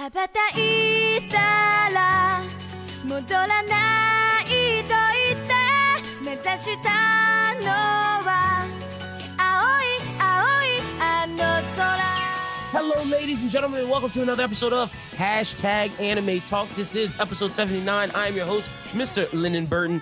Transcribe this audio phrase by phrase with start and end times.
[0.00, 1.36] 羽ばたいた
[1.92, 2.40] ら
[3.04, 4.44] 戻らない
[4.84, 7.66] と言って目指したの
[8.24, 8.64] は
[9.36, 9.84] 青い
[10.18, 11.36] 青いあの
[11.76, 12.00] 空
[12.72, 16.68] Hello, ladies and gentlemen, and welcome to another episode of Hashtag Anime Talk.
[16.76, 18.10] This is episode 79.
[18.14, 19.28] I am your host, Mr.
[19.34, 20.00] Lennon Burton,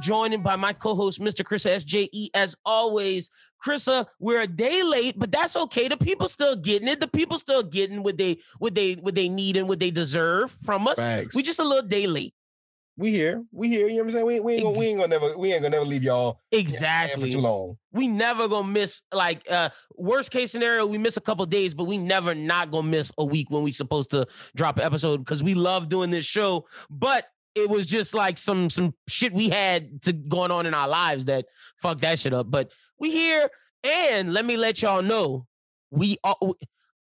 [0.00, 1.44] joined by my co-host, Mr.
[1.44, 2.28] Chris SJE.
[2.34, 3.30] As always,
[3.64, 5.88] Chrissa, we're a day late, but that's okay.
[5.88, 7.00] The people still getting it.
[7.00, 10.50] The people still getting what they what they what they need and what they deserve
[10.50, 10.98] from us.
[11.00, 11.34] Facts.
[11.34, 12.34] We just a little day late.
[12.96, 13.88] we here, we here.
[13.88, 14.26] You know what I'm saying?
[14.26, 17.32] We, we ain't gonna, we ain't gonna never, we ain't gonna never leave y'all Exactly.
[17.32, 17.76] too long.
[17.92, 21.84] we never gonna miss like uh worst case scenario we miss a couple days but
[21.84, 25.42] we never not gonna miss a week when we supposed to drop an episode because
[25.42, 30.02] we love doing this show but it was just like some some shit we had
[30.02, 31.46] to going on in our lives that
[31.80, 32.50] fuck that shit up.
[32.50, 33.48] But we here
[33.84, 35.46] and let me let y'all know
[35.90, 36.36] we are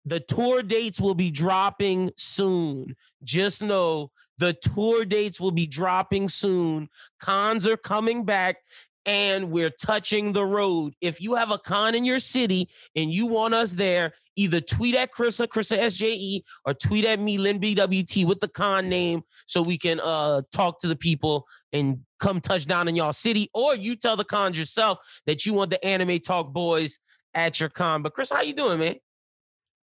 [0.04, 2.96] the tour dates will be dropping soon.
[3.22, 6.88] Just know the tour dates will be dropping soon.
[7.20, 8.58] Cons are coming back
[9.06, 10.94] and we're touching the road.
[11.00, 14.94] If you have a con in your city and you want us there, either tweet
[14.94, 19.62] at Chrissa, Chrissa SJE, or tweet at me, Lynn BWT, with the con name so
[19.62, 23.48] we can uh talk to the people and come touch down in y'all city.
[23.54, 27.00] Or you tell the cons yourself that you want the anime talk boys
[27.34, 28.02] at your con.
[28.02, 28.96] But Chris, how you doing, man?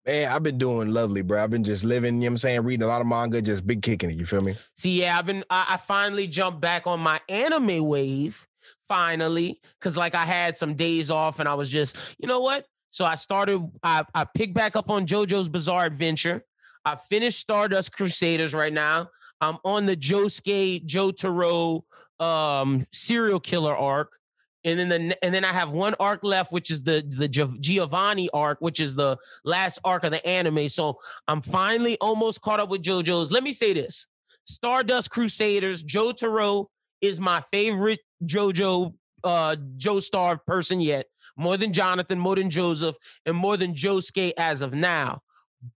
[0.05, 1.41] Man, I've been doing lovely, bro.
[1.41, 3.65] I've been just living, you know what I'm saying, reading a lot of manga, just
[3.65, 4.17] big kicking it.
[4.17, 4.55] You feel me?
[4.75, 8.45] See, yeah, I've been I, I finally jumped back on my anime wave.
[8.87, 12.65] Finally, because like I had some days off and I was just, you know what?
[12.91, 16.43] So I started, I, I picked back up on JoJo's Bizarre Adventure.
[16.85, 19.09] I finished Stardust Crusaders right now.
[19.41, 21.83] I'm on the Josuke Jotaro
[22.19, 24.17] um serial killer arc.
[24.65, 28.29] And then the and then I have one arc left, which is the the Giovanni
[28.33, 30.69] arc, which is the last arc of the anime.
[30.69, 33.29] So I'm finally almost caught up with JoJo's.
[33.29, 34.07] Let me say this:
[34.45, 36.67] Stardust Crusaders, Jotaro
[37.03, 41.05] is my favorite JoJo uh Joestar person yet.
[41.37, 42.95] More than Jonathan, more than Joseph,
[43.25, 45.21] and more than Josuke as of now.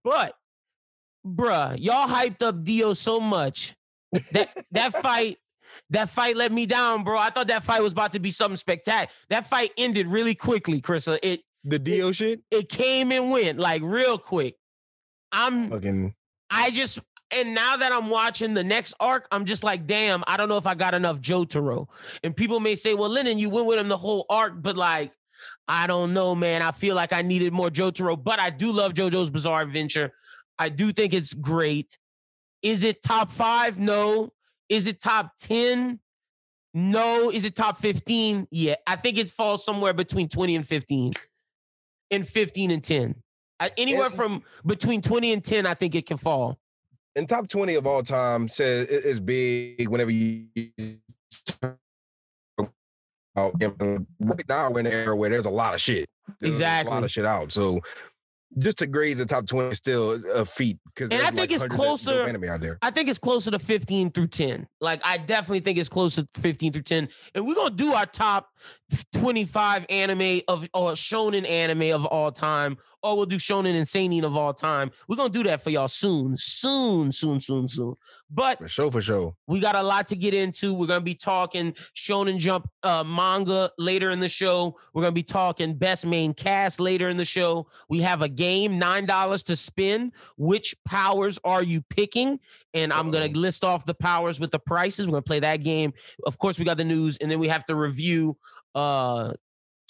[0.04, 0.34] But
[1.26, 3.74] bruh, y'all hyped up Dio so much
[4.32, 5.38] that that fight.
[5.90, 7.18] That fight let me down, bro.
[7.18, 9.12] I thought that fight was about to be something spectacular.
[9.28, 11.18] That fight ended really quickly, Chrissa.
[11.22, 12.40] It The Dio shit?
[12.50, 14.56] it came and went like real quick.
[15.30, 16.14] I'm Fucking
[16.50, 17.00] I just
[17.30, 20.56] and now that I'm watching the next arc, I'm just like, damn, I don't know
[20.56, 21.88] if I got enough Jotaro.
[22.24, 25.12] And people may say, well, Lennon, you went with him the whole arc, but like,
[25.68, 26.62] I don't know, man.
[26.62, 30.12] I feel like I needed more Jotaro, but I do love JoJo's Bizarre Adventure.
[30.58, 31.98] I do think it's great.
[32.62, 33.78] Is it top five?
[33.78, 34.32] No.
[34.68, 36.00] Is it top 10?
[36.74, 37.30] No.
[37.30, 38.48] Is it top 15?
[38.50, 38.74] Yeah.
[38.86, 41.12] I think it falls somewhere between 20 and 15.
[42.10, 43.22] And 15 and 10.
[43.76, 46.58] Anywhere from between 20 and 10, I think it can fall.
[47.18, 50.46] In top 20 of all time says it- it's big whenever you
[54.20, 56.06] right now we're in an era where there's a lot of shit.
[56.40, 57.52] There's A lot of shit out.
[57.52, 57.80] So
[58.56, 60.78] just to graze the top 20 is still a feat.
[60.86, 62.78] Because And I think it's closer- anime out there.
[62.82, 64.66] I think it's closer to 15 through 10.
[64.80, 67.08] Like I definitely think it's closer to 15 through 10.
[67.34, 68.48] And we're gonna do our top
[69.14, 74.24] 25 anime of or shonen anime of all time, or we'll do shonen and seinen
[74.24, 74.90] of all time.
[75.08, 77.94] We're gonna do that for y'all soon, soon, soon, soon, soon.
[78.30, 79.34] But For sure, for sure.
[79.46, 80.74] we got a lot to get into.
[80.76, 84.76] We're gonna be talking Shonen Jump uh, manga later in the show.
[84.94, 87.68] We're gonna be talking best main cast later in the show.
[87.88, 90.12] We have a game, nine dollars to spin.
[90.38, 92.38] Which powers are you picking?
[92.72, 95.06] And I'm gonna list off the powers with the prices.
[95.06, 95.92] We're gonna play that game.
[96.24, 98.38] Of course, we got the news, and then we have to review
[98.74, 99.34] uh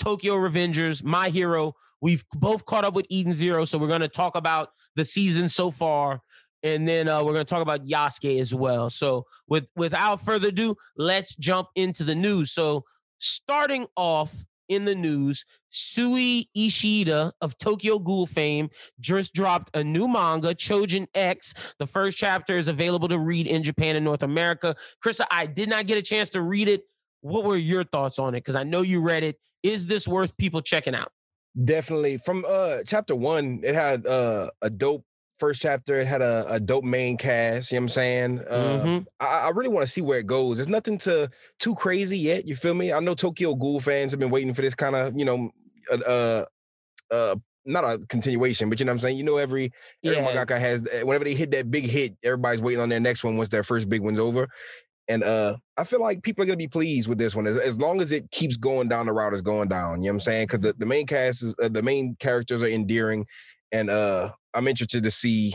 [0.02, 1.74] Tokyo Revengers, My Hero.
[2.00, 5.70] We've both caught up with Eden Zero, so we're gonna talk about the season so
[5.70, 6.22] far
[6.64, 8.90] and then uh, we're going to talk about Yasuke as well.
[8.90, 12.50] So, with without further ado, let's jump into the news.
[12.50, 12.84] So,
[13.18, 14.34] starting off
[14.68, 18.70] in the news, Sui Ishida of Tokyo Ghoul fame
[19.00, 21.54] just dropped a new manga, Chojin X.
[21.78, 24.76] The first chapter is available to read in Japan and North America.
[25.04, 26.82] Krista, I did not get a chance to read it.
[27.20, 28.38] What were your thoughts on it?
[28.38, 29.38] Because I know you read it.
[29.62, 31.10] Is this worth people checking out?
[31.64, 32.18] Definitely.
[32.18, 35.04] From uh chapter one, it had uh a dope
[35.38, 36.00] first chapter.
[36.00, 37.70] It had a, a dope main cast.
[37.72, 38.38] You know what I'm saying?
[38.48, 39.06] Uh, Mhm.
[39.20, 40.56] I, I really want to see where it goes.
[40.58, 42.46] There's nothing to too crazy yet.
[42.46, 42.92] You feel me?
[42.92, 45.50] I know Tokyo Ghoul fans have been waiting for this kind of, you know,
[45.92, 46.44] uh, uh,
[47.10, 49.18] uh, not a continuation, but you know what I'm saying.
[49.18, 49.70] You know, every
[50.04, 50.26] every Yeah.
[50.44, 53.36] mangaka has eh, whenever they hit that big hit, everybody's waiting on their next one
[53.36, 54.48] once their first big one's over.
[55.10, 57.78] And uh, I feel like people are gonna be pleased with this one as, as
[57.78, 60.02] long as it keeps going down the route it's going down.
[60.02, 60.46] You know what I'm saying?
[60.46, 63.26] Because the, the main cast is uh, the main characters are endearing,
[63.72, 65.54] and uh, I'm interested to see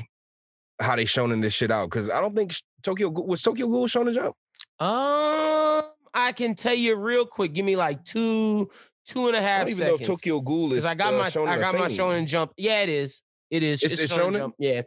[0.80, 3.88] how they shown in this shit out because I don't think Tokyo was Tokyo Ghoul
[3.88, 4.36] Shonen Jump.
[4.80, 5.84] Um,
[6.14, 7.54] I can tell you real quick.
[7.54, 8.70] Give me like two,
[9.06, 10.00] two and a half I don't even seconds.
[10.00, 10.86] know if Tokyo Ghoul is.
[10.86, 11.88] I got uh, my, Shonen I got my.
[11.88, 12.54] Shonen Jump.
[12.58, 13.22] Yeah, it is.
[13.52, 13.84] It is.
[13.84, 14.38] It's- it's Shonen?
[14.38, 14.56] Jump.
[14.58, 14.82] Yeah.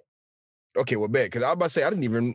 [0.79, 2.35] Okay, well, bet because I was about to say I didn't even.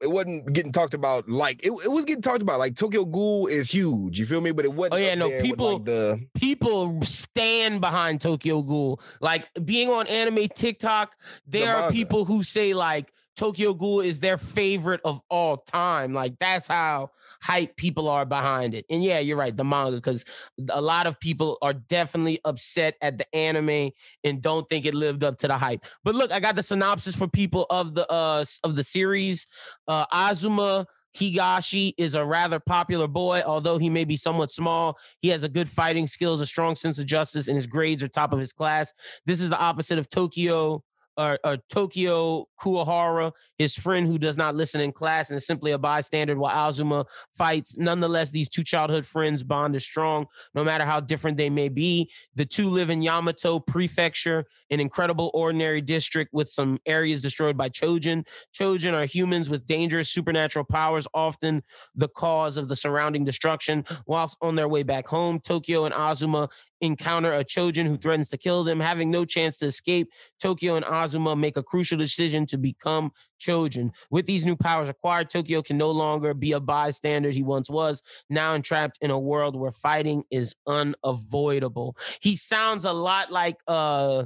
[0.00, 3.46] It wasn't getting talked about like it, it was getting talked about like Tokyo Ghoul
[3.46, 4.18] is huge.
[4.18, 4.52] You feel me?
[4.52, 4.94] But it wasn't.
[4.94, 9.00] Oh, yeah, no, people- like, the people stand behind Tokyo Ghoul.
[9.20, 11.14] Like being on anime TikTok,
[11.46, 16.12] there The are people who say like Tokyo Ghoul is their favorite of all time.
[16.12, 17.10] Like that's how
[17.42, 18.84] hype people are behind it.
[18.88, 20.24] And yeah, you're right, the manga, because
[20.70, 23.90] a lot of people are definitely upset at the anime
[24.22, 25.84] and don't think it lived up to the hype.
[26.04, 29.46] But look, I got the synopsis for people of the uh of the series.
[29.88, 30.86] Uh Azuma
[31.16, 34.98] Higashi is a rather popular boy, although he may be somewhat small.
[35.20, 38.08] He has a good fighting skills, a strong sense of justice, and his grades are
[38.08, 38.92] top of his class.
[39.24, 40.82] This is the opposite of Tokyo
[41.16, 41.38] or,
[41.70, 46.36] Tokyo Kuwahara, his friend who does not listen in class and is simply a bystander
[46.36, 47.04] while Azuma
[47.36, 47.76] fights.
[47.76, 52.10] Nonetheless, these two childhood friends bond is strong, no matter how different they may be.
[52.34, 57.68] The two live in Yamato Prefecture, an incredible ordinary district with some areas destroyed by
[57.68, 58.24] Chojin.
[58.54, 61.62] Chojin are humans with dangerous supernatural powers, often
[61.94, 63.84] the cause of the surrounding destruction.
[64.06, 66.48] Whilst on their way back home, Tokyo and Azuma
[66.84, 68.80] encounter a Chojin who threatens to kill them.
[68.80, 70.10] Having no chance to escape,
[70.40, 73.90] Tokyo and Azuma make a crucial decision to become Chojin.
[74.10, 78.02] With these new powers acquired, Tokyo can no longer be a bystander he once was,
[78.30, 81.96] now entrapped in a world where fighting is unavoidable.
[82.20, 84.24] He sounds a lot like uh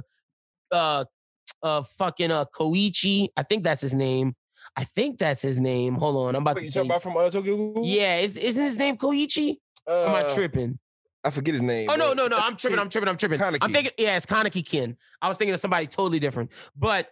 [0.71, 1.05] uh
[1.63, 3.29] uh fucking uh Koichi.
[3.35, 4.35] I think that's his name.
[4.75, 5.95] I think that's his name.
[5.95, 8.63] Hold on, I'm about Wait, to you talking about from uh, Tokyo Yeah, is, isn't
[8.63, 9.57] his name Koichi?
[9.87, 10.79] Uh, Am I tripping?
[11.23, 11.89] I forget his name.
[11.91, 12.37] Oh no, no, no!
[12.37, 12.79] I'm tripping.
[12.79, 13.09] I'm tripping.
[13.09, 13.41] I'm tripping.
[13.41, 14.95] I'm thinking, yeah, it's Kaneki Ken.
[15.21, 16.51] I was thinking of somebody totally different.
[16.77, 17.09] But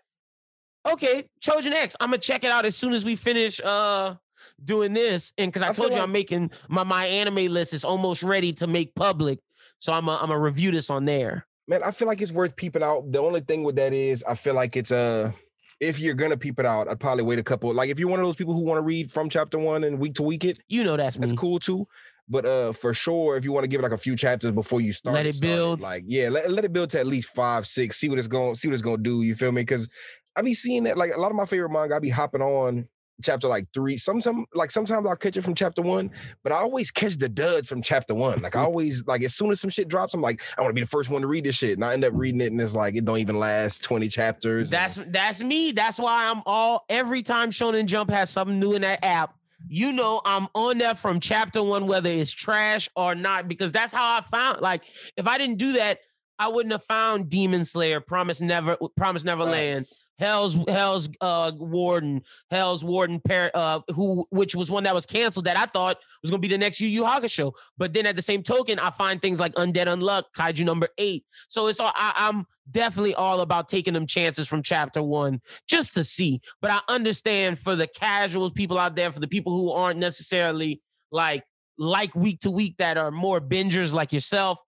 [0.89, 1.95] okay, Chojin X.
[1.99, 4.15] I'm gonna check it out as soon as we finish uh
[4.63, 5.33] doing this.
[5.37, 8.23] And because I, I told you like- I'm making my my anime list is almost
[8.23, 9.39] ready to make public,
[9.79, 11.45] so I'm i I'm gonna review this on there.
[11.67, 13.11] man, I feel like it's worth peeping out.
[13.11, 15.31] The only thing with that is, I feel like it's uh
[15.79, 17.71] if you're gonna peep it out, I'd probably wait a couple.
[17.73, 19.99] Like if you're one of those people who want to read from chapter one and
[19.99, 21.37] week to week it, You know that's that's me.
[21.37, 21.87] cool too.
[22.29, 24.81] But uh, for sure, if you want to give it like a few chapters before
[24.81, 25.79] you start, Let it start build.
[25.79, 27.97] like yeah, let, let it build to at least five, six.
[27.97, 29.21] See what it's going, see what it's going to do.
[29.23, 29.61] You feel me?
[29.61, 29.87] Because
[30.35, 31.95] I be seeing that like a lot of my favorite manga.
[31.95, 32.87] I be hopping on
[33.23, 33.97] chapter like three.
[33.97, 36.11] Sometimes like sometimes I'll catch it from chapter one,
[36.43, 38.41] but I always catch the duds from chapter one.
[38.41, 40.75] Like I always like as soon as some shit drops, I'm like I want to
[40.75, 42.59] be the first one to read this shit, and I end up reading it, and
[42.59, 44.71] it's like it don't even last twenty chapters.
[44.73, 45.71] and- That's that's me.
[45.71, 49.33] That's why I'm all every time Shonen Jump has something new in that app.
[49.67, 53.93] You know, I'm on that from chapter one, whether it's trash or not, because that's
[53.93, 54.61] how I found.
[54.61, 54.83] Like,
[55.17, 55.99] if I didn't do that,
[56.39, 60.05] I wouldn't have found Demon Slayer, Promise Never, Promise Neverland, Facts.
[60.19, 62.21] Hell's Hell's uh Warden,
[62.51, 66.31] Hell's Warden Par- uh who which was one that was canceled that I thought was
[66.31, 67.53] gonna be the next Yu Yu Hakusho.
[67.77, 71.25] But then at the same token, I find things like Undead Unluck, Kaiju number eight.
[71.49, 75.93] So it's all I, I'm definitely all about taking them chances from chapter one just
[75.95, 76.41] to see.
[76.61, 80.81] But I understand for the casuals, people out there, for the people who aren't necessarily
[81.11, 81.43] like
[81.77, 84.59] like week to week that are more bingers like yourself,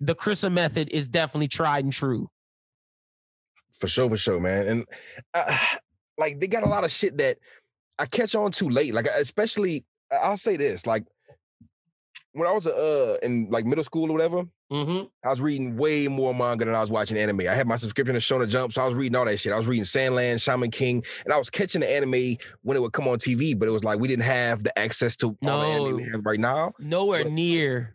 [0.00, 2.28] the Chrisa method is definitely tried and true.
[3.78, 4.68] for sure, for sure, man.
[4.68, 4.86] And
[5.32, 5.58] uh,
[6.18, 7.38] like they got a lot of shit that
[7.98, 8.94] I catch on too late.
[8.94, 11.04] Like especially, I'll say this: like
[12.34, 15.04] when I was uh in like middle school or whatever, Mm-hmm.
[15.24, 17.40] I was reading way more manga than I was watching anime.
[17.42, 19.52] I had my subscription to Shonen Jump, so I was reading all that shit.
[19.52, 22.80] I was reading Sand Land, Shaman King, and I was catching the anime when it
[22.80, 23.56] would come on TV.
[23.56, 26.12] But it was like we didn't have the access to all the anime we No.
[26.12, 26.72] have right now.
[26.80, 27.94] Nowhere Look, near.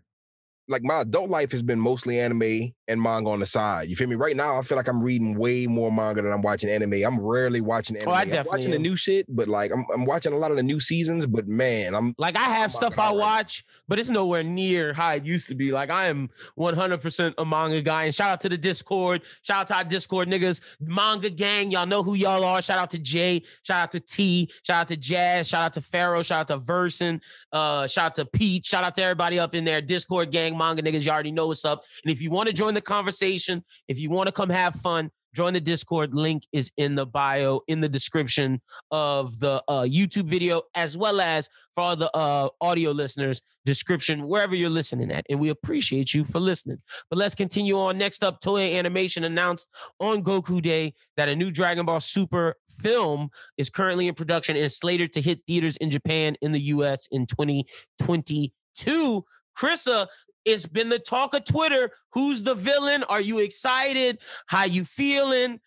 [0.69, 3.89] Like my adult life has been mostly anime and manga on the side.
[3.89, 4.15] You feel me?
[4.15, 7.03] Right now, I feel like I'm reading way more manga than I'm watching anime.
[7.05, 8.09] I'm rarely watching anime.
[8.09, 10.51] Oh, I I'm definitely watching the new shit, but like I'm, I'm watching a lot
[10.51, 11.25] of the new seasons.
[11.25, 15.13] But man, I'm Like I have stuff I right watch, but it's nowhere near how
[15.13, 15.71] it used to be.
[15.71, 18.05] Like I am 100% a manga guy.
[18.05, 19.21] And shout out to the Discord.
[19.43, 21.71] Shout out to our Discord niggas, manga gang.
[21.71, 22.61] Y'all know who y'all are.
[22.61, 23.43] Shout out to Jay.
[23.63, 24.51] Shout out to T.
[24.63, 25.47] Shout out to Jazz.
[25.47, 26.23] Shout out to Pharaoh.
[26.23, 27.21] Shout out to Verson.
[27.51, 28.65] Uh, shout out to Pete.
[28.65, 29.81] Shout out to everybody up in there.
[29.81, 31.03] Discord gang, manga niggas.
[31.03, 31.83] You already know what's up.
[32.03, 35.11] And if you want to join the conversation, if you want to come have fun,
[35.35, 36.13] join the Discord.
[36.13, 41.21] Link is in the bio, in the description of the uh, YouTube video, as well
[41.21, 45.25] as for all the uh, audio listeners, description wherever you're listening at.
[45.29, 46.79] And we appreciate you for listening.
[47.09, 47.97] But let's continue on.
[47.97, 53.29] Next up, Toei Animation announced on Goku Day that a new Dragon Ball Super film
[53.57, 57.07] is currently in production and is slated to hit theaters in Japan in the US
[57.11, 59.25] in 2022.
[59.57, 60.07] Krissa,
[60.45, 61.91] it's been the talk of Twitter.
[62.13, 63.03] Who's the villain?
[63.03, 64.19] Are you excited?
[64.47, 65.59] How you feeling?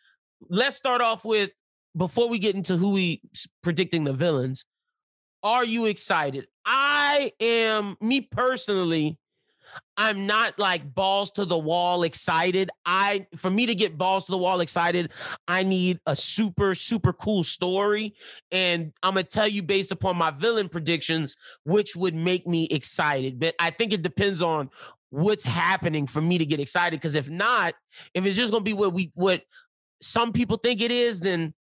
[0.49, 1.51] Let's start off with
[1.97, 3.23] before we get into who we
[3.63, 4.65] predicting the villains,
[5.43, 6.47] are you excited?
[6.65, 9.19] I am, me personally,
[9.97, 12.71] I'm not like balls to the wall excited.
[12.87, 15.11] I for me to get balls to the wall excited,
[15.47, 18.15] I need a super super cool story
[18.51, 22.69] and I'm going to tell you based upon my villain predictions which would make me
[22.71, 23.39] excited.
[23.39, 24.71] But I think it depends on
[25.11, 27.75] what's happening for me to get excited because if not,
[28.15, 29.43] if it's just going to be what we what
[30.01, 31.55] some people think it is, then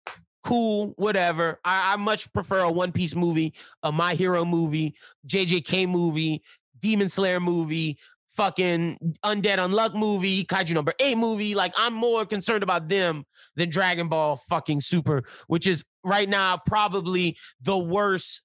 [0.43, 1.61] cool, whatever.
[1.65, 4.95] I, I much prefer a One Piece movie, a My Hero movie,
[5.27, 6.43] JJK movie,
[6.81, 7.99] Demon Slayer movie,
[8.33, 11.55] fucking Undead Unluck movie, Kaiju number eight movie.
[11.55, 13.25] Like I'm more concerned about them
[13.57, 18.43] than Dragon Ball fucking Super, which is right now probably the worst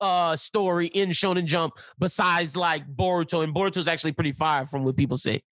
[0.00, 3.44] uh story in Shonen Jump besides like Boruto.
[3.44, 5.42] And Boruto is actually pretty fire from what people say.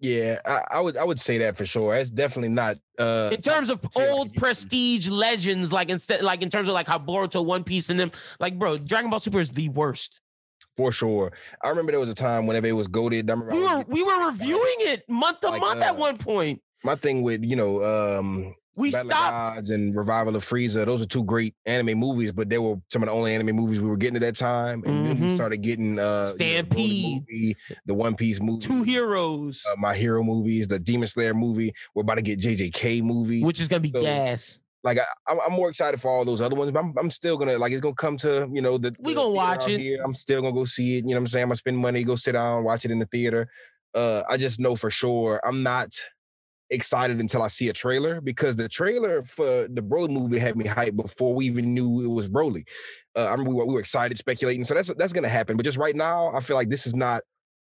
[0.00, 1.94] Yeah, I, I would I would say that for sure.
[1.94, 4.38] It's definitely not uh in terms of old it used to be.
[4.38, 8.10] prestige legends, like instead, like in terms of like how Boruto, One Piece, and them,
[8.38, 10.22] like bro, Dragon Ball Super is the worst.
[10.80, 11.32] For sure.
[11.62, 13.28] I remember there was a time whenever it was goaded.
[13.28, 16.16] I remember We were we were reviewing it month to Like, month at uh, one
[16.16, 16.62] point.
[16.84, 19.68] my thing with you know um We Battle of stopped.
[19.68, 20.86] And Revival of Frieza.
[20.86, 23.78] Those are two great anime movies, but they were some of the only anime movies
[23.80, 24.82] we were getting at that time.
[24.86, 25.34] And then we Mhm.
[25.34, 26.76] started getting uh you know, the
[27.28, 31.74] movie, the One Piece movie, Two heroes, uh, my hero movies, the Demon Slayer movie.
[31.94, 33.42] We're about to get JJK movie.
[33.42, 34.60] which is gonna be so- gas.
[34.82, 37.36] Like I, I'm, I'm more excited for all those other ones, but I'm, I'm still
[37.36, 39.80] gonna like it's gonna come to you know the We the gonna watch it.
[39.80, 40.02] Here.
[40.04, 41.04] I'm still gonna go see it.
[41.04, 41.42] You know what I'm saying?
[41.44, 43.48] I'm gonna spend money, go sit down, watch it in the theater.
[43.94, 45.98] Uh, I just know for sure I'm not
[46.70, 50.64] excited until I see a trailer because the trailer for the Broly movie had me
[50.64, 52.64] hyped before we even knew it was Broly.
[53.16, 54.64] Uh, I remember we were, we were excited, speculating.
[54.64, 55.56] So that's that's gonna happen.
[55.56, 57.22] But just right now, I feel like this is not.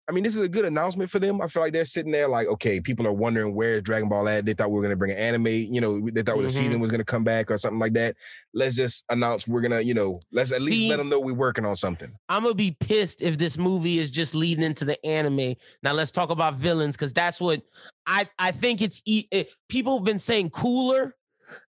[0.09, 1.39] I mean, this is a good announcement for them.
[1.41, 4.45] I feel like they're sitting there like, okay, people are wondering where's Dragon Ball at.
[4.45, 5.47] They thought we were gonna bring an anime.
[5.47, 6.51] You know, they thought the Mhm.
[6.51, 8.15] season was gonna come back or something like that.
[8.53, 11.33] Let's just announce we're gonna, you know, let's at least See- let them know we're
[11.33, 12.11] working on something.
[12.29, 15.55] I'm gonna be pissed if this movie is just leading into the anime.
[15.83, 17.61] Now let's talk about villains because that's what
[18.07, 19.01] I I think it's.
[19.05, 21.15] e- eh, People have been saying cooler.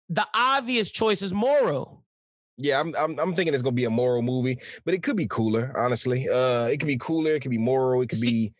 [0.10, 2.01] The obvious choice is Moro.
[2.62, 5.28] Yeah, I'm, I'm I'm thinking it's gonna be a Moro movie, but it could be
[5.28, 6.28] cooler, honestly.
[6.30, 8.54] Uh, it could be cooler, it could be Moro, it could See, be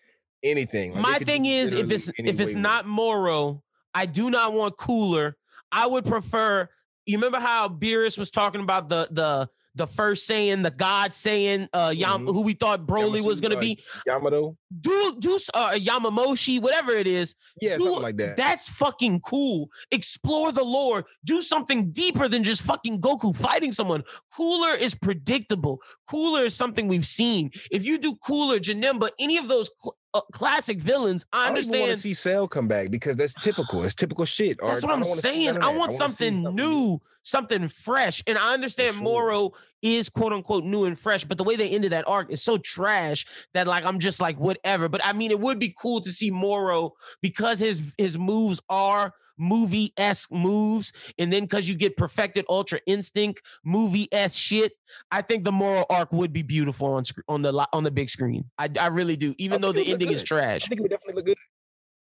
[0.44, 0.94] anything.
[0.94, 5.38] Like, My thing is, if it's if it's not Moro, I do not want cooler.
[5.72, 6.68] I would prefer.
[7.06, 11.68] You remember how Beerus was talking about the the the first Saiyan, the God Saiyan,
[11.74, 12.34] uh, Yam, Mhm.
[12.34, 13.82] who we thought Broly was gonna uh, be.
[14.06, 17.36] Yamato, Do do uh, Yamamoshi, whatever it is.
[17.62, 18.38] yeah, do- something like that.
[18.38, 19.70] That's fucking cool.
[19.92, 21.06] Explore the lore.
[21.26, 24.04] Do something deeper than just fucking Goku fighting someone.
[24.36, 25.80] Cooler is predictable.
[26.10, 27.52] Cooler is something we've seen.
[27.72, 31.76] If you do Cooler, Janemba, any of those cl- uh, classic villains, I understand.
[31.76, 33.84] I don't even want to see Cell come back because that's typical.
[33.84, 34.60] It's typical shit.
[34.62, 35.58] Or That's what I I'm don't wanna see saying.
[35.58, 38.22] I want wanna see something new, something fresh.
[38.28, 39.04] And I understand sure.
[39.04, 39.52] Moro
[39.82, 42.58] is quote unquote new and fresh, but the way they ended that arc is so
[42.58, 44.90] trash that like I'm just like whatever.
[44.90, 49.14] But I mean, it would be cool to see Moro because his his moves are
[49.42, 54.74] movie esque moves, and then because you get perfected Ultra Instinct movie esque shit.
[55.10, 58.10] I think the Moro arc would be beautiful on sc- on the on the big
[58.10, 58.46] screen.
[58.58, 60.66] I I really do, even though the it would look ending is trash.
[60.66, 61.38] I think it would definitely look good.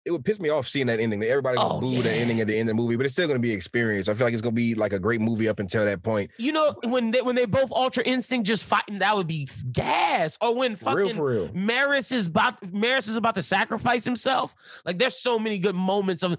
[0.04, 1.22] It would piss me off seeing that ending.
[1.22, 3.28] Everybody would Oh, boo the ending at the end of the movie, but it's still
[3.28, 4.10] going to be an experience.
[4.10, 6.32] I feel like it's going to be like a great movie up until that point.
[6.40, 10.40] You know, when they when they both Ultra Instinct just fighting, that would be gas.
[10.42, 11.48] Or when For real, fucking for real.
[11.50, 14.56] Merus is about Merus is about to sacrifice himself.
[14.86, 16.36] Like there's so many good moments of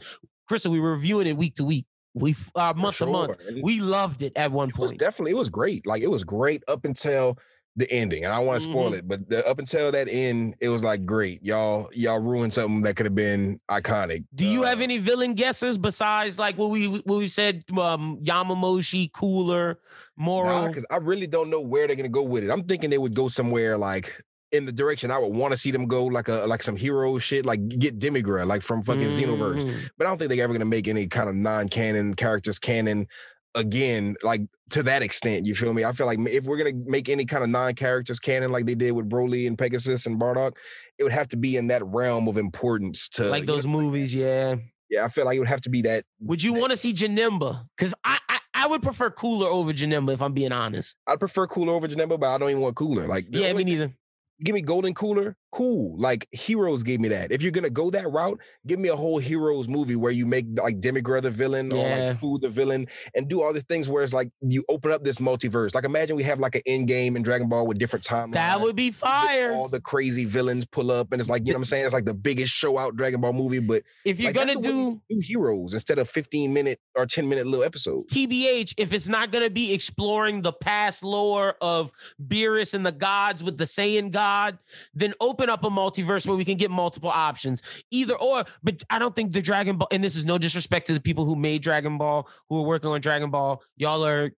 [0.52, 0.70] Crystal.
[0.70, 3.38] We were reviewing it week to week, we uh, month to month.
[3.62, 5.00] We loved it at one it was point.
[5.00, 5.86] definitely it was great.
[5.86, 7.38] Like it was great up until
[7.76, 8.22] the ending.
[8.26, 8.98] And I don't want to spoil Mhm.
[8.98, 11.42] it, but the, up until that end, it was like great.
[11.42, 14.24] Y'all y'all ruined something that could have been iconic.
[14.34, 17.64] Do you have Uh, any villain guesses besides like what we what we said?
[17.78, 19.78] Um, Yamamoshi, Cooler,
[20.18, 20.68] Moro.
[20.68, 22.50] because I really don't know where they're gonna go with it.
[22.50, 25.70] I'm thinking they would go somewhere like in the direction I would want to see
[25.70, 29.62] them go, like a like some hero shit, like get Demigra, like from fucking Xenoverse.
[29.62, 29.90] Mhm.
[29.96, 33.06] But I don't think they're ever gonna make any kind of non-canon characters canon
[33.54, 35.46] again, like to that extent.
[35.46, 35.84] You feel me?
[35.84, 38.92] I feel like if we're gonna make any kind of non-characters canon like they did
[38.92, 40.52] with Broly and Pegasus and Bardock,
[40.98, 43.66] it would have to be in that realm of importance to like you know, those
[43.66, 44.56] movies, yeah.
[44.90, 46.04] Yeah, I feel like it would have to be that.
[46.20, 47.64] Would you want to see Janemba?
[47.78, 50.96] Because I, I I would prefer Cooler over Janemba if I'm being honest.
[51.06, 53.06] I'd prefer Cooler over Janemba, but I don't even want Cooler.
[53.06, 53.94] Like Yeah, me neither.
[54.42, 55.96] Give me Golden Cooler cool.
[55.98, 57.30] Like Heroes gave me that.
[57.30, 60.46] If you're gonna go that route, give me a whole Heroes movie where you make
[60.54, 64.02] like Demigra the villain or like Fu the villain and do all these things where
[64.02, 65.74] it's like you open up this multiverse.
[65.74, 68.32] Like imagine we have like an end game in Dragon Ball with different timelines.
[68.32, 69.52] That would be fire.
[69.52, 71.84] All the crazy villains pull up, and it's like you know what I'm saying.
[71.84, 75.00] It's like the biggest show out Dragon Ball movie, but If you're like, gonna do
[75.08, 78.12] heroes instead of 15 minute or 10 minute little episodes.
[78.14, 81.92] TBH, if it's not gonna be exploring the past lore of
[82.26, 84.58] Beerus and the gods with the Saiyan god,
[84.94, 87.62] then open up a multiverse where we can get multiple options.
[87.90, 90.94] Either or, but I don't think the Dragon Ball, and this is no disrespect to
[90.94, 93.62] the people who made Dragon Ball, who are working on Dragon Ball.
[93.76, 94.32] Y'all are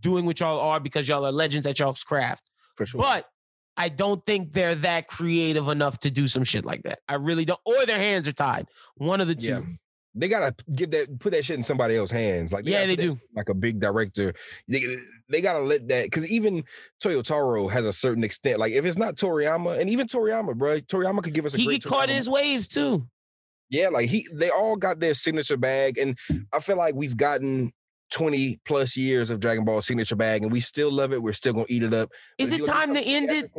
[0.00, 2.50] doing what y'all are because y'all are legends at y'all's craft.
[2.76, 3.00] For sure.
[3.00, 3.28] But
[3.76, 7.00] I don't think they're that creative enough to do some shit like that.
[7.08, 7.60] I really don't.
[7.64, 8.68] Or their hands are tied.
[8.96, 9.48] One of the two.
[9.48, 9.62] Yeah.
[10.14, 12.52] They gotta give that put that shit in somebody else's hands.
[12.52, 13.18] Like Yeah, they do.
[13.34, 14.32] Like a big director,
[14.68, 14.82] they,
[15.28, 16.64] they gotta let that because even
[17.02, 18.58] Toyotaro has a certain extent.
[18.58, 21.66] Like if it's not Toriyama, and even Toriyama, bro, Toriyama could give us a He
[21.66, 23.06] great get caught in his waves too.
[23.68, 26.18] yeah, like he they all got their signature bag, and
[26.52, 27.72] I feel like we've gotten
[28.12, 31.22] 20 plus years of Dragon Ball signature bag, and we still love it.
[31.22, 32.10] We're still gonna eat it up.
[32.38, 33.50] Is it you look at time to end it?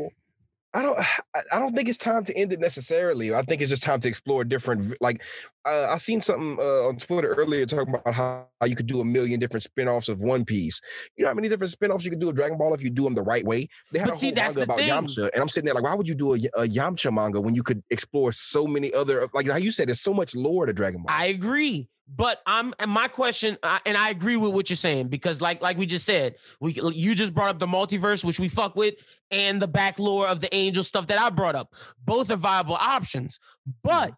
[0.73, 0.97] I don't.
[1.53, 3.33] I- don't think it's time to end it necessarily.
[3.33, 4.95] I think it's just time to explore different.
[5.01, 5.23] Like,
[5.65, 8.99] uh, I seen something uh, on Twitter earlier talking about how, how you could do
[8.99, 10.81] a million different spin-offs of One Piece.
[11.17, 13.03] You know how many different spin-offs you could do of Dragon Ball if you do
[13.03, 13.67] them the right way.
[13.91, 14.89] They had But a see, whole that's manga about thing.
[14.89, 17.55] Yamcha, and I'm sitting there like, why would you do a, a Yamcha manga when
[17.55, 19.27] you could explore so many other?
[19.33, 21.15] Like how you said, there's so much lore to Dragon Ball.
[21.15, 21.87] I agree.
[22.13, 25.61] But I'm and my question, I, and I agree with what you're saying because, like,
[25.61, 28.95] like we just said, we you just brought up the multiverse, which we fuck with,
[29.29, 31.73] and the back lore of the angel stuff that I brought up.
[32.03, 33.39] Both are viable options,
[33.81, 34.15] but mm.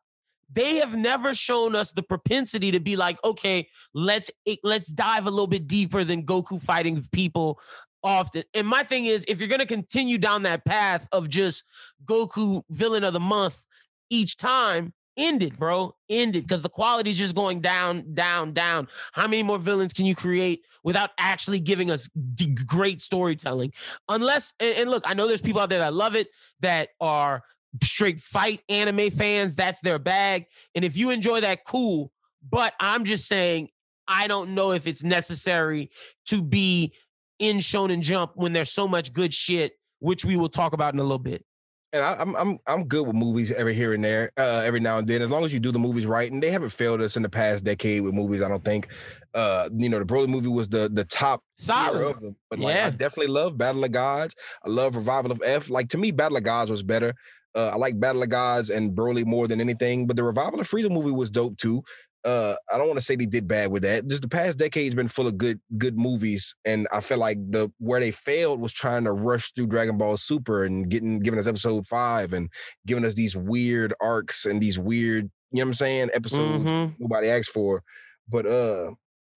[0.52, 4.32] they have never shown us the propensity to be like, okay, let's
[4.64, 7.60] let's dive a little bit deeper than Goku fighting people
[8.04, 8.44] often.
[8.56, 11.64] And my thing is, if you're gonna continue down that path of just
[12.06, 13.66] Goku villain of the month
[14.10, 15.96] each time, end it, bro.
[16.10, 18.88] End it because the quality is just going down, down, down.
[19.14, 23.74] How many more villains can you create without actually giving us d- great storytelling?
[24.10, 26.28] Unless, and, and look, I know there's people out there that love it
[26.62, 27.44] that are
[27.82, 29.56] straight fight anime fans.
[29.56, 30.46] That's their bag.
[30.76, 32.12] And if you enjoy that, cool.
[32.48, 33.70] But I'm just saying,
[34.08, 35.92] I don't know if it's necessary
[36.28, 36.94] to be
[37.40, 41.00] in Shonen Jump when there's so much good shit, which we will talk about in
[41.00, 41.46] a little bit.
[41.94, 44.98] And I, I'm I'm I'm good with movies every here and there, uh, every now
[44.98, 46.30] and then, as long as you do the movies right.
[46.32, 48.42] And they haven't failed us in the past decade with movies.
[48.42, 48.88] I don't think.
[49.36, 52.02] Uh, you know, the Broly movie was the the top Solid.
[52.06, 52.36] of them.
[52.50, 52.88] But like, Yeah.
[52.88, 54.36] I definitely love Battle of Gods.
[54.66, 55.70] I love Revival of F.
[55.70, 57.14] Like to me, Battle of Gods was better.
[57.56, 60.08] Uh, I like Battle of Gods and Broly more than anything.
[60.08, 61.84] But the Revival of Frieza movie was dope too.
[62.26, 64.08] Uh, I don't want to say they did bad with that.
[64.08, 67.70] Just the past decade's been full of good good movies, and I feel like the
[67.80, 71.48] where they failed was trying to rush through Dragon Ball Super and getting giving us
[71.48, 72.50] episode five and
[72.86, 76.96] giving us these weird arcs and these weird, you know what I'm saying, episodes Mhm.
[77.00, 77.84] nobody asked for.
[78.30, 78.92] But uh,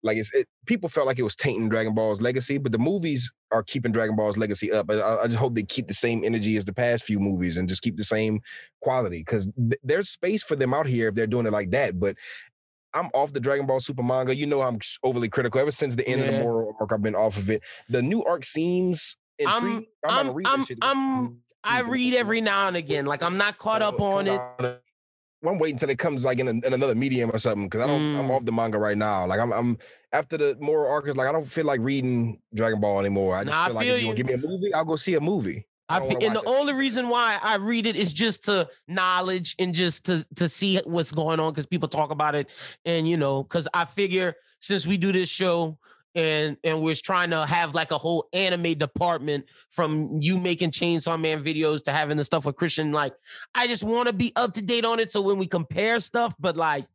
[0.05, 3.33] like it's it, people felt like it was tainting Dragon Ball's legacy, but the movies
[3.51, 4.89] are keeping Dragon Ball's legacy up.
[4.91, 7.69] I, I just hope they keep the same energy as the past few movies and
[7.69, 8.41] just keep the same
[8.81, 11.99] quality because th- there's space for them out here if they're doing it like that.
[11.99, 12.17] But
[12.97, 14.35] I'm off the Dragon Ball Super manga.
[14.35, 15.61] You know I'm overly critical.
[15.61, 17.63] Ever since the end of the Moro arc, I've been off of it.
[17.89, 19.87] The new arc seems I'm- intriguing.
[20.09, 20.79] I'm- read I'm- shit.
[20.83, 23.07] I'm- I read every now and again.
[23.07, 24.41] Like I'm not caught up on it.
[25.45, 27.87] I'm waiting until it comes like in, a, in another medium or something because I
[27.87, 28.17] don't.
[28.17, 28.31] I'm Mm.
[28.31, 29.27] off the manga right now.
[29.27, 29.53] Like I'm.
[29.53, 29.79] I'm
[30.13, 33.37] after the Moro arc is like I don't feel like reading Dragon Ball anymore.
[33.37, 34.25] I just Nah, I feel like feel if you want you.
[34.25, 35.67] to give me a movie, I'll go see a movie.
[35.89, 36.47] I I don't feel, wanna and the it.
[36.47, 40.79] only reason why I read it is just to knowledge and just to to see
[40.85, 42.49] what's going on because people talk about it,
[42.85, 45.79] and you know, because I figure since we do this show
[46.17, 51.21] and and we're trying to have like a whole anime department from you making Chainsaw
[51.21, 53.15] Man videos to having the stuff with Christian, like
[53.55, 55.11] I just want to be up to date on it.
[55.11, 56.87] So when we compare stuff, but like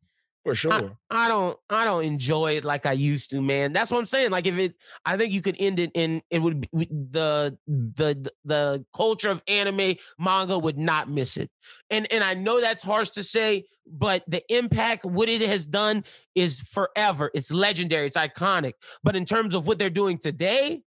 [0.44, 0.96] for sure.
[1.10, 3.72] I don't I don't enjoy it like I used to, man.
[3.72, 4.30] That's what I'm saying.
[4.30, 4.74] Like if it
[5.04, 9.42] I think you could end it in it would be the the the culture of
[9.46, 11.50] anime manga would not miss it.
[11.90, 16.04] And and I know that's harsh to say, but the impact what it has done
[16.34, 17.30] is forever.
[17.34, 18.72] It's legendary, it's iconic.
[19.04, 20.82] But in terms of what they're doing today,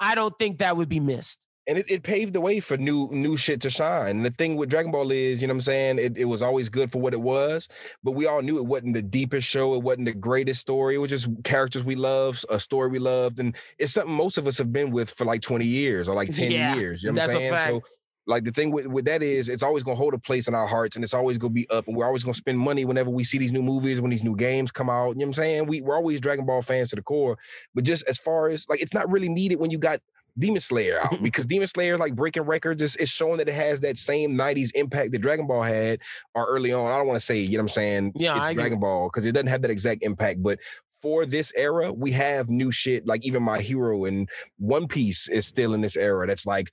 [0.00, 1.45] I don't think that would be missed.
[1.66, 4.16] And it, it paved the way for new new shit to shine.
[4.16, 6.42] And the thing with Dragon Ball is, you know what I'm saying, it, it was
[6.42, 7.68] always good for what it was,
[8.04, 10.94] but we all knew it wasn't the deepest show, it wasn't the greatest story.
[10.94, 14.46] It was just characters we loved, a story we loved, and it's something most of
[14.46, 17.02] us have been with for like 20 years or like 10 Yeah, years.
[17.02, 17.56] You know what I'm saying?
[17.58, 17.82] So
[18.26, 20.66] like the thing with, with that is it's always gonna hold a place in our
[20.66, 23.22] hearts and it's always gonna be up and we're always gonna spend money whenever we
[23.22, 25.10] see these new movies, when these new games come out.
[25.10, 25.66] You know what I'm saying?
[25.66, 27.38] We, we're always Dragon Ball fans to the core.
[27.74, 30.00] But just as far as like it's not really needed when you got
[30.38, 31.24] Demon Slayer out mm-hmm.
[31.24, 32.82] because Demon Slayer is like breaking records.
[32.82, 36.00] It's, it's showing that it has that same 90s impact that Dragon Ball had
[36.34, 36.90] or early on.
[36.90, 38.12] I don't want to say, you know what I'm saying?
[38.16, 40.58] Yeah, it's I Dragon Ball because it doesn't have that exact impact, but
[41.02, 43.06] for this era, we have new shit.
[43.06, 46.26] Like even my hero and One Piece is still in this era.
[46.26, 46.70] That's like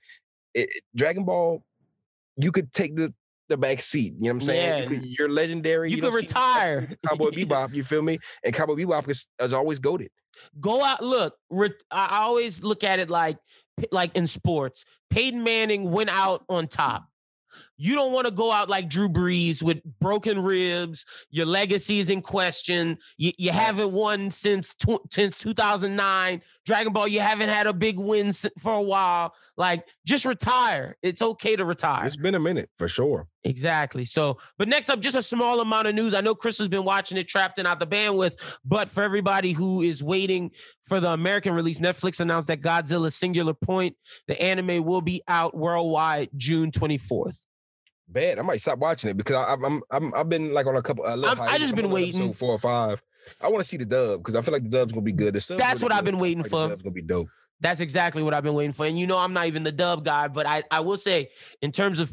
[0.54, 1.62] it, Dragon Ball.
[2.36, 3.14] You could take the
[3.48, 4.14] the back seat.
[4.16, 4.68] You know what I'm saying?
[4.68, 4.78] Yeah.
[4.82, 5.90] You could, you're legendary.
[5.90, 6.88] You don't could retire.
[7.06, 7.74] Cowboy Bebop.
[7.74, 8.18] You feel me?
[8.42, 10.10] And Cowboy Bebop is, is always goaded.
[10.60, 11.02] Go out.
[11.02, 11.34] Look,
[11.90, 13.38] I always look at it like
[13.90, 14.84] like in sports.
[15.10, 17.06] Peyton Manning went out on top.
[17.76, 21.04] You don't want to go out like Drew Brees with broken ribs.
[21.30, 22.98] Your legacy is in question.
[23.16, 26.42] You, you haven't won since tw- since 2009.
[26.64, 29.34] Dragon Ball, you haven't had a big win for a while.
[29.56, 30.96] Like, just retire.
[31.02, 32.06] It's okay to retire.
[32.06, 33.28] It's been a minute for sure.
[33.44, 34.04] Exactly.
[34.04, 36.14] So, but next up, just a small amount of news.
[36.14, 38.58] I know Chris has been watching it, trapped and out the bandwidth.
[38.64, 43.54] But for everybody who is waiting for the American release, Netflix announced that Godzilla Singular
[43.54, 47.44] Point, the anime, will be out worldwide June 24th.
[48.06, 48.38] Bad.
[48.38, 51.04] I might stop watching it because I, I'm I'm I've been like on a couple.
[51.06, 52.32] A little I just been waiting.
[52.34, 53.02] Four or five.
[53.40, 55.34] I want to see the dub because I feel like the dub's gonna be good.
[55.34, 56.12] That's what I've good.
[56.12, 56.56] been I waiting feel for.
[56.58, 57.28] like The dub's gonna be dope.
[57.60, 58.84] That's exactly what I've been waiting for.
[58.84, 61.30] And you know, I'm not even the dub guy, but I, I will say,
[61.62, 62.12] in terms of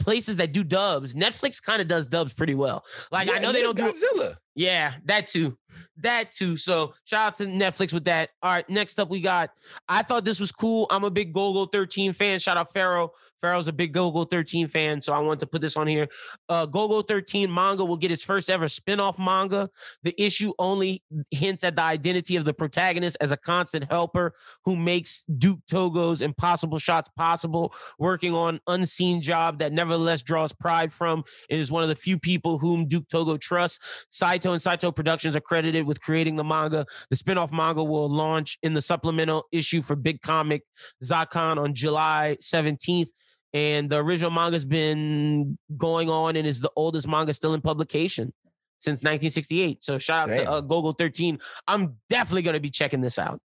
[0.00, 2.84] places that do dubs, Netflix kind of does dubs pretty well.
[3.12, 4.36] Like, Yeah, I know they don't do Godzilla.
[4.56, 5.56] Yeah, that too.
[5.98, 6.56] That too.
[6.56, 8.30] So shout out to Netflix with that.
[8.42, 9.50] All right, next up we got.
[9.88, 10.86] I thought this was cool.
[10.90, 12.40] I'm a big Golgo 13 fan.
[12.40, 13.12] Shout out Pharaoh.
[13.40, 16.08] Pharaoh's a big Golgo 13 fan, so I wanted to put this on here.
[16.48, 19.70] Uh, Golgo 13 manga will get its first ever spin-off manga.
[20.02, 24.76] The issue only hints at the identity of the protagonist as a constant helper who
[24.76, 31.24] makes Duke Togo's impossible shots possible, working on unseen job that nevertheless draws pride from.
[31.48, 33.78] It is one of the few people whom Duke Togo trusts.
[34.10, 36.86] Saito and Saito Productions are credited with creating the manga.
[37.08, 40.64] The spin-off manga will launch in the supplemental issue for Big Comic
[41.02, 43.08] Zokan on July 17th.
[43.52, 48.32] And the original manga's been going on and is the oldest manga still in publication
[48.78, 49.82] since 1968.
[49.82, 50.44] So shout out Damn.
[50.44, 51.38] to uh, Golgo 13.
[51.66, 53.40] I'm definitely going to be checking this out.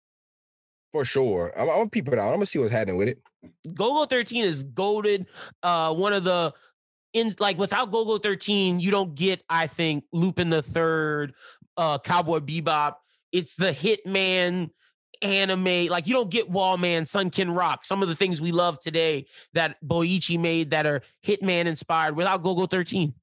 [0.92, 1.52] for sure.
[1.58, 2.30] I'm, I'm gonna peep it out.
[2.30, 3.20] I'm gonna see what's happening with it.
[3.68, 5.26] Golgo 13 is goaded.
[5.62, 6.54] Uh, one of the
[7.14, 11.34] in like without Golgo 13, you don't get, I think, Lupin the Third,
[11.78, 12.96] uh, Cowboy Bebop.
[13.32, 14.70] It's the Hitman
[15.26, 15.88] anime.
[15.88, 19.78] Like you don't get Wallman, Sun-Ken Rock, some of the things we love today that
[19.86, 23.14] Boichi made that are Hitman inspired without Golgo 13.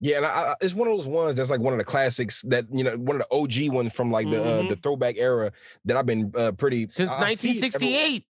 [0.00, 2.64] Yeah, and I, it's one of those ones that's like one of the classics that
[2.72, 3.34] you know, one of the
[3.68, 4.68] OG ones from like the uh, Mhm.
[4.70, 5.52] the throwback era
[5.84, 8.24] that I've been uh, pretty Since I- I see it 1968.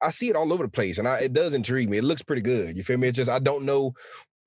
[0.00, 1.98] I see it all over the place, and I, it does intrigue me.
[1.98, 2.76] It looks pretty good.
[2.76, 3.08] You feel me?
[3.08, 3.92] It's just I don't know.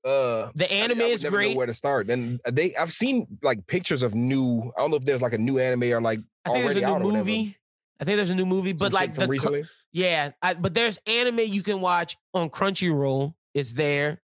[0.04, 1.58] Uh, The anime I is never know great.
[1.58, 2.10] where to start.
[2.10, 4.72] And they, I've seen like pictures of new.
[4.76, 6.82] I don't know if there's like a new anime or like I think there's already
[6.82, 7.58] a out new movie.
[8.02, 9.64] I think there's a new movie, but shit like the recently.
[9.94, 13.36] Yeah, I, but there's anime you can watch on Crunchyroll.
[13.54, 14.22] It's there,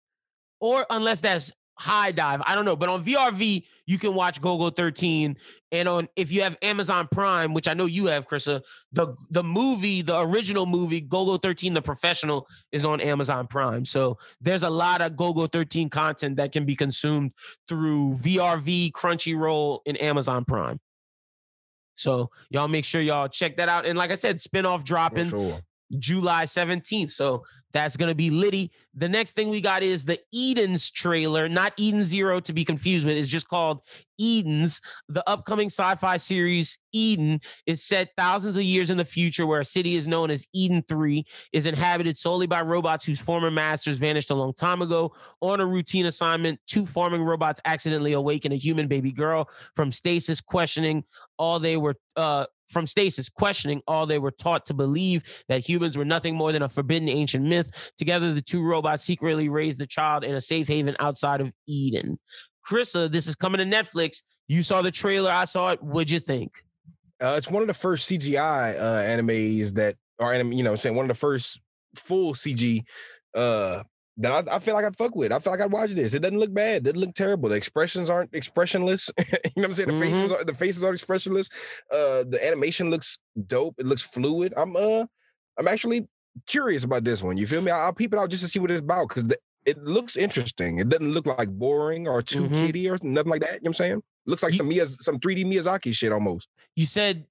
[0.60, 2.76] or unless that's HIDIVE, I don't know.
[2.76, 5.36] But on VRV, you can watch Golgo 13,
[5.72, 9.44] and on if you have Amazon Prime, which I know you have, Krista, the the
[9.44, 13.86] movie, the original movie Golgo 13, The Professional, is on Amazon Prime.
[13.86, 17.32] So there's a lot of Golgo 13 content that can be consumed
[17.68, 20.80] through VRV, Crunchyroll, and Amazon Prime.
[21.96, 23.86] So y'all make sure y'all check that out.
[23.86, 25.62] And like I said, spinoff dropping sure.
[26.00, 27.12] July 17th.
[27.12, 28.72] So that's going to be Liddy.
[28.94, 33.06] The next thing we got is the Eden's trailer, not Eden Zero to be confused
[33.06, 33.18] with.
[33.18, 33.82] It's just called
[34.22, 34.80] Eden's.
[35.10, 39.62] The upcoming sci fi series Eden is set thousands of years in the future where
[39.62, 43.98] a city is known as Eden 3 is inhabited solely by robots whose former masters
[43.98, 45.12] vanished a long time ago.
[45.42, 50.40] On a routine assignment, two farming robots accidentally awaken a human baby girl from stasis,
[50.40, 51.04] questioning
[51.40, 55.96] all they were uh, from stasis, questioning all they were taught to believe that humans
[55.96, 57.94] were nothing more than a forbidden ancient myth.
[57.98, 62.20] Together, the two robots secretly raised the child in a safe haven outside of Eden.
[62.68, 64.24] Krissa, this is coming to Netflix.
[64.48, 65.32] You saw the trailer.
[65.32, 65.82] I saw it.
[65.82, 66.52] What'd you think?
[67.22, 71.06] Uh, it's one of the first CGI uh, animes that anime, you know, saying one
[71.06, 71.62] of the first
[71.96, 72.84] full CG
[73.36, 73.84] uh
[74.18, 75.32] that I, I feel like I'd fuck with.
[75.32, 76.14] I feel like I'd watch this.
[76.14, 76.78] It doesn't look bad.
[76.78, 77.50] It doesn't look terrible.
[77.50, 79.12] The expressions aren't expressionless.
[79.18, 79.90] you know what I'm saying?
[79.90, 81.50] The faces are the faces are expressionless.
[81.92, 83.76] Uh the animation looks dope.
[83.80, 84.54] It looks fluid.
[84.56, 85.06] I'm uh
[85.58, 86.08] I'm actually
[86.48, 87.38] curious about this one.
[87.38, 87.72] You feel me?
[87.72, 89.34] I- I'll peep it out just to see what it's about because
[89.66, 90.80] it looks interesting.
[90.80, 92.66] It doesn't look like boring or too Mhm.
[92.66, 93.54] kiddie or nothing like that.
[93.54, 94.04] You know what I'm saying?
[94.26, 96.48] Looks like You- some Miyaz- some 3D Miyazaki shit almost.
[96.76, 97.26] You said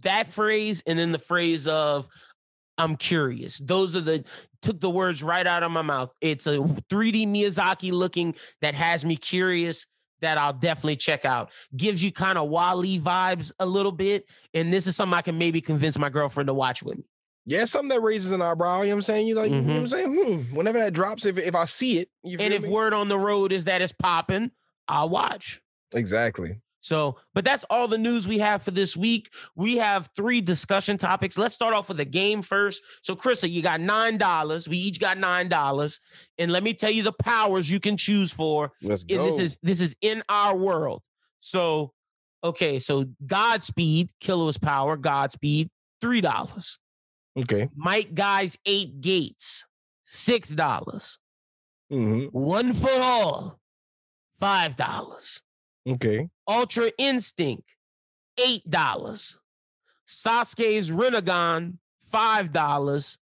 [0.00, 2.08] that phrase and then the phrase of
[2.80, 3.58] I'm curious.
[3.58, 4.24] Those are the
[4.62, 6.10] took the words right out of my mouth.
[6.20, 9.86] It's a 3D Miyazaki looking that has me curious
[10.20, 11.50] that I'll definitely check out.
[11.76, 14.26] Gives you kind of WALL-E vibes a little bit.
[14.52, 17.04] And this is something I can maybe convince my girlfriend to watch with me.
[17.46, 18.82] Yeah, something that raises an eyebrow.
[18.82, 19.26] You know what I'm saying?
[19.28, 19.88] You like, you know what I'm Mhm.
[19.88, 20.44] saying?
[20.50, 22.68] Hmm, whenever that drops, if if I see it, you And if me?
[22.68, 24.50] word on the road is that it's popping,
[24.88, 25.60] I'll watch.
[25.94, 26.56] exactly.
[26.82, 29.30] So, but that's all the news we have for this week.
[29.54, 31.36] We have three discussion topics.
[31.36, 32.82] Let's start off with the game first.
[33.02, 34.66] So, Krista, you got nine dollars.
[34.66, 36.00] We each got nine dollars,
[36.38, 38.72] and let me tell you the powers you can choose for.
[38.82, 39.16] Let's go.
[39.16, 41.02] And this is this is in our world.
[41.40, 41.92] So,
[42.42, 45.68] okay, so Godspeed, Killua's power, Godspeed,
[46.00, 46.78] three dollars.
[47.38, 47.68] okay.
[47.76, 49.66] Might Guy's eight gates,
[50.02, 51.18] six dollars.
[51.90, 53.60] hmm One for all,
[54.38, 55.42] five dollars.
[55.88, 56.28] Okay.
[56.48, 57.74] Ultra Instinct,
[58.44, 59.38] eight dollars.
[60.06, 63.18] Sasuke's Rinnegan, five dollars.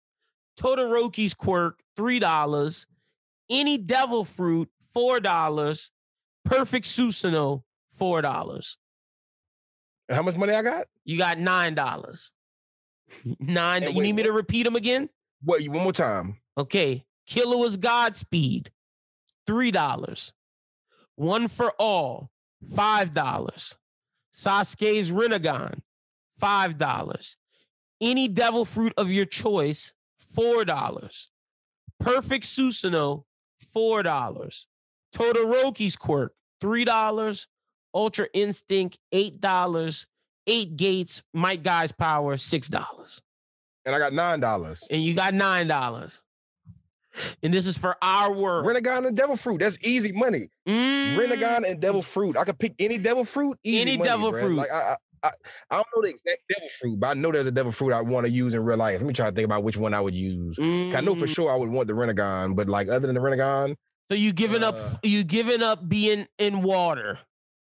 [0.58, 2.86] Todoroki's Quirk, three dollars.
[3.50, 5.90] Any Devil Fruit, four dollars.
[6.44, 7.62] Perfect Susanoo,
[7.96, 8.78] four dollars.
[10.08, 10.88] And how much money I got?
[11.04, 12.32] You got nine dollars.
[13.38, 13.84] Nine.
[13.84, 15.08] And you need me to repeat them again?
[15.42, 15.62] What?
[15.62, 16.38] You one more time?
[16.56, 17.04] Okay.
[17.26, 18.70] Killer was Godspeed,
[19.46, 20.32] three dollars.
[21.16, 22.30] One for all,
[22.75, 23.77] five dollars.
[24.35, 25.81] Sasuke's Rinnegan,
[26.38, 27.37] five dollars.
[28.01, 31.31] Any devil fruit of your choice, four dollars.
[32.01, 33.25] Perfect Susanoo,
[33.61, 34.66] four dollars.
[35.14, 37.48] Todoroki's Quirk, three dollars.
[37.94, 40.07] Ultra Instinct, eight dollars.
[40.48, 43.22] Eight Gates, Might Guy's Power, six dollars
[43.87, 44.83] And I got nine dollars.
[44.90, 46.20] and you got nine dollars.
[47.42, 48.64] And this is for our world.
[48.66, 49.61] Rinnegan and devil fruit.
[49.61, 50.48] That's easy money.
[50.68, 51.16] Mm.
[51.16, 52.37] Rinnegan and devil fruit.
[52.37, 53.59] I could pick any devil fruit.
[53.64, 54.40] Easy Any money, devil bruh.
[54.40, 54.57] fruit.
[54.57, 55.31] Like I, I,
[55.70, 58.01] I, don't know the exact devil fruit, but I know there's a devil fruit I
[58.01, 58.98] want to use in real life.
[59.01, 60.59] Let me try to think about which one I would use.
[60.59, 61.35] I know for Mm.
[61.35, 63.77] sure I would want the Rinnegan, but like other than the Rinnegan,
[64.11, 64.77] So you giving up?
[64.77, 67.18] Uh, You giving up being in water?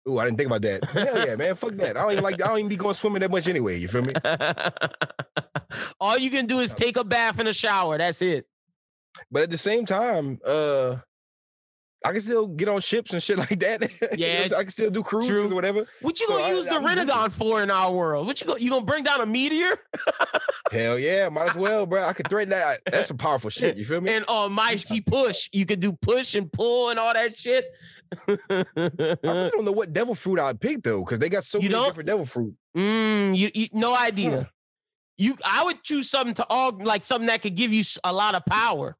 [0.10, 0.84] ooh, I didn't think about that.
[0.86, 1.97] Hell yeah, man, fuck that.
[1.97, 2.41] I don't even like.
[2.41, 3.77] I don't even be going swimming that much anyway.
[3.77, 4.13] You feel me?
[5.99, 7.97] All you can do is take a bath and a shower.
[7.97, 8.45] That's it.
[9.32, 10.97] But at the same time, uh,
[12.04, 13.82] I can still get on ships and shit like that.
[14.17, 14.47] You know Yeah.
[14.58, 15.52] I can still do cruises true.
[15.52, 15.86] or whatever.
[16.02, 16.84] What you So gonna I- use the I'm.
[16.86, 18.26] Rinnegan for in our world?
[18.26, 18.56] What you go?
[18.58, 19.78] You gonna bring down a meteor?
[20.71, 22.04] Hell yeah, might as well, bro.
[22.04, 22.80] I could threaten that.
[22.89, 23.78] That's some powerful shit.
[23.78, 24.13] You feel me?
[24.15, 25.50] And uh, mighty push.
[25.52, 27.65] You could do push and pull and all that shit.
[28.28, 31.69] I really don't know what devil fruit I'd pick though, because they got so You
[31.69, 31.88] many don't?
[31.89, 32.56] different devil fruit.
[32.76, 34.32] Mm, you, you no idea.
[34.38, 34.43] Huh.
[35.17, 38.34] You, I would choose something to aug like something that could give you a lot
[38.34, 38.97] of power.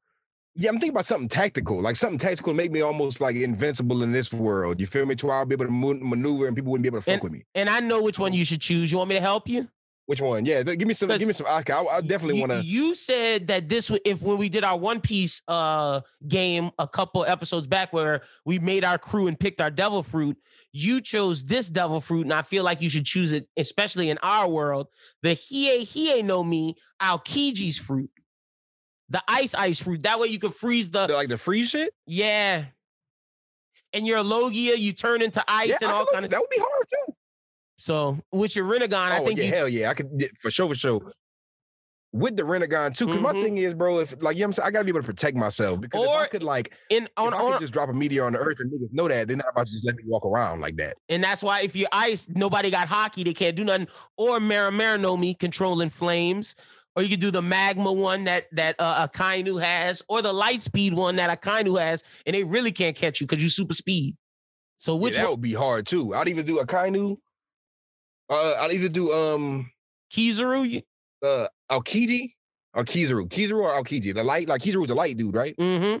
[0.54, 4.02] Yeah, I'm thinking about something tactical, like something tactical to make me almost like invincible
[4.02, 4.80] in this world.
[4.80, 5.14] You feel me?
[5.16, 7.32] To where I'll be able to maneuver and people wouldn't be able to fuck with
[7.32, 7.44] me.
[7.54, 8.92] And I know which one you should choose.
[8.92, 9.68] You want me to help you?
[10.06, 10.44] Which one?
[10.44, 11.08] Yeah, give me some.
[11.08, 11.46] Give me some.
[11.46, 12.60] I, I, I definitely want to.
[12.60, 16.88] You said that this would if when we did our One Piece uh game a
[16.88, 20.36] couple episodes back where we made our crew and picked our devil fruit.
[20.72, 24.18] You chose this devil fruit, and I feel like you should choose it, especially in
[24.22, 24.88] our world.
[25.22, 28.10] The Hie Hie no Mi Aokiji's fruit,
[29.12, 30.02] the ice ice fruit.
[30.02, 31.92] That way you could freeze the Like the free shit.
[32.06, 32.64] Yeah.
[33.92, 36.30] And your Logia, you turn into ice Yeah, and I all kind of.
[36.30, 37.14] that would be hard too.
[37.76, 39.50] So with your Rinnegan, I oh think yeah, you.
[39.52, 40.08] hell yeah, I could
[40.40, 41.12] for sure, for sure.
[42.14, 43.42] With the Rinnegan too, because my Mhm.
[43.42, 45.06] thing is, bro, if like you know what I'm saying, I gotta be able to
[45.06, 47.88] protect myself because if I could like In on, if I on could just drop
[47.90, 49.96] a meteor on the earth and niggas know that, they're not about to just let
[49.96, 50.96] me walk around like that.
[51.10, 53.88] and that's why if you're ice, nobody got haki, they can't do nothing.
[54.16, 56.54] Or Mera Mera no Mi controlling flames.
[56.94, 60.62] Or you could do the magma one that that uh, Akainu has, or the light
[60.62, 64.16] speed one that Akainu has, and they really can't catch you because you super speed.
[64.78, 65.30] So Yeah, which that one?
[65.32, 66.14] would be hard too.
[66.14, 67.16] I'd even do Akainu,
[68.28, 69.70] uh, I'd either do um
[70.12, 70.82] Kizaru?
[71.22, 72.32] Uh Aokiji
[72.74, 73.28] or Kizaru.
[73.28, 74.14] Kizaru or Aokiji.
[74.14, 75.56] The light, like Kizaru's a light dude, right?
[75.56, 75.98] mm-hmm.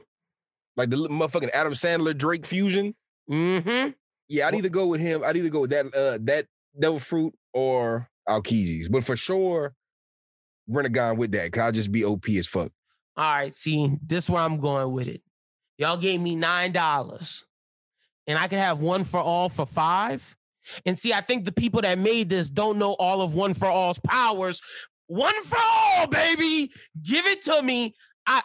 [0.76, 2.94] Like the little motherfucking Adam Sandler Drake fusion.
[3.30, 3.90] Mm-hmm.
[4.28, 5.22] Yeah, I'd either go with him.
[5.24, 6.46] I'd either go with that uh that
[6.78, 8.88] devil fruit or Aokiji's.
[8.88, 9.74] But for sure,
[10.70, 12.72] Rinnegan with that, cause I'll just be OP as fuck.
[13.16, 15.20] All right, see, this where I'm going with it.
[15.78, 17.44] Y'all gave me nine dollars,
[18.26, 20.36] and I could have one for all for five.
[20.86, 23.66] And see, I think the people that made this don't know all of one for
[23.66, 24.60] all's powers.
[25.08, 26.70] One for all, baby,
[27.02, 27.94] give it to me.
[28.26, 28.40] I,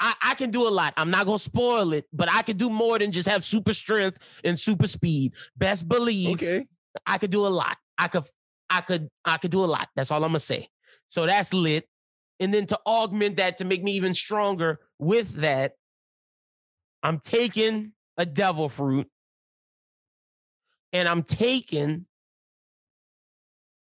[0.00, 0.94] I, I can do a lot.
[0.96, 4.18] I'm not gonna spoil it, but I can do more than just have super strength
[4.42, 5.34] and super speed.
[5.56, 6.66] Best believe Okay.
[7.06, 7.76] I could do a lot.
[7.98, 8.24] I could,
[8.70, 9.88] I could, I could do a lot.
[9.94, 10.69] That's all I'm gonna say.
[11.10, 11.86] So that's lit.
[12.38, 15.74] And then to augment that to make me even stronger with that,
[17.02, 19.08] I'm taking a devil fruit
[20.92, 22.06] and I'm taking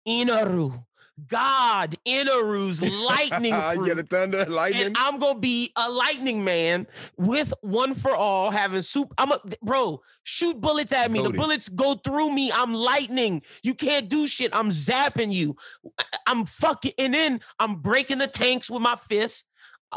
[0.08, 0.86] Eneru,
[1.28, 3.88] God Eneru's lightning fruit.
[3.88, 4.88] yeah, the thunder, lightning.
[4.88, 9.14] and I'm gonna be a lightning man with one for all, having soup.
[9.18, 10.02] I'm a bro.
[10.24, 11.22] Shoot bullets at me.
[11.22, 12.52] The bullets go through me.
[12.54, 13.42] I'm lightning.
[13.62, 14.52] You can't do shit.
[14.56, 15.56] I'm zapping you.
[16.00, 19.46] I- I'm fucking, and then I'm breaking the tanks with my fist.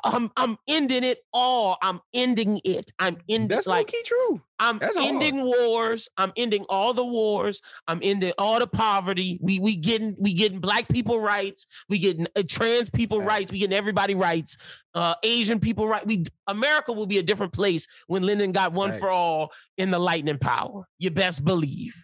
[0.04, 1.76] I'm I'm ending it all.
[1.82, 2.90] I'm ending it.
[2.98, 4.40] I'm ending That's like key true.
[4.58, 5.08] I'm That's hard.
[5.08, 6.08] ending wars.
[6.16, 7.60] I'm ending all the wars.
[7.86, 9.38] I'm ending all the poverty.
[9.42, 11.66] We we getting we getting black people rights.
[11.88, 13.28] We getting uh, trans people Facts.
[13.28, 13.52] rights.
[13.52, 14.56] We getting everybody rights.
[14.94, 16.06] Uh, Asian people right.
[16.06, 19.98] We America will be a different place when Lyndon got one for all in the
[19.98, 20.86] lightning power.
[20.98, 21.94] You best believe.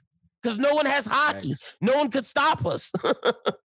[0.42, 1.54] Because no one has haki.
[1.80, 2.92] No one could stop us.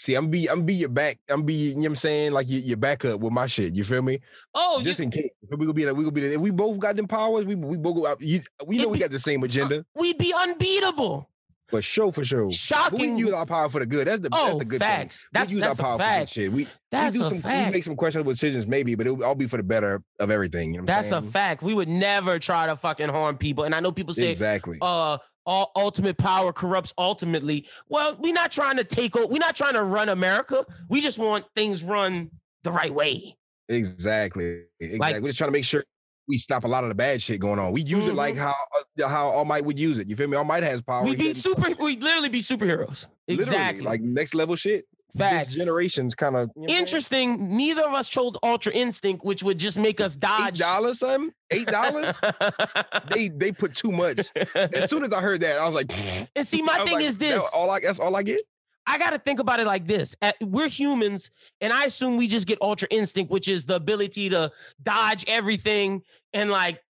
[0.00, 1.18] See, I'm be I'm be your back.
[1.28, 3.74] I'm be you know what I'm saying like your, your backup with my shit.
[3.74, 4.20] You feel me?
[4.54, 6.78] oh, you, Just in case we gonna be like we gonna be if we both
[6.78, 7.44] got them powers.
[7.44, 8.20] We we both go out.
[8.20, 11.28] You, we know we be- got the same agenda, we'd be unbeatable.
[11.72, 12.42] but show for sure.
[12.44, 13.16] But we Shocking.
[13.18, 14.06] use our power for the good.
[14.06, 15.22] That's the that's oh, the good facts.
[15.22, 15.28] thing.
[15.32, 16.30] That's we use that's our a power for good fact.
[16.30, 16.52] shit.
[16.52, 17.66] We That's we do a some fact.
[17.66, 20.74] we make some questionable decisions maybe, but it'll all be for the better of everything.
[20.74, 21.60] You know what That's I'm a fact.
[21.62, 23.64] We would never try to fucking harm people.
[23.64, 24.78] And I know people say, exactly.
[24.80, 27.66] uh, all ultimate power corrupts ultimately.
[27.88, 29.26] Well, we're not trying to take over.
[29.26, 30.64] We're not trying to run America.
[30.90, 32.30] We just want things run
[32.64, 33.34] the right way.
[33.70, 34.64] Exactly.
[34.78, 35.20] Exactly.
[35.20, 35.84] We're just trying to make sure
[36.28, 37.72] we stop a lot of the bad shit going on.
[37.72, 38.54] We use it like how
[39.02, 40.08] uh, how All Might would use it.
[40.10, 40.36] You feel me?
[40.36, 41.02] All Might has power.
[41.02, 41.72] We'd be super.
[41.82, 43.06] We'd literally be superheroes.
[43.26, 43.84] literally, Exactly.
[43.84, 44.84] like next level shit.
[45.16, 45.46] Facts.
[45.46, 47.56] This generation's kind of Interesting.
[47.56, 51.32] Neither of us chose Ultra Instinct, which would just make us dodge Eight dollars, son.
[51.50, 52.20] Eight dollars.
[53.10, 54.28] they they put too much.
[54.54, 55.90] As soon as I heard that, I was like,
[56.36, 57.42] and see, my thing like, is this.
[57.54, 58.40] all I that's all I get.
[58.86, 60.16] I got to think about it like this.
[60.22, 64.30] At- we're humans, and I assume we just get ultra instinct, which is the ability
[64.30, 64.50] to
[64.82, 66.82] dodge everything and like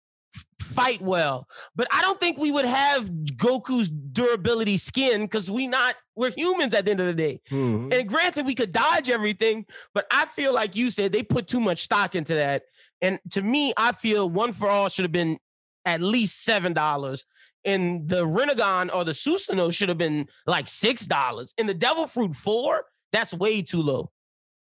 [0.61, 1.49] fight well.
[1.75, 6.75] But I don't think we would have Goku's durability skin because we not we're humans
[6.75, 7.41] at the end of the day.
[7.51, 7.93] Mhm.
[7.93, 11.61] And granted, we could dodge everything, but I feel like you said they put too
[11.61, 12.65] much stock into that.
[13.01, 15.39] And to me, I feel one for all should have been
[15.85, 17.25] at least seven dollars.
[17.65, 21.55] And the Rinnegan or the Susanoo should have been like six dollars.
[21.59, 24.11] And the Devil Fruit four, that's way too low.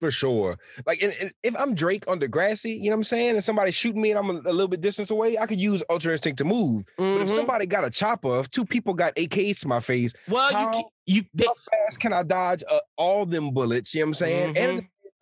[0.00, 0.56] For sure.
[0.86, 3.74] Like, and, and if I'm Drake on Degrassi, you know what I'm saying, and somebody's
[3.74, 6.38] shooting me and I'm a, a little bit distance away, I could use Ultra Instinct
[6.38, 6.84] to move.
[6.96, 7.34] But if Mhm.
[7.34, 10.72] somebody got a chopper, if two people got AKs to my face, well, you how-
[10.72, 13.94] ca- you they, how fast can I dodge uh, all them bullets?
[13.94, 14.48] You know what I'm saying?
[14.56, 14.78] And at the Mm-hmm.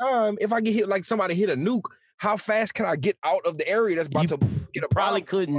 [0.07, 1.83] same time, if I get hit like somebody hit a nuke,
[2.19, 4.39] how fast can I get out of the area that's about You to
[4.75, 5.57] get a probably couldn't.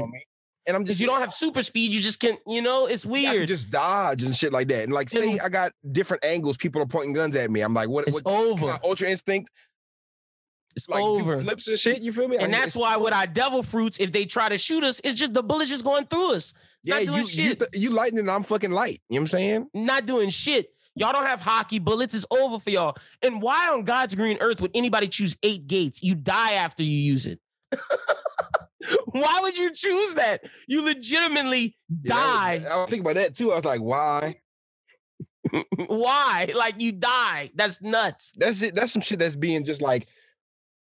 [0.69, 1.91] And I'm just you don't have super speed.
[1.91, 2.39] You just can't.
[2.47, 3.47] you know, it's I weird.
[3.47, 4.83] just dodge and shit like that.
[4.83, 7.61] And like, say I got different angles, people are pointing guns at me.
[7.61, 8.07] I'm like, what?
[8.07, 8.67] it's what over.
[8.73, 9.49] I Ultra Instinct,
[10.75, 11.41] It's like over.
[11.41, 12.01] flips and shit.
[12.03, 12.37] You feel me?
[12.37, 15.01] I And mean, that's why with our devil fruits, if they try to shoot us,
[15.03, 16.53] it's just the bullets just going through us.
[16.83, 17.59] yeah, not doing you you, shit.
[17.59, 19.01] th- you lightning, and I'm fucking light.
[19.09, 19.67] You know what I'm saying?
[19.73, 20.67] not doing shit.
[20.95, 22.13] Y'all don't have haki bullets.
[22.13, 22.95] It's over for y'all.
[23.23, 26.03] And why on God's green earth would anybody choose eight gates?
[26.03, 27.39] You die after you use it.
[29.11, 30.41] why would you choose that?
[30.67, 32.15] You legitimately Yeah, that
[32.53, 32.69] was- die.
[32.69, 33.51] I was thinking about that too.
[33.51, 34.35] I was like, why?
[35.87, 36.47] why?
[36.57, 37.49] Like you die.
[37.55, 38.33] That's nuts.
[38.37, 38.75] That's it.
[38.75, 40.07] That's some shit that's being just like,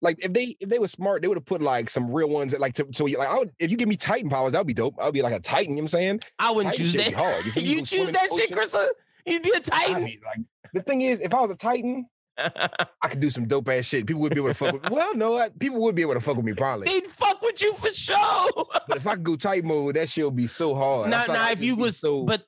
[0.02, 2.52] like if they if they were smart, they would have put like some real ones
[2.52, 4.68] that like to so like I would if you give me Titan powers, that would
[4.68, 4.96] be dope.
[5.00, 5.72] I would be like a Titan.
[5.72, 6.20] You know what I'm saying?
[6.40, 7.14] I wouldn't Titan choose that.
[7.14, 7.46] hard.
[7.46, 7.52] You?
[7.78, 8.52] You choose that shit.
[8.52, 8.88] Krista?
[9.26, 10.04] You'd be a I'd titan.
[10.04, 12.06] like, the thing is, if I was a Titan,
[13.02, 14.06] I could do some dope ass shit.
[14.08, 14.84] People would be able to fuck with.
[14.84, 14.90] me.
[14.96, 16.86] Well, no, I- people would be able to fuck with me probably.
[16.86, 18.50] They'd fuck with you for sure.
[18.88, 21.08] But if I could go Titan mode, that shit would be so hard.
[21.08, 22.44] I Now, now, if you was, so, but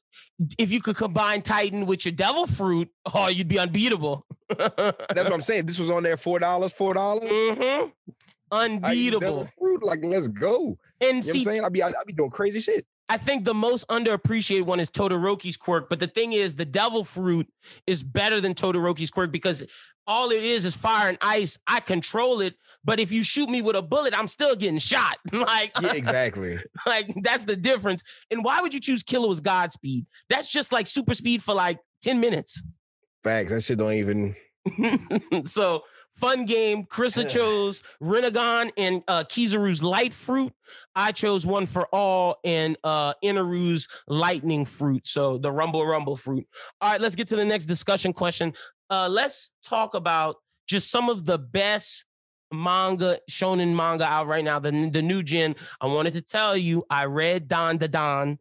[0.57, 4.25] if you could combine Titan with your devil fruit, oh, you'd be unbeatable.
[4.49, 5.65] that's what I'm saying.
[5.65, 7.29] This was on there four dollars, four dollars.
[7.31, 7.87] hmm
[8.51, 9.47] Unbeatable.
[9.59, 10.77] Fruit, like let's go.
[11.01, 11.63] And You know what I'm saying?
[11.65, 12.85] I'd be, I'd be doing crazy shit.
[13.07, 15.89] I think the most underappreciated one is Todoroki's quirk.
[15.89, 17.47] But the thing is, the devil fruit
[17.85, 19.63] is better than Todoroki's quirk because
[20.07, 21.57] all it is is fire and ice.
[21.67, 25.17] I control it, but if you shoot me with a bullet, I'm still getting shot.
[25.31, 26.57] like, Yeah, exactly.
[26.85, 28.03] like that's the difference.
[28.31, 30.05] And why would you choose Killua's Godspeed?
[30.29, 32.63] That's just like super speed for like 10 minutes.
[33.23, 33.51] Facts.
[33.51, 34.35] That shit don't even.
[35.45, 35.83] so
[36.15, 36.85] fun game.
[36.85, 40.53] Krista chose Rinnegan and uh Kizaru's light fruit.
[40.95, 45.07] I chose one for all and uh Eneru's lightning fruit.
[45.07, 46.47] So the rumble rumble fruit.
[46.81, 48.53] All right, let's get to the next discussion question.
[48.89, 52.05] Uh let's talk about just some of the best
[52.53, 56.85] manga shonen manga out right now the, the new gen i wanted to tell you
[56.89, 58.37] i read Dandadan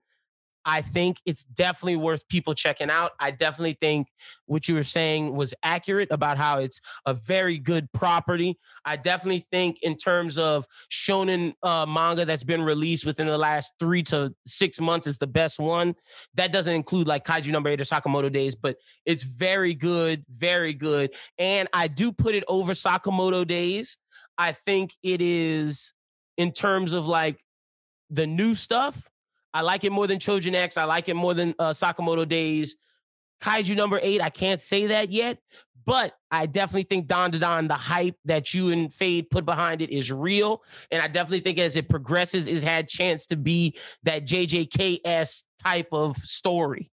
[0.64, 3.12] I think it's definitely worth people checking out.
[3.20, 4.08] I definitely think
[4.46, 8.58] what you were saying was accurate about how it's a very good property.
[8.84, 13.74] I definitely think in terms of shonen uh, manga that's been released within the last
[13.78, 15.94] three to six months is the best one.
[16.34, 20.74] That doesn't include like Kaiju Number Eight or Sakamoto Days, but it's very good, very
[20.74, 21.12] good.
[21.38, 23.98] And I do put it over Sakamoto Days.
[24.38, 25.92] I think it is
[26.36, 27.38] in terms of like
[28.10, 29.08] the new stuff.
[29.54, 30.76] I like it more than Chojin X.
[30.76, 32.76] I like it more than uh, Sakamoto Days.
[33.40, 35.38] Kaiju number eight, I can't say that yet,
[35.84, 39.90] but I definitely think *Don Don* the hype that you and Fade put behind it
[39.90, 40.62] is real.
[40.90, 45.88] And I definitely think as it progresses, it's had chance to be that JJKS type
[45.92, 46.90] of story.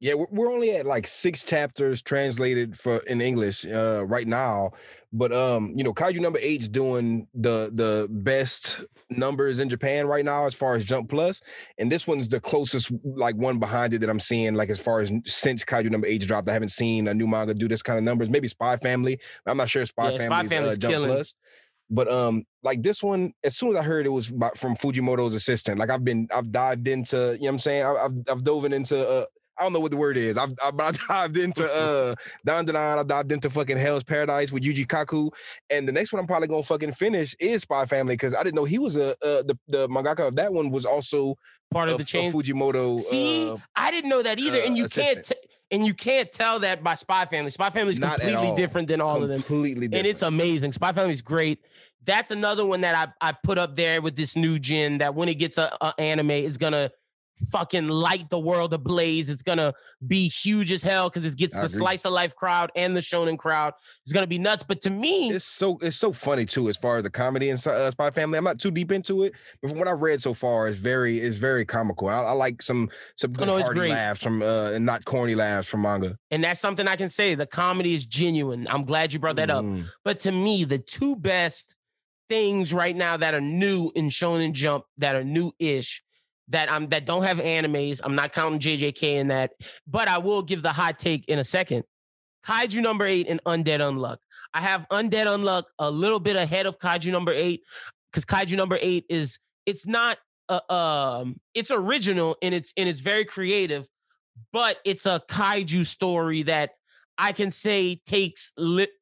[0.00, 4.70] Yeah, we're only at like six chapters translated for in English uh, right now,
[5.12, 10.24] but um, you know, Kaiju number eight's doing the the best numbers in Japan right
[10.24, 11.40] now as far as Jump Plus,
[11.78, 15.00] and this one's the closest like one behind it that I'm seeing like as far
[15.00, 16.48] as since Kaiju number eight dropped.
[16.48, 18.30] I haven't seen a new manga do this kind of numbers.
[18.30, 19.18] Maybe Spy Family.
[19.46, 21.10] I'm not sure Spy yeah, Family's, Spy uh, Jump killing.
[21.10, 21.34] Plus.
[21.90, 24.26] But um, like this one, as soon as I heard it was
[24.56, 27.84] from Fujimoto's assistant, like I've been, I've dived into, you know what I'm saying?
[27.84, 29.24] I've, I've dove into uh,
[29.58, 30.38] I don't know what the word is.
[30.38, 32.14] I've, I've, I've dived into uh
[32.46, 35.30] Dandadan, I dived into fucking Hell's Paradise with Yuji Kaku,
[35.70, 38.56] and the next one I'm probably gonna fucking finish is Spy Family because I didn't
[38.56, 41.36] know he was a uh, the the mangaka of that one was also
[41.70, 42.32] part of the chain.
[42.32, 43.00] Fujimoto.
[43.00, 45.14] See, uh, I didn't know that either, and you assistant.
[45.14, 45.24] can't.
[45.26, 47.50] T- and you can't tell that by Spy Family.
[47.50, 49.42] Spy Family is completely different than all completely of them.
[49.42, 49.94] Completely different.
[49.98, 50.72] And it's amazing.
[50.72, 51.62] Spy Family is great.
[52.06, 55.28] That's another one that I, I put up there with this new gen that when
[55.28, 56.90] it gets a, a anime is gonna
[57.50, 59.30] fucking light the world ablaze.
[59.30, 59.72] It's gonna
[60.06, 61.78] be huge as hell because it gets I the agree.
[61.78, 63.74] slice of life crowd and the shonen crowd.
[64.04, 64.64] It's gonna be nuts.
[64.66, 67.66] But to me, it's so it's so funny too as far as the comedy and
[67.66, 68.38] uh, Spy Family.
[68.38, 71.20] I'm not too deep into it, but from what I've read so far, it's very
[71.20, 72.08] it's very comical.
[72.08, 75.34] I, I like some some good oh, no, hearty laughs from uh, and not corny
[75.34, 76.16] laughs from manga.
[76.30, 77.34] And that's something I can say.
[77.34, 78.66] The comedy is genuine.
[78.68, 79.82] I'm glad you brought that mm.
[79.82, 79.86] up.
[80.04, 81.74] But to me, the two best
[82.28, 86.02] things right now that are new in Shonen Jump that are new-ish
[86.48, 88.00] that I'm that don't have animes.
[88.02, 89.52] I'm not counting JJK in that,
[89.86, 91.84] but I will give the hot take in a second.
[92.46, 94.18] Kaiju number eight and Undead Unluck.
[94.54, 97.62] I have Undead Unluck a little bit ahead of Kaiju number eight
[98.10, 100.18] because Kaiju number eight is it's not
[100.48, 103.86] uh, um it's original and it's and it's very creative,
[104.52, 106.72] but it's a kaiju story that
[107.18, 108.52] I can say takes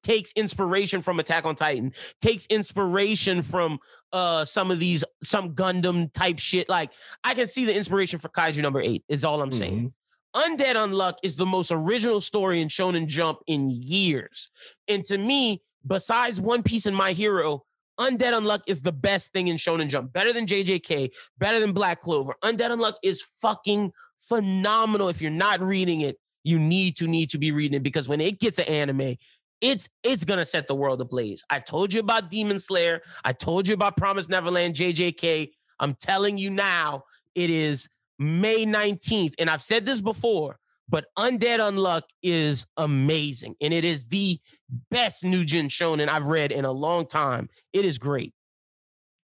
[0.03, 3.79] takes inspiration from Attack on Titan, takes inspiration from
[4.13, 6.69] uh some of these some Gundam type shit.
[6.69, 6.91] Like
[7.23, 9.05] I can see the inspiration for Kaiju number eight.
[9.09, 9.59] Is all I'm mm-hmm.
[9.59, 9.95] saying.
[10.35, 14.51] Undead Unluck is the most original story in Shonen Jump in years,
[14.89, 17.65] and to me, besides One Piece and My Hero,
[17.99, 20.13] Undead Unluck is the best thing in Shonen Jump.
[20.13, 22.35] Better than JJK, better than Black Clover.
[22.45, 23.93] Undead Unluck is fucking
[24.29, 25.09] phenomenal.
[25.09, 28.21] If you're not reading it, you need to need to be reading it because when
[28.21, 29.17] it gets an anime,
[29.61, 31.45] it's it's gonna set the world ablaze.
[31.51, 33.01] I told you about Demon Slayer.
[33.25, 35.51] I told you about Promise Neverland, JJK.
[35.81, 37.03] I'm telling you now,
[37.35, 37.89] it is
[38.19, 44.07] May 19th, and I've said this before, but Undead Unluck is amazing, and it is
[44.07, 44.39] the
[44.91, 47.49] best new gen shonen I've read in a long time.
[47.73, 48.33] It is great.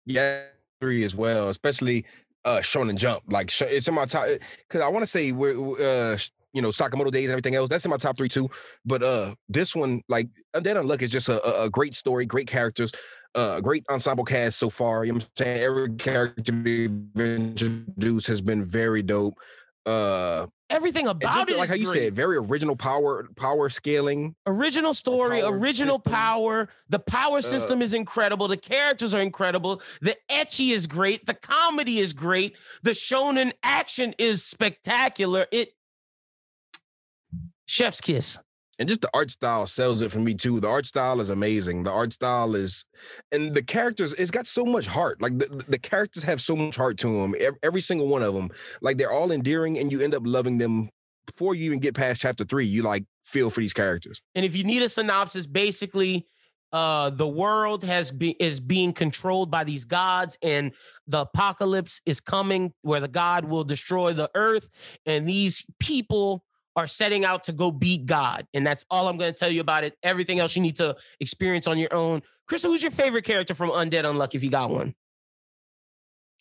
[0.07, 0.45] Yeah,
[0.81, 2.07] three as well, especially
[2.45, 3.25] uh Shonen Jump.
[3.29, 4.29] Like it's in my top
[4.67, 6.19] because I want to say we're uh
[6.53, 7.69] you know, Sakamoto days and everything else.
[7.69, 8.49] That's in my top three too.
[8.85, 12.93] But uh this one, like Undead Unluck is just a, a great story, great characters,
[13.35, 15.05] uh great ensemble cast so far.
[15.05, 15.63] You know what I'm saying?
[15.63, 19.39] Every character we've introduced has been very dope.
[19.87, 21.99] Uh everything about it like how you great.
[21.99, 26.13] said very original power power scaling original story power original system.
[26.13, 31.27] power the power uh, system is incredible the characters are incredible the ecchi is great
[31.27, 35.75] the comedy is great the shonen action is spectacular it
[37.73, 38.39] Chef's kiss.
[38.79, 40.61] And just the art style sells it for me too.
[40.61, 41.85] The art style is amazing.
[41.85, 42.85] The art style is,
[43.31, 45.23] and the characters, it's got so much heart.
[45.23, 47.35] Like the, the characters have so much heart to them.
[47.63, 48.51] Every, single one of them.
[48.83, 50.91] Like they're all endearing and you end up loving them
[51.25, 52.67] before you even get past chapter three.
[52.67, 54.21] You like feel for these characters.
[54.35, 56.27] And if you need a synopsis, basically,
[56.75, 60.73] uh, the world has be, is being controlled by these gods, and
[61.07, 64.69] the apocalypse is coming, where the god will destroy the earth,
[65.07, 66.45] and these people
[66.77, 68.47] are setting out to go beat God.
[68.55, 69.97] And that's all I'm going to tell you about it.
[70.03, 72.23] Everything else you need to experience on your own.
[72.47, 74.95] Crystal, who's your favorite character from Undead Unluck if you got one?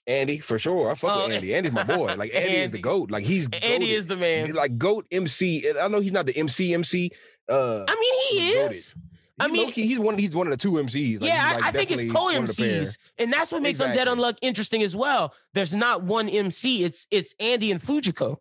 [0.08, 0.90] Andy, for sure.
[0.90, 1.54] I fuck oh, with Andy.
[1.54, 2.16] Andy's my boy.
[2.18, 3.12] Like Andy, Andy, is the goat.
[3.12, 3.94] Like he's Andy goated.
[3.94, 4.46] is the man.
[4.48, 5.72] He's like goat MC.
[5.80, 7.12] I know he's not the MC MC.
[7.48, 8.96] Uh, I mean, he is.
[9.40, 10.18] I mean- he's one.
[10.18, 11.22] He's one of the two MCs.
[11.22, 12.82] Like, yeah, I, like, I think it's co one of the pair.
[12.82, 14.16] MCs, and that's what makes Undead Exactly.
[14.16, 15.34] Unluck interesting as well.
[15.54, 16.84] There's not one MC.
[16.84, 18.38] It's it's Andy and Fujiko.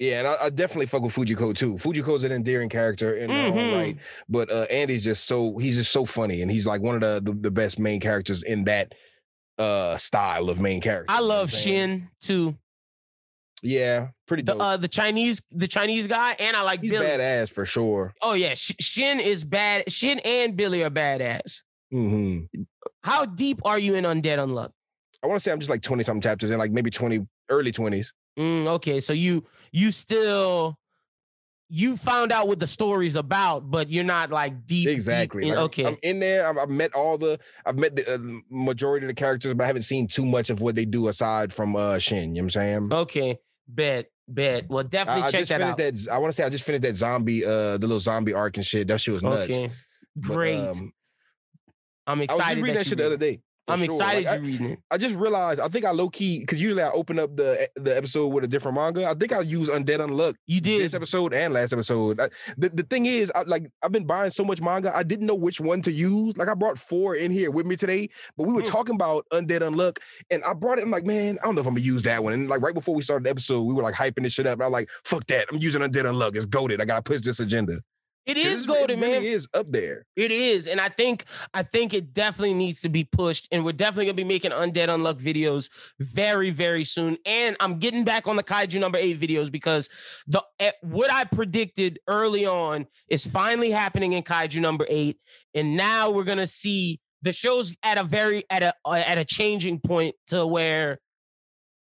[0.00, 1.74] Yeah, and I, I definitely fuck with Fujiko too.
[1.74, 3.96] Fujiko's an endearing character in her own right,
[4.30, 7.20] but uh, Andy's just so he's just so funny, and he's like one of the
[7.32, 8.94] the, the best main characters in that
[9.58, 11.12] uh style of main character.
[11.12, 11.52] I you know love?
[11.52, 12.56] Shin too.
[13.62, 17.04] Yeah, pretty The uh the Chinese the Chinese guy, and I like he's Billy.
[17.04, 18.14] badass for sure.
[18.22, 19.92] Oh yeah, Shin is bad.
[19.92, 21.62] Shin and Billy are badass.
[21.90, 22.44] hmm
[23.04, 24.70] How deep are you in Undead Unluck?
[25.22, 27.70] I want to say I'm just like twenty something chapters in, like maybe twenty early
[27.70, 28.14] twenties.
[28.38, 30.78] Mm, okay, so you you still
[31.72, 34.86] you found out what the story's about, but you're not like deep.
[34.88, 35.44] deep Exactly.
[35.48, 35.86] in- Like, okay.
[35.86, 36.48] I'm in there.
[36.48, 37.38] I've, I've met all the.
[37.64, 38.18] I've met the uh,
[38.50, 41.52] majority of the characters, but I haven't seen too much of what they do aside
[41.52, 42.34] from uh Shin.
[42.34, 42.92] You know what I'm saying?
[42.92, 43.38] okay.
[43.68, 44.06] Bet.
[44.26, 44.68] Bet.
[44.68, 46.06] Well, definitely I, I check just that finished out.
[46.06, 46.12] that.
[46.14, 48.66] I want to say I just finished that zombie, uh, the little zombie arc and
[48.66, 48.88] shit.
[48.88, 49.50] That shit was nuts.
[49.50, 49.70] Okay.
[50.16, 50.58] But, Great.
[50.58, 50.92] um,
[52.06, 52.42] I'm excited.
[52.42, 53.40] I was just reading that, you shit the other day.
[53.68, 53.84] I'm sure.
[53.84, 54.78] excited Like, I, you're reading it.
[54.90, 55.60] I just realized.
[55.60, 58.48] I think I low key because usually I open up the the episode with a
[58.48, 59.06] different manga.
[59.08, 60.82] I think I use Undead Unluck You did.
[60.82, 62.20] this episode and last episode.
[62.20, 65.26] I, the the thing is, I, like I've been buying so much manga, I didn't
[65.26, 66.36] know which one to use.
[66.36, 68.66] Like I brought four in here with me today, but we were Hmm.
[68.66, 69.98] talking about Undead Unluck,
[70.30, 70.82] and I brought it.
[70.82, 72.32] I'm like, man, I don't know if I'm gonna use that one.
[72.32, 74.54] And like right before we started the episode, we were like hyping this shit up.
[74.54, 76.34] And I'm like, fuck that, I'm using Undead Unluck.
[76.34, 76.80] It's goaded.
[76.80, 77.80] I gotta push this agenda.
[78.26, 79.22] It is golden, it really man.
[79.22, 80.04] It is up there.
[80.14, 83.72] It is, and I think I think it definitely needs to be pushed, and we're
[83.72, 87.16] definitely gonna be making undead unluck videos very very soon.
[87.24, 89.88] And I'm getting back on the kaiju number eight videos because
[90.26, 95.18] the eh, what I predicted early on is finally happening in kaiju number eight,
[95.54, 99.24] and now we're gonna see the show's at a very at a uh, at a
[99.24, 100.98] changing point to where,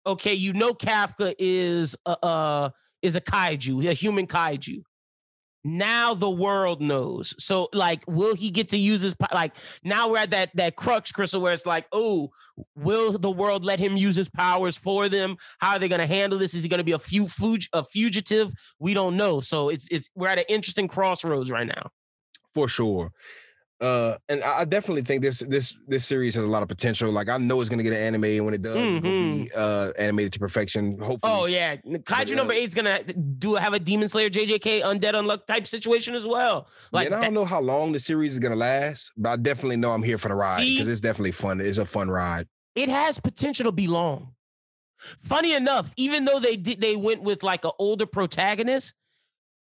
[0.04, 2.70] okay, you know Kafka is a uh,
[3.00, 4.82] is a kaiju, a human kaiju
[5.66, 7.34] now the world knows.
[7.42, 9.54] So like, will he get to use his like?
[9.82, 12.30] Now we're at that that crux, Crystal, where it's like, oh,
[12.76, 15.36] will the world let him use his powers for them?
[15.58, 16.54] How are they going to handle this?
[16.54, 18.52] Is he going to be a few fug- a fugitive?
[18.78, 19.40] We don't know.
[19.40, 21.90] So it's it's we're at an interesting crossroads right now.
[22.54, 23.10] for sure.
[23.78, 27.10] Uh, and I definitely think this this this series has a lot of potential.
[27.12, 29.50] Like I know it's gonna get an anime, and when it does, it's gonna be
[29.54, 30.98] uh animated to perfection.
[30.98, 34.80] Hopefully, Oh yeah, kaiju uh, number eight is gonna do have a Demon Slayer JJK
[34.80, 36.68] Undead Unluck type situation as well.
[36.90, 39.76] Like and I don't know how long the series is gonna last, but I definitely
[39.76, 41.60] know I'm here for the ride because it's definitely fun.
[41.60, 42.48] It's a fun ride.
[42.76, 44.32] it has potential to be long.
[45.20, 48.94] Funny enough, even though they did they went with like an older protagonist,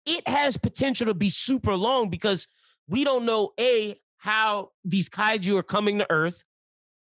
[0.05, 2.49] it has potential to be super long because
[2.89, 6.45] we don't know a how these kaiju are coming to Earth.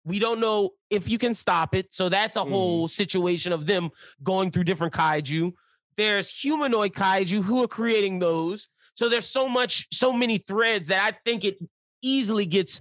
[0.06, 1.94] We don't know if you can stop it.
[1.94, 2.50] So that's a Mhm.
[2.50, 3.90] whole situation of them
[4.24, 5.52] going through different kaiju.
[5.98, 8.70] There's humanoid kaiju who are creating those.
[8.94, 11.58] So there's so much, so many threads that I think it
[12.02, 12.80] easily gets.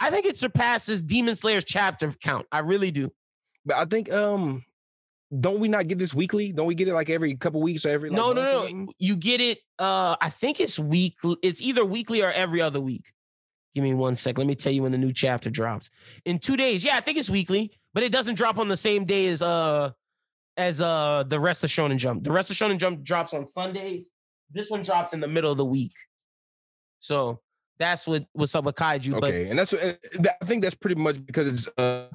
[0.00, 2.46] I think it surpasses Demon Slayer's chapter count.
[2.52, 3.10] I really do.
[3.64, 4.64] But I think um
[5.40, 6.52] don't we not get this weekly?
[6.52, 8.86] Don't we get it like every couple weeks or every like, no, no, no.
[8.98, 9.58] You get it.
[9.78, 11.36] Uh, I think it's weekly.
[11.42, 13.12] It's either weekly or every other week.
[13.74, 14.38] Give me one sec.
[14.38, 15.90] Let me tell you when the new chapter drops.
[16.24, 16.84] In two days.
[16.84, 19.90] Yeah, I think it's weekly, but it doesn't drop on the same day as uh
[20.56, 22.24] as uh the rest of Shonen Jump.
[22.24, 24.10] The rest of Shonen Jump drops on Sundays.
[24.50, 25.92] This one drops in the middle of the week.
[27.00, 27.40] So
[27.78, 29.20] that's what what's up with Kaiju.
[29.20, 29.98] But Okay, and that's what
[30.40, 32.06] I think that's pretty much because it's uh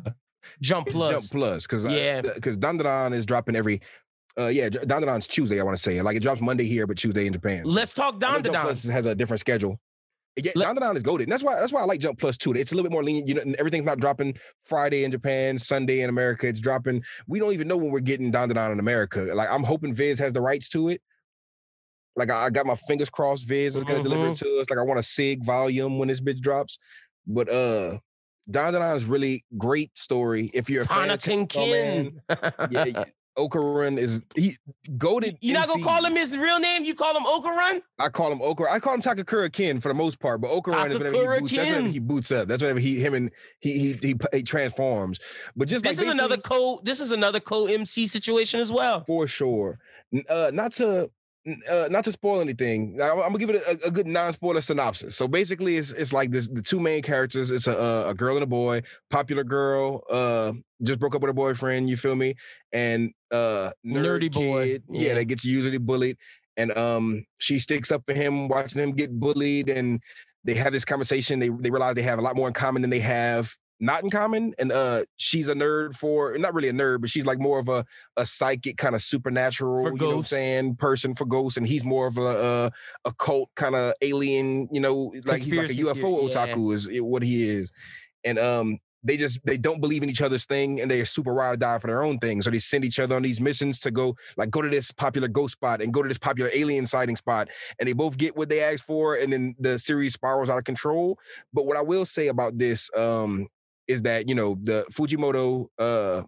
[0.61, 1.11] Jump Plus.
[1.11, 2.21] Jump Plus because Yeah.
[2.21, 3.81] because Dandadan is dropping every
[4.39, 7.27] uh yeah Dandadan's Tuesday I want to say like it drops Monday here but Tuesday
[7.27, 7.63] in Japan.
[7.65, 8.61] Let's talk Dandadan.
[8.61, 9.79] Plus has a different schedule.
[10.41, 11.23] Yeah, Let- Dandadan is goaded.
[11.25, 12.53] And that's why that's why I like Jump Plus too.
[12.53, 13.27] It's a little bit more lenient.
[13.27, 16.47] You know, everything's not dropping Friday in Japan, Sunday in America.
[16.47, 17.03] It's dropping.
[17.27, 19.19] We don't even know when we're getting Dandadan in America.
[19.33, 21.01] Like I'm hoping Viz has the rights to it.
[22.15, 23.45] Like I, I got my fingers crossed.
[23.45, 24.45] Viz is gonna deliver it Mm-hmm.
[24.45, 24.69] to us.
[24.69, 26.79] Like I want a Sig volume when this bitch drops.
[27.27, 27.97] But uh
[28.51, 30.51] Dandadan is really great story.
[30.53, 32.21] If you're a fan of Tanakin Kin.
[32.71, 33.03] yeah, yeah,
[33.37, 34.57] Okarun is he
[34.97, 35.37] goaded.
[35.41, 36.83] You're not gonna call him his real name?
[36.83, 37.81] You call him Okarun?
[37.97, 38.69] I call him Okura.
[38.69, 41.51] I call him Takakura Kin for the most part, but Okarun is whenever he boots.
[41.53, 42.47] That's whenever he boots up.
[42.47, 45.19] That's whenever he him and he he he, he transforms.
[45.55, 46.81] But just This like is another co.
[46.83, 49.05] This is another co MC situation as well.
[49.05, 49.79] for sure.
[50.29, 51.09] Uh, not to
[51.69, 52.99] uh, not to spoil anything.
[53.01, 55.15] I'm, I'm gonna give it a, a good non-spoiler synopsis.
[55.15, 57.49] So basically, it's it's like this: the two main characters.
[57.51, 58.83] It's a a, girl and a boy.
[59.09, 60.03] Popular girl.
[60.09, 61.89] Uh, just broke up with her boyfriend.
[61.89, 62.35] You feel me?
[62.71, 65.07] And uh, nerd Nerdy boy, kid, yeah.
[65.07, 66.17] Yeah, that gets usually bullied.
[66.57, 70.01] And um, she sticks up for him, watching him get bullied, and
[70.43, 71.39] they have this conversation.
[71.39, 74.09] They they realize they have a lot more in common than they have not in
[74.09, 74.53] common.
[74.57, 77.67] And uh she's a nerd for not really a nerd, but she's like more of
[77.67, 77.83] a
[78.15, 81.57] a psychic kind of supernatural, you know what I'm saying, person for ghosts.
[81.57, 82.71] And he's more of a a,
[83.05, 86.55] a cult kind of alien, you know, like he's like a UFO theory, yeah.
[86.55, 87.73] otaku is what he is.
[88.23, 91.53] And um they just they don't believe in each other's thing and they're super ride
[91.53, 92.41] or die for their own thing.
[92.41, 95.27] So they send each other on these missions to go like go to this popular
[95.27, 97.49] ghost spot and go to this popular alien sighting spot.
[97.79, 100.63] And they both get what they asked for, and then the series spirals out of
[100.65, 101.17] control.
[101.53, 103.47] But what I will say about this um
[103.87, 106.23] is that you know the Fujimoto uh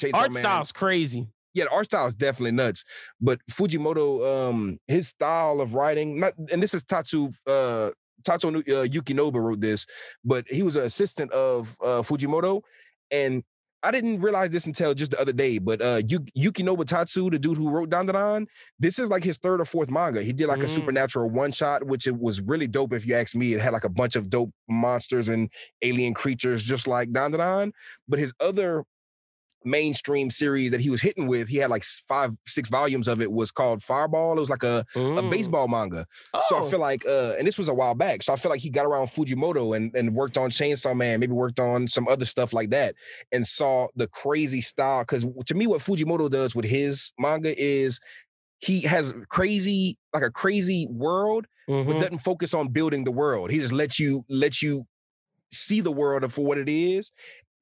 [0.00, 1.26] Chainsaw Art Man- style's crazy.
[1.54, 2.84] yeah, the art style is definitely nuts.
[3.20, 7.90] But Fujimoto, um, his style of writing, not and this is Tatsu uh
[8.24, 9.86] Tatsu uh, Yukinobu wrote this,
[10.24, 12.62] but he was an assistant of uh Fujimoto,
[13.10, 13.42] and
[13.82, 15.58] I didn't realize this until just the other day.
[15.58, 18.46] But uh Yu- Yukinobu Tatsu, the dude who wrote Dandadan,
[18.78, 20.22] this is like his third or fourth manga.
[20.22, 20.70] He did like a Mm.
[20.70, 22.92] supernatural one shot, which it was really dope.
[22.92, 25.50] If you ask me, it had like a bunch of dope monsters and
[25.82, 27.70] alien creatures, just like Dandadan.
[28.08, 28.82] But his other
[29.66, 33.32] mainstream series that he was hitting with, he had like five, six volumes of it,
[33.32, 34.36] was called Fireball.
[34.36, 35.30] It was like a, a Mm.
[35.30, 36.06] baseball manga.
[36.32, 38.22] Oh, So I feel like, uh, and this was a while back.
[38.22, 41.32] So I feel like he got around Fujimoto and, and worked on Chainsaw Man, maybe
[41.32, 42.94] worked on some other stuff like that,
[43.32, 45.02] and saw the crazy style.
[45.02, 48.00] Because to me, what Fujimoto does with his manga is
[48.60, 51.46] he has crazy, like a crazy world,
[51.84, 52.00] but mhm.
[52.00, 53.50] doesn't focus on building the world.
[53.50, 54.86] He just lets you let you
[55.52, 57.12] see the world for what it is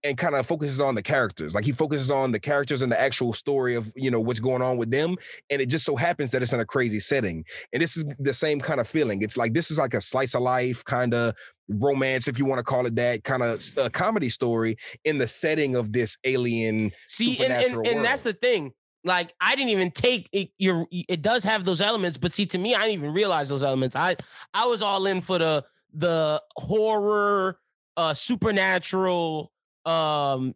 [0.04, 1.54] and kind of focuses on the characters.
[1.54, 4.62] Like he focuses on the characters and the actual story of, you know, what's going
[4.62, 5.16] on with them.
[5.50, 7.44] And it just so happens that it's in a crazy setting.
[7.72, 9.22] And this is the same kind of feeling.
[9.22, 11.34] It's like this is like a slice of life kind of
[11.68, 15.74] romance, if you want to call it that, kind of comedy story in the setting
[15.74, 16.92] of this alien.
[17.06, 18.72] See, and, and, and that's the thing.
[19.06, 20.50] Like, I didn't even take it.
[20.58, 23.62] Your it does have those elements, but see, to me, I didn't even realize those
[23.62, 23.96] elements.
[23.96, 24.16] I
[24.52, 27.58] I was all in for the the horror,
[27.96, 29.52] uh, supernatural,
[29.86, 30.54] um,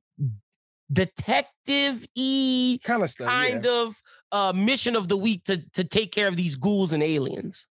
[0.92, 3.28] detective e Kind of stuff.
[3.28, 3.82] kind yeah.
[3.82, 4.02] of
[4.32, 7.68] uh mission of the week to to take care of these ghouls and aliens.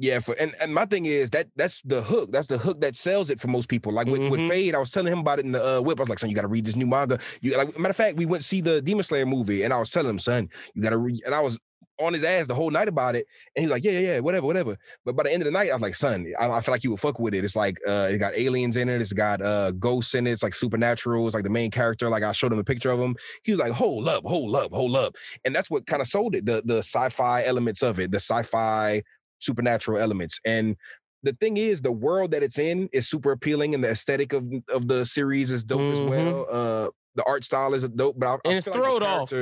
[0.00, 2.30] Yeah, for and, and my thing is that that's the hook.
[2.30, 3.92] That's the hook that sells it for most people.
[3.92, 4.48] Like with, with Mhm.
[4.48, 5.98] Fade, I was telling him about it in the uh, whip.
[5.98, 7.18] I was like, son, you gotta read this new manga.
[7.40, 9.90] You like matter of fact, we went see the Demon Slayer movie, and I was
[9.90, 11.20] telling him, son, you gotta read.
[11.26, 11.58] And I was
[12.00, 13.26] on his ass the whole night about it.
[13.56, 14.76] And he's like, Yeah, yeah, yeah, whatever, whatever.
[15.04, 16.84] But by the end of the night, I was like, son, I, I feel like
[16.84, 17.44] you would fuck with it.
[17.44, 20.42] It's like uh it got aliens in it, it's got uh ghosts in it, it's
[20.42, 22.08] like supernatural, it's like the main character.
[22.08, 23.16] Like I showed him a picture of him.
[23.44, 25.16] He was like, hold up, hold up, hold up.
[25.44, 29.02] And that's what kind of sold it, the the sci-fi elements of it, the sci-fi
[29.40, 30.40] supernatural elements.
[30.44, 30.76] And
[31.22, 34.48] the thing is, the world that it's in is super appealing, and the aesthetic of
[34.68, 36.46] of the series is dope as well.
[36.50, 38.48] Uh, the art style is dope, but I, I Mm-hmm.
[38.50, 39.32] And it's feel like off.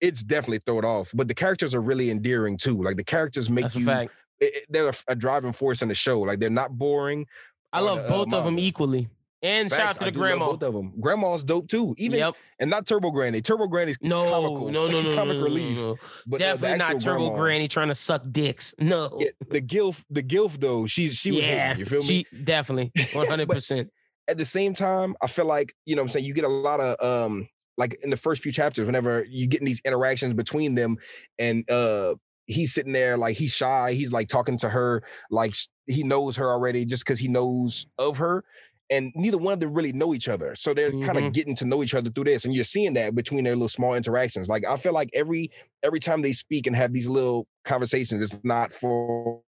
[0.00, 2.82] It's definitely thrown off, but the characters are really endearing too.
[2.82, 3.86] Like the characters make That's a you.
[3.86, 4.12] fact.
[4.40, 6.20] it- they're a, a driving force in the show.
[6.20, 7.26] Like they're not boring.
[7.72, 9.08] I love uh, both of them equally.
[9.42, 10.46] And shout out Facts, to the grandma.
[10.52, 10.92] Both of them.
[10.98, 11.94] Grandma's dope too.
[11.98, 12.34] Even yep.
[12.58, 13.40] and not Turbo Granny.
[13.42, 14.70] Turbo Granny's No, comical.
[14.70, 15.76] no, no, no, no, comic no, no, relief.
[15.76, 15.96] no.
[16.26, 18.74] But uh, Definitely not Turbo grandma- Granny trying to suck dicks.
[18.78, 19.16] No.
[19.18, 20.86] Yeah, the gilf, the gilf though.
[20.86, 22.06] She's she was yeah, hating, you feel me?
[22.06, 23.48] she definitely 100.
[23.48, 23.90] percent
[24.28, 26.48] at the same time, I feel like, you know what I'm saying, you get a
[26.48, 27.46] lot of um
[27.76, 30.98] like in the first few chapters, whenever you get in these interactions between them
[31.38, 32.14] and uh
[32.46, 35.54] he's sitting there like he's shy, he's like talking to her like
[35.86, 38.44] he knows her already just because he knows of her.
[38.88, 40.54] And neither one of them really know each other.
[40.54, 41.26] So they're kind Mhm.
[41.26, 42.44] of getting to know each other through this.
[42.44, 44.48] And you're seeing that between their little small interactions.
[44.48, 45.50] Like I feel like every
[45.82, 49.42] every time they speak and have these little conversations, it's not for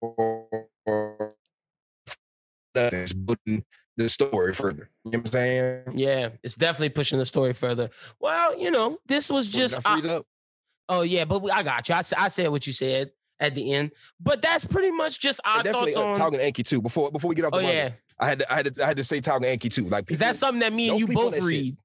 [2.74, 3.64] it's putting
[3.98, 4.88] the story further.
[5.04, 5.82] You know what I'm saying?
[5.94, 7.90] Yeah, it's definitely pushing the story further.
[8.20, 9.78] Well, you know, this was just.
[9.84, 10.26] I I- up.
[10.88, 11.94] oh yeah, but we- I got you.
[11.96, 13.90] I said what you said at the end,
[14.20, 16.32] but that's pretty much just our definitely thoughts uh, on.
[16.32, 16.80] Tougen Anki too.
[16.80, 18.84] Before before we get off the oh manga, yeah, I had to, I had to,
[18.84, 19.88] I had to say Tougen Anki too.
[19.88, 21.44] Like because that's something that me and you both that shit.
[21.44, 21.76] read.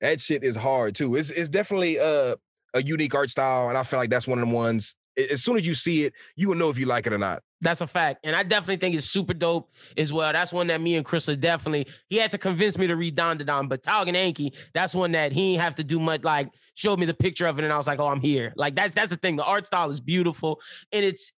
[0.00, 1.16] that shit is hard too.
[1.16, 2.36] It's it's definitely uh,
[2.74, 4.94] a unique art style, and I feel like that's one of the ones.
[5.32, 7.42] As soon as you see it, you will know if you like it or not.
[7.60, 8.20] That's a fact.
[8.24, 10.32] And I definitely think it's super dope as well.
[10.32, 13.16] That's one that me and Chris are definitely, he had to convince me to read
[13.16, 16.50] Don Don, but Tougen Anki, that's one that he ain't have to do much, like
[16.74, 18.52] showed me the picture of it and I was like, oh, I'm here.
[18.56, 19.36] Like that's that's the thing.
[19.36, 20.60] The art style is beautiful.
[20.92, 21.32] And it's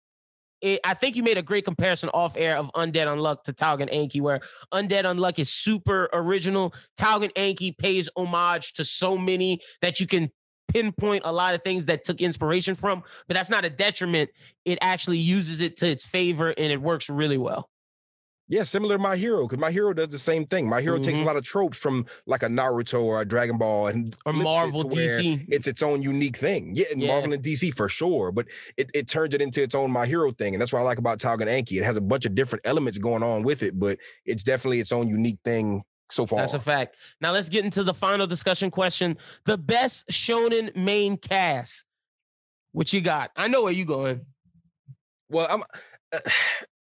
[0.60, 3.90] it, I think you made a great comparison off air of Undead Unluck to Tougen
[3.92, 4.40] Anki, where
[4.72, 6.74] Undead Unluck is super original.
[6.98, 10.30] Tougen Anki pays homage to so many that you can
[10.72, 14.30] pinpoint a lot of things that took inspiration from, but that's not a detriment.
[14.64, 17.68] It actually uses it to its favor and it works really well.
[18.52, 20.68] Yeah, similar to My Hero, because My Hero does the same thing.
[20.68, 21.26] My Hero takes a Mhm.
[21.26, 24.42] lot of tropes from like a Naruto or a Dragon Ball and Or flips it
[24.42, 25.46] Marvel, DC.
[25.48, 26.72] It's its own unique thing.
[26.74, 27.12] Yeah, and Yeah.
[27.12, 28.46] Marvel and DC for sure, but
[28.76, 30.52] it, it turns it into its own My Hero thing.
[30.56, 31.78] And that's what I like about Tougen Anki.
[31.80, 34.90] It has a bunch of different elements going on with it, but it's definitely its
[34.90, 36.40] own unique thing so far.
[36.40, 36.96] That's a fact.
[37.20, 39.16] Now let's get into the final discussion question.
[39.44, 41.84] The best shonen main cast.
[42.72, 43.30] What you got?
[43.36, 44.26] I know where you going.
[45.28, 45.62] Well, I'm.
[46.12, 46.18] Uh,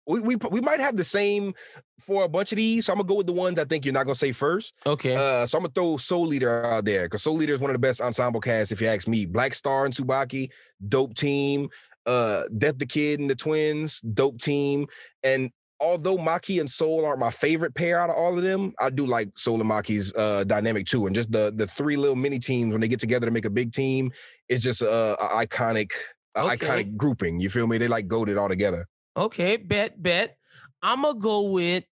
[0.07, 1.55] we, we we might have the same
[1.99, 2.86] for a bunch of these.
[2.86, 4.76] So I'm gonna go with the ones I think you're not gonna say first.
[4.86, 5.15] Okay.
[5.15, 7.76] Uh, so I'm gonna throw Soul Eater out there because Soul Eater is one of
[7.76, 9.26] the best ensemble casts, if you ask me.
[9.26, 10.51] Black Star and Tsubaki,
[10.88, 11.69] dope team.
[12.05, 14.88] Uh, Death the Kid and the Twins, dope team.
[15.23, 18.89] And although Maki and Soul aren't my favorite pair out of all of them, I
[18.89, 21.05] do like Soul and Maki's uh, dynamic too.
[21.07, 23.49] And just the the three little mini teams when they get together to make a
[23.49, 24.11] big team,
[24.49, 25.91] it's just a, a iconic,
[26.38, 26.57] Okay.
[26.57, 27.39] iconic grouping.
[27.39, 27.78] You feel me?
[27.78, 28.88] They like goaded all together.
[29.17, 30.38] Okay, bet, bet.
[30.84, 31.84] I'm gonna go with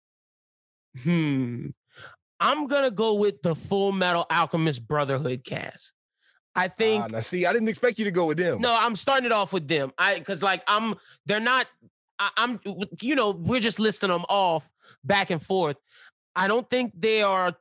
[1.02, 1.66] hmm.
[2.40, 5.92] I'm gonna go with the Full Metal Alchemist Brotherhood cast.
[6.54, 8.60] I think Ah, now see, I didn't expect you to go with them.
[8.60, 9.90] no, I'm starting it off with them.
[9.96, 11.66] I because like I'm they're not
[12.22, 12.60] I, I'm
[13.00, 14.70] you know, we're just listing them off
[15.02, 15.76] back and forth.
[16.36, 17.54] I don't think they are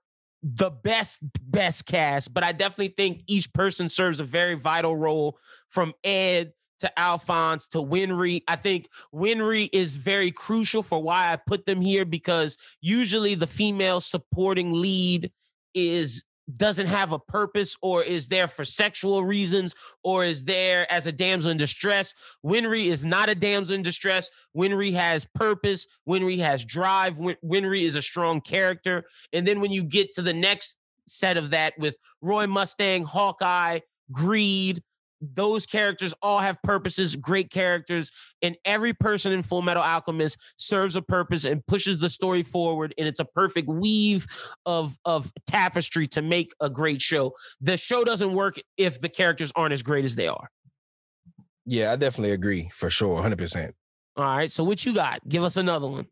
[0.43, 5.37] the best best cast, but I definitely think each person serves a very vital role
[5.69, 8.41] from Ed to Alphonse to Winry.
[8.47, 13.47] I think Winry is very crucial for why I put them here because usually the
[13.47, 15.31] female supporting lead
[15.73, 16.23] is
[16.57, 19.73] doesn't have a purpose or is there for sexual reasons
[20.03, 22.13] or is there as a damsel in distress.
[22.45, 24.29] Winry is not a damsel in distress.
[24.55, 25.87] Winry has purpose.
[26.07, 27.17] Winry has drive.
[27.19, 29.05] Win- Winry is a strong character.
[29.33, 30.77] And then when you get to the next
[31.07, 33.79] set of that with Roy Mustang, Hawkeye,
[34.11, 34.83] Greed,
[35.21, 38.11] those characters all have purposes, great characters,
[38.41, 42.93] and every person in Full Metal Alchemist serves a purpose and pushes the story forward.
[42.97, 44.25] And it's a perfect weave
[44.65, 47.33] of of tapestry to make a great show.
[47.59, 50.49] The show doesn't work if the characters aren't as great as they are.
[51.65, 53.75] Yeah, I definitely agree for sure, hundred percent.
[54.17, 55.27] All right, so what you got?
[55.27, 56.07] Give us another one.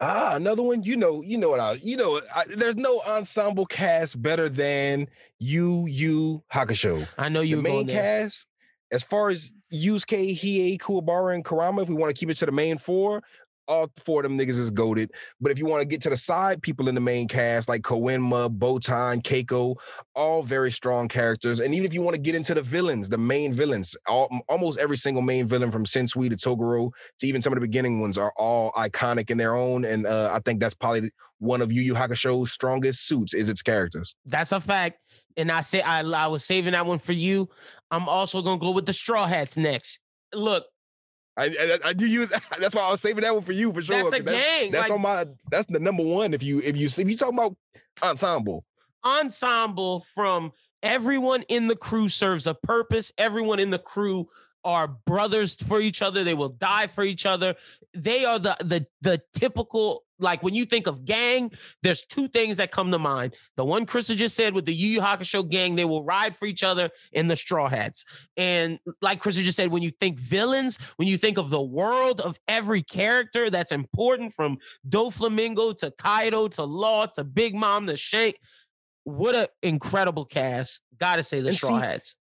[0.00, 0.82] Ah, another one.
[0.82, 1.74] You know, you know what I.
[1.74, 7.06] You know, I, there's no ensemble cast better than you, you Hakusho.
[7.18, 8.46] I know you the main cast,
[8.90, 12.46] as far as Yusuke, Hiei, Kuwabara, and Kurama, if we want to keep it to
[12.46, 13.22] the main four,
[13.70, 15.12] all four of them niggas is goaded.
[15.40, 17.82] But if you want to get to the side people in the main cast, like
[17.82, 19.76] Koenma, Botan, Keiko,
[20.14, 21.60] all very strong characters.
[21.60, 24.78] And even if you want to get into the villains, the main villains, all, almost
[24.78, 26.90] every single main villain from Sensui to Toguro
[27.20, 29.84] to even some of the beginning ones are all iconic in their own.
[29.84, 33.62] And uh, I think that's probably one of Yu Yu Hakusho's strongest suits is its
[33.62, 34.16] characters.
[34.26, 34.98] That's a fact.
[35.36, 37.48] And I say I, I was saving that one for you.
[37.92, 40.00] I'm also gonna go with the Straw Hats next.
[40.34, 40.66] Look,
[41.36, 42.28] I, I, I do use
[42.58, 43.96] that's why I was saving that one for you for sure.
[43.96, 44.70] that's a that's, gang.
[44.70, 46.34] that's like, on my that's the number one.
[46.34, 47.56] If you if you if you talking about
[48.02, 48.64] ensemble,
[49.04, 50.52] ensemble from
[50.82, 53.12] everyone in the crew serves a purpose.
[53.18, 54.28] Everyone in the crew
[54.64, 56.24] are brothers for each other.
[56.24, 57.54] They will die for each other.
[57.94, 61.50] They are the the the typical like when you think of gang,
[61.82, 63.34] there's two things that come to mind.
[63.56, 66.46] The one Chris just said with the Yu Yu Hakusho gang, they will ride for
[66.46, 68.04] each other in the Straw Hats.
[68.36, 72.20] And like Chris just said, when you think villains, when you think of the world
[72.20, 74.58] of every character that's important from
[74.88, 78.36] Doflamingo to Kaido to Law to Big Mom to Shank,
[79.04, 80.82] what an incredible cast.
[80.98, 82.16] Gotta say the And Straw see, Hats.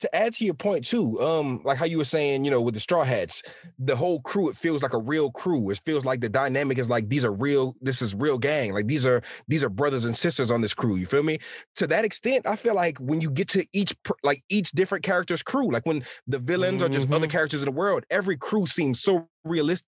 [0.00, 2.74] To add to your point too, um, like how you were saying, you know, with
[2.74, 3.42] the straw hats,
[3.78, 5.70] the whole crew, it feels like a real crew.
[5.70, 8.72] It feels like the dynamic is like these are real, this is real gang.
[8.72, 10.96] Like these are these are brothers and sisters on this crew.
[10.96, 11.38] You feel me?
[11.76, 15.42] To that extent, I feel like when you get to each like each different character's
[15.42, 17.30] crew, like when the villains are just other Mhm.
[17.30, 19.86] characters in the world, every crew seems so realistic.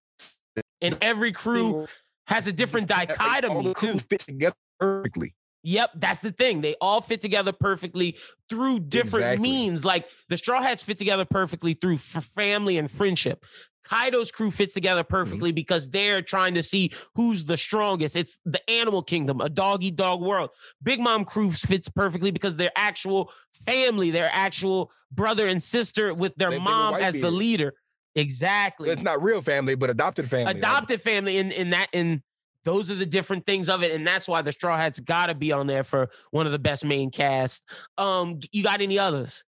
[0.80, 1.86] And every crew
[2.26, 5.34] has a different Like, all dichotomy the crew fit together perfectly.
[5.62, 6.60] Yep, that's the thing.
[6.60, 8.16] They all fit together perfectly
[8.48, 9.42] through different Exactly.
[9.42, 9.84] means.
[9.84, 13.44] Like the Straw Hats fit together perfectly through family and friendship.
[13.84, 15.10] Kaido's crew fits together Mm-hmm.
[15.14, 18.14] perfectly because they're trying to see who's the strongest.
[18.14, 20.50] It's the animal kingdom, a dog eat dog world.
[20.82, 23.32] Big Mom crew fits perfectly because they're actual
[23.66, 27.74] family, their actual brother and sister with their Same thing with mom as the leader.
[28.14, 30.52] Exactly It's not real family, but adopted family.
[30.52, 32.22] Adopted family in in that in
[32.64, 35.34] those are the different things of it and that's why the straw hats got to
[35.34, 37.64] be on there for one of the best main cast
[37.98, 39.44] um you got any others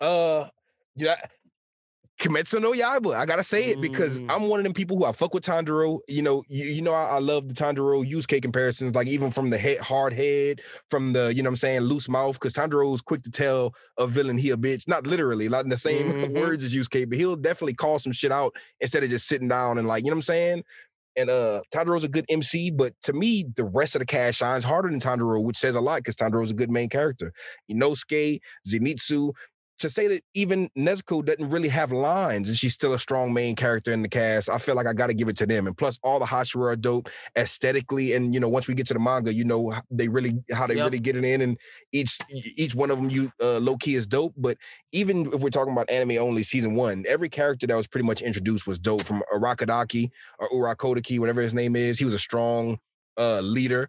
[0.00, 0.46] uh
[0.96, 1.16] yeah
[2.20, 3.16] Kimetsu no Yaiba.
[3.16, 4.26] I gotta say it because Mm.
[4.28, 6.00] I'm one of them people who I fuck with Tanjiro.
[6.06, 9.48] You know, you, you know I, I love the Tanjiro Yusuke comparisons, like even from
[9.48, 12.92] the head, hard head, from the you know what I'm saying loose mouth, because Tanjiro
[12.94, 14.86] is quick to tell a villain he a bitch.
[14.86, 16.34] Not literally, not in the same Mhm.
[16.34, 19.78] words as Yusuke, but he'll definitely call some shit out instead of just sitting down
[19.78, 20.64] and like you know what I'm saying.
[21.16, 24.64] And uh Tanjiro's a good MC, but to me, the rest of the cast shines
[24.64, 27.32] harder than Tanjiro, which says a lot because Tanjiro's a good main character.
[27.70, 29.32] Inosuke, Zenitsu,
[29.80, 33.56] to say that even Nezuko doesn't really have lines and she's still a strong main
[33.56, 35.66] character in the cast, I feel like I got to give it to them.
[35.66, 38.12] And plus, all the Hashira are dope aesthetically.
[38.14, 40.76] And you know, once we get to the manga, you know they really how they
[40.76, 40.84] Yep.
[40.84, 41.58] really get it in, and
[41.92, 44.34] each each one of them you uh, low key is dope.
[44.36, 44.56] But
[44.92, 48.22] even if we're talking about anime only, season one, every character that was pretty much
[48.22, 49.02] introduced was dope.
[49.02, 52.78] From Arakadaki or Urakodaki, whatever his name is, he was a strong
[53.16, 53.88] uh, leader.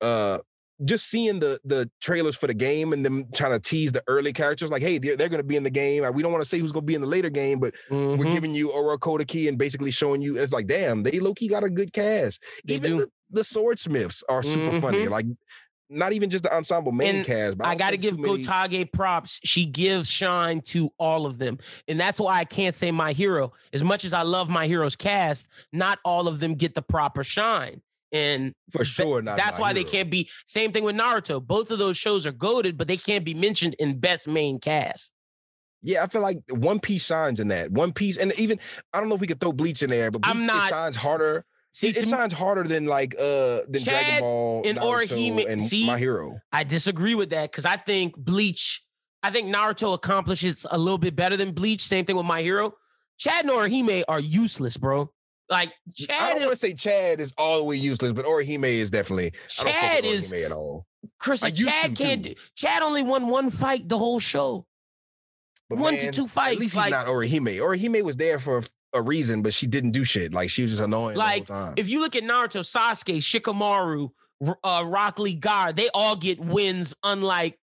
[0.00, 0.38] Uh,
[0.84, 4.32] just seeing the the trailers for the game and them trying to tease the early
[4.32, 6.04] characters, like, hey, they're, they're going to be in the game.
[6.14, 8.16] We don't want to say who's going to be in the later game, but we're
[8.16, 8.32] Mhm.
[8.32, 10.36] giving you Aura key and basically showing you.
[10.38, 12.42] It's like, damn, they low key got a good cast.
[12.66, 12.98] They even do.
[12.98, 15.06] the, the swordsmiths are super funny.
[15.06, 15.10] Mhm.
[15.10, 15.26] Like,
[15.94, 17.58] not even just the ensemble main And cast.
[17.58, 19.38] But I don't got to give many- Gotouge props.
[19.44, 21.58] She gives shine to all of them.
[21.86, 23.52] And that's why I can't say my hero.
[23.74, 27.22] As much as I love my hero's cast, not all of them get the proper
[27.22, 27.82] shine.
[28.12, 29.22] And for sure.
[29.22, 30.28] Not that's why they can't be.
[30.46, 31.42] Same thing with Naruto.
[31.44, 35.12] Both of those shows are goaded, but they can't be mentioned in best main cast.
[35.82, 37.72] Yeah, I feel like One Piece shines in that.
[37.72, 38.60] One Piece, and even
[38.92, 40.68] I don't know if we could throw Bleach in there, but Bleach I'm it not-
[40.68, 41.44] shines harder.
[41.74, 45.48] See, it it shines harder than like uh than Chad Dragon Ball and Naruto, Orihime-
[45.48, 45.86] and see?
[45.86, 46.38] My Hero.
[46.52, 48.82] I disagree with that because I think Bleach.
[49.22, 51.80] I think Naruto accomplishes a little bit better than Bleach.
[51.80, 52.74] Same thing with My Hero.
[53.16, 55.10] Chad and Orihime are useless, bro.
[55.52, 58.64] Like Chad, I don't want to say Chad is all the way useless, but Orihime
[58.64, 59.32] is definitely.
[59.48, 60.86] Chad is at all.
[61.20, 61.42] Chris.
[61.42, 62.22] Chad can't.
[62.22, 64.66] Do, Chad only won one fight the whole show.
[65.68, 67.56] But One to man, two At fights, least like- he's not Orihime.
[67.58, 68.62] Orihime was there for
[68.94, 70.32] a reason, but she didn't do shit.
[70.32, 71.74] Like she was just annoying Like, the whole time.
[71.76, 74.08] If you look at Naruto, Sasuke, Shikamaru,
[74.64, 77.58] uh, Rock Lee Gaara, they all get wins, unlike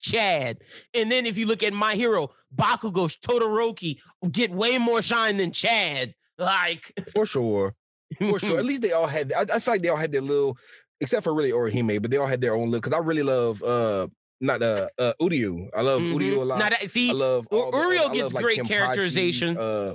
[0.00, 0.58] Chad.
[0.94, 3.98] And then if you look at My Hero, Bakugo, Todoroki
[4.30, 6.14] get way more shine than Chad.
[6.38, 7.74] Like, for sure,
[8.18, 8.58] for sure.
[8.60, 9.32] At least they all had.
[9.32, 10.56] I, I feel like they all had their little,
[11.00, 12.80] except for really Orihime, but they all had their own little.
[12.80, 14.08] Because I really love uh
[14.40, 15.68] not uh uh Uryu.
[15.74, 16.14] I love Mhm.
[16.14, 16.72] Uryu a lot.
[16.88, 18.10] See, I love Ur- all the Uryu.
[18.10, 19.56] I gets love, great Kenpachi, characterization.
[19.56, 19.94] Uh,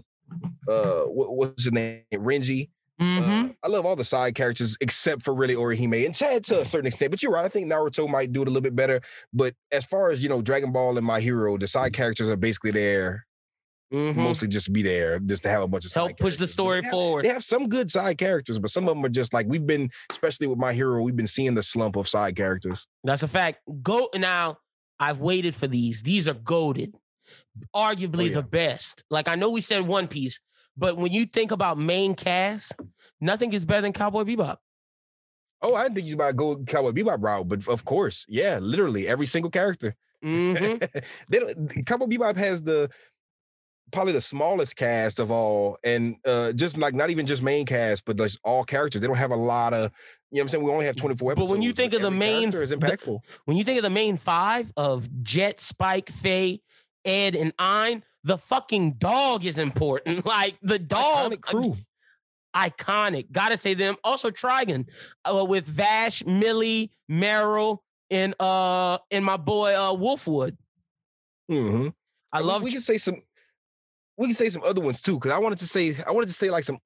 [0.68, 2.04] uh, what, what's his name?
[2.14, 2.70] Renji.
[3.02, 3.50] mhm.
[3.50, 6.66] Uh, I love all the side characters except for really Orihime and Chad to a
[6.66, 7.12] certain extent.
[7.12, 7.46] But you're right.
[7.46, 9.02] I think Naruto might do it a little bit better.
[9.34, 12.36] But as far as you know, Dragon Ball and My Hero, the side characters are
[12.38, 13.26] basically there,
[13.92, 14.16] Mhm.
[14.18, 16.86] mostly just be there, just to have a bunch of help push the story they
[16.86, 17.26] have- forward.
[17.26, 19.90] They have some good side characters, but some of them are just like we've been,
[20.12, 22.86] especially with My Hero, we've been seeing the slump of side characters.
[23.04, 23.60] That's a fact.
[23.82, 24.58] Go now.
[25.00, 26.04] I've waited for these.
[26.04, 26.94] These are goaded.
[27.76, 28.36] Arguably Oh, yeah.
[28.36, 29.04] the best.
[29.10, 30.40] Like I know we said One Piece,
[30.78, 32.74] but when you think about main cast,
[33.22, 34.58] nothing is better than Cowboy Bebop.
[35.62, 38.60] Oh, I didn't think you about to go Cowboy Bebop route, but of course, yeah,
[38.62, 39.96] literally every single character.
[40.24, 40.80] Mhm.
[41.30, 42.90] they don't, Cowboy Bebop has the
[43.92, 48.06] probably the smallest cast of all, and uh just like not even just main cast,
[48.06, 49.02] but just all characters.
[49.02, 49.92] They don't have a lot of,
[50.32, 52.12] you know, what I'm saying we only have 24 But when you think of the
[52.12, 56.62] main- is the- when you think of the main five of Jet, Spike, Faye,
[57.06, 60.26] Ed, and Ein, the fucking dog is important.
[60.26, 61.78] Like the dog Iconic crew.
[62.56, 63.32] iconic.
[63.32, 63.96] Gotta say them.
[64.04, 64.86] Also Trigun
[65.26, 67.80] uh, with Vash, Millie, Meryl
[68.12, 70.58] and uh and my boy uh Wolfwood.
[71.52, 71.94] Mhm.
[72.32, 73.22] I We- love We, can say some.
[74.20, 76.34] We can say some other ones too, because I wanted to say I wanted to
[76.34, 76.78] say like some.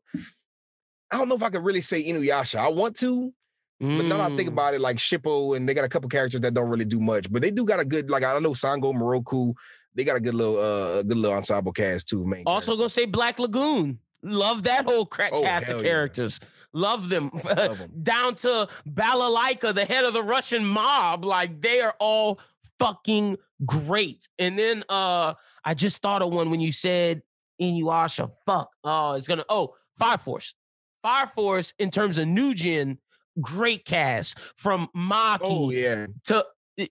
[1.11, 2.59] I don't know if I could really say Inuyasha.
[2.59, 3.33] I want to,
[3.79, 4.53] But now that I think Mm.
[4.53, 7.29] about it, like Shippo, and they got a couple characters that don't really do much,
[7.31, 9.53] but they do got a good, like I don't know Sango, Miroku,
[9.95, 12.25] they got a good little, uh, a good little ensemble cast too.
[12.25, 13.99] Man, Also gonna say Black Lagoon.
[14.23, 15.83] Love that whole crack Oh, cast of yeah.
[15.83, 16.39] characters.
[16.71, 17.29] Love them.
[18.03, 21.25] Down to Balalaika, the head of the Russian mob.
[21.25, 22.39] Like they are all
[22.79, 24.27] fucking great.
[24.39, 25.33] And then uh
[25.65, 27.21] I just thought of one when you said
[27.61, 28.29] Inuyasha.
[28.45, 28.71] Fuck.
[28.83, 30.55] Oh, it's gonna oh Fire Force.
[31.01, 32.97] Fire Force in terms of new gen,
[33.41, 36.45] great cast from Maki Oh yeah, to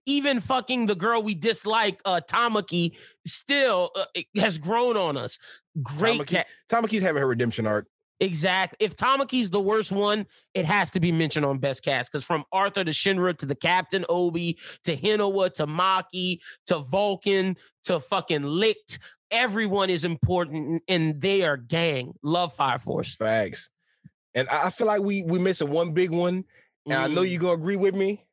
[0.06, 2.96] even fucking the girl we dislike, uh Tamaki,
[3.26, 5.38] still uh, has grown on us.
[5.82, 6.26] Great Tamaki.
[6.26, 6.46] cat.
[6.70, 7.86] Tamaki's having her redemption arc.
[8.22, 8.76] Exact.
[8.78, 12.44] If Tamaki's the worst one, it has to be mentioned on best cast because from
[12.52, 18.44] Arthur to Shinra to the Captain Obi to Hinawa to Maki to Vulcan to fucking
[18.44, 19.00] Licked,
[19.32, 22.14] everyone is important and they are gang.
[22.22, 23.16] Love Fire Force.
[23.16, 23.70] Facts,
[24.34, 26.44] and I feel like we we missing one big one,
[26.86, 27.30] and I know Mm.
[27.30, 28.24] you're gonna agree with me.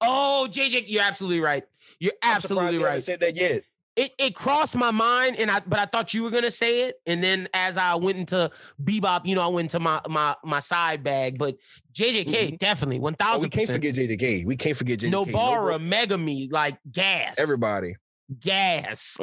[0.00, 1.64] Oh, JJ, you're absolutely right.
[1.98, 3.02] You're absolutely right.
[3.02, 3.64] Said that yet?
[3.94, 6.96] It it crossed my mind and I but I thought you were gonna say it.
[7.06, 8.50] And then as I went into
[8.82, 11.38] Bebop, you know, I went into my my my side bag.
[11.38, 11.56] But
[11.92, 14.46] JJK, definitely one Oh, we can't forget JJK.
[14.46, 15.12] We can't forget JJK.
[15.12, 17.34] Nobara, Nobara- Megumi, like gas.
[17.38, 17.96] everybody.
[18.40, 19.18] gas.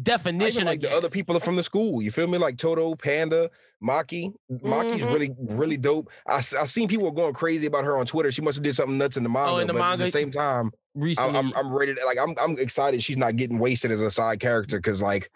[0.00, 2.02] Definition like of the other people are from the school.
[2.02, 2.36] You feel me?
[2.36, 3.50] Like Todo, Panda,
[3.82, 4.30] Maki.
[4.52, 5.10] Maki's Mhm.
[5.12, 6.10] really, really dope.
[6.28, 8.30] I I seen people going crazy about her on Twitter.
[8.30, 9.52] She must have did something nuts in the manga.
[9.52, 10.04] Oh, in the but At manga?
[10.04, 11.38] the same time, recently.
[11.38, 14.40] I'm, I'm ready to like I'm I'm excited she's not getting wasted as a side
[14.40, 15.30] character because like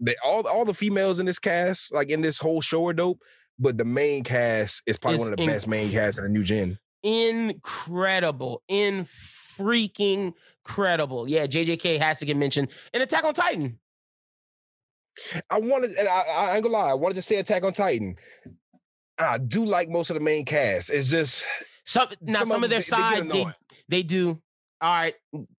[0.00, 3.20] they all all the females in this cast, like in this whole show are dope,
[3.58, 6.24] but the main cast is probably Is one of the inc- best main casts in
[6.24, 6.78] the new gen.
[7.02, 10.32] incredible, in freaking
[10.64, 11.28] credible.
[11.28, 12.68] Yeah, JJK has to get mentioned.
[12.92, 13.78] And Attack on Titan.
[15.48, 18.16] I wanted and I, I ain't gonna lie, I wanted to say Attack on Titan.
[19.16, 20.90] I do like most of the main cast.
[20.92, 21.46] It's just
[21.84, 23.46] Some now Some some, of of their they- side they,
[23.88, 24.40] they do.
[24.84, 25.14] All right,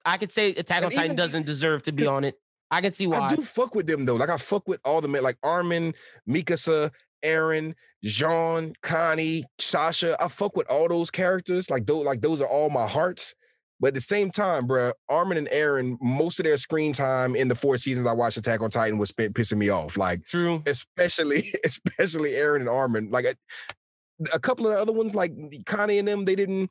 [0.06, 2.36] I could say Attack And on Titan even- doesn't deserve to be on it.
[2.70, 3.20] I can see why.
[3.22, 4.16] I do fuck with them though.
[4.16, 5.96] Like I fuck with all the men, like Armin,
[6.30, 6.92] Mikasa,
[7.24, 7.74] Eren,
[8.04, 10.16] Jean, Connie, Sasha.
[10.24, 11.72] I fuck with all those characters.
[11.72, 13.34] Like those, like those are all my hearts.
[13.80, 17.48] But at the same time, bruh, Armin and Eren, most of their screen time in
[17.48, 19.98] the four seasons I watched Attack on Titan was spent pissing me off.
[19.98, 20.62] Like True.
[20.68, 23.10] especially, especially Eren and Armin.
[23.10, 23.36] Like a,
[24.34, 25.34] a couple of the other ones, like
[25.66, 26.70] Connie and them, they didn't.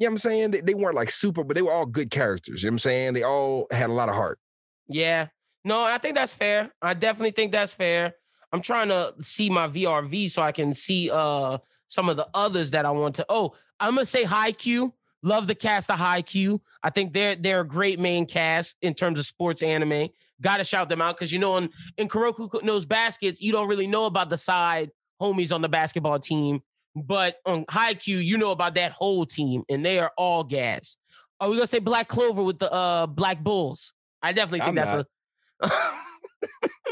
[0.00, 0.50] You know what I'm saying?
[0.50, 2.62] They, they weren't like super, but they were all good characters.
[2.62, 3.12] You know what I'm saying?
[3.12, 4.38] They all had a lot of heart.
[4.88, 5.28] Yeah.
[5.62, 6.72] No, I think that's fair.
[6.80, 8.14] I definitely think that's fair.
[8.50, 12.70] I'm trying to see my VRV so I can see uh some of the others
[12.70, 13.26] that I want to.
[13.28, 14.90] Oh, I'm gonna say Haikyuu.
[15.22, 16.58] Love the cast of Haikyuu.
[16.82, 20.08] I think they're they're a great main cast in terms of sports anime.
[20.40, 23.86] Gotta shout them out because you know in in Kuroko no baskets, you don't really
[23.86, 24.90] know about the side
[25.20, 26.62] homies on the basketball team,
[26.96, 30.96] but on High Q, you know about that whole team, and they are all gas.
[31.40, 33.92] Are we gonna say Black Clover with the uh Black Bulls?
[34.22, 35.06] I definitely think I'm that's not.
[35.62, 35.70] a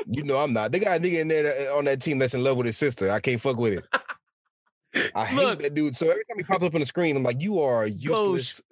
[0.07, 0.73] You know I'm not.
[0.73, 2.79] They got a nigga in there that- on that team that's in love with his
[2.79, 3.11] sister.
[3.11, 3.85] I can't fuck with it.
[5.15, 5.59] I hate Look.
[5.61, 5.95] that dude.
[5.95, 8.63] So every time he pops up on the screen, I'm like, you are a useless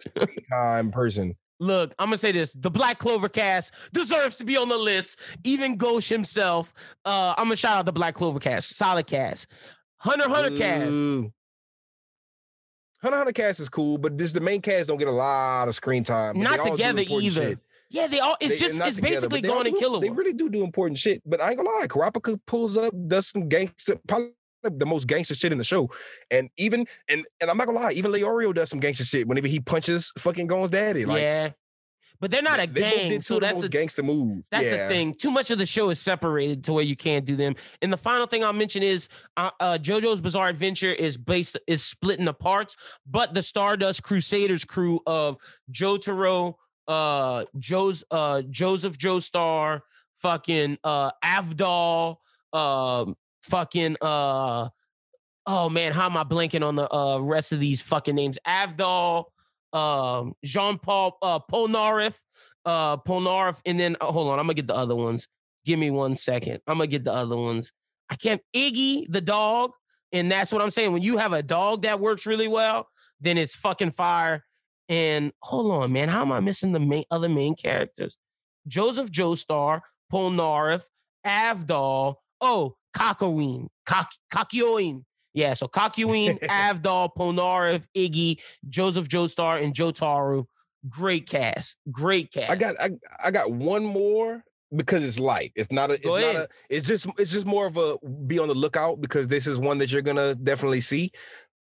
[0.50, 1.36] time person.
[1.60, 5.20] Look, I'm gonna say this: the Black Clover cast deserves to be on the list.
[5.44, 6.72] Even Gauche himself.
[7.04, 9.46] Uh, I'm gonna shout out the Black Clover cast, solid cast.
[10.06, 10.92] Hunter Hunter cast.
[10.92, 11.22] Ooh.
[11.24, 11.32] Mm.
[13.02, 15.74] Hunter Hunter cast is cool, but this the main cast don't get a lot of
[15.74, 16.40] screen time.
[16.40, 17.42] Not together either.
[17.50, 17.58] shit.
[17.88, 18.36] Yeah, they all.
[18.40, 20.32] It's They- just it's together, basically but they all going and do- kill They really
[20.32, 21.22] do do important shit.
[21.24, 24.32] But I ain't gonna lie, Kurapika pulls up, does some gangster, probably
[24.64, 25.88] the most gangster shit in the show.
[26.30, 29.46] And even and and I'm not gonna lie, even Leorio does some gangster shit whenever
[29.46, 31.04] he punches fucking Gon's daddy.
[31.04, 31.50] Like, yeah,
[32.20, 34.42] but they're not a they gang, so that's the gangster move.
[34.50, 34.86] That's yeah.
[34.86, 35.14] the thing.
[35.14, 37.54] Too much of the show is separated to where you can't do them.
[37.82, 41.84] And the final thing I'll mention is uh, uh, JoJo's Bizarre Adventure is based is
[41.84, 45.36] split into parts, but the Stardust Crusaders crew of
[45.72, 46.54] Jotaro,
[46.88, 49.80] uh, Joe's uh, Joseph Joestar,
[50.16, 52.16] fucking uh, Avdol,
[52.52, 53.06] uh,
[53.42, 54.68] fucking uh,
[55.46, 58.38] oh man, how am I blanking on the uh rest of these fucking names?
[58.46, 59.24] Avdol,
[59.76, 62.16] um, Jean Paul, uh, Polnareff
[62.66, 65.28] uh Polnareff, and then uh, hold on, I'm gonna get the other ones.
[65.64, 66.58] Give me one second.
[66.66, 67.72] I'm gonna get the other ones.
[68.10, 69.70] I can't Iggy the dog,
[70.12, 70.92] and that's what I'm saying.
[70.92, 72.88] When you have a dog that works really well,
[73.20, 74.44] then it's fucking fire.
[74.88, 78.18] And hold on, man, how am I missing the main other main characters?
[78.68, 79.80] Joseph Joestar,
[80.12, 80.82] Polnareff,
[81.24, 82.16] Avdol.
[82.40, 85.04] Oh, Kakoween, Kak- Kakyoin.
[85.36, 90.46] Yeah, so Kakyoin, Avdol, Polnareff, Iggy, Joseph Joestar, and Jotaro.
[90.88, 91.76] Great cast.
[91.92, 92.50] Great cast.
[92.50, 92.90] I got I,
[93.24, 94.42] I got one more
[94.74, 95.52] because it's light.
[95.54, 96.36] It's not a it's Go not ahead.
[96.36, 99.58] a it's just it's just more of a be on the lookout because this is
[99.58, 101.12] one that you're gonna definitely see.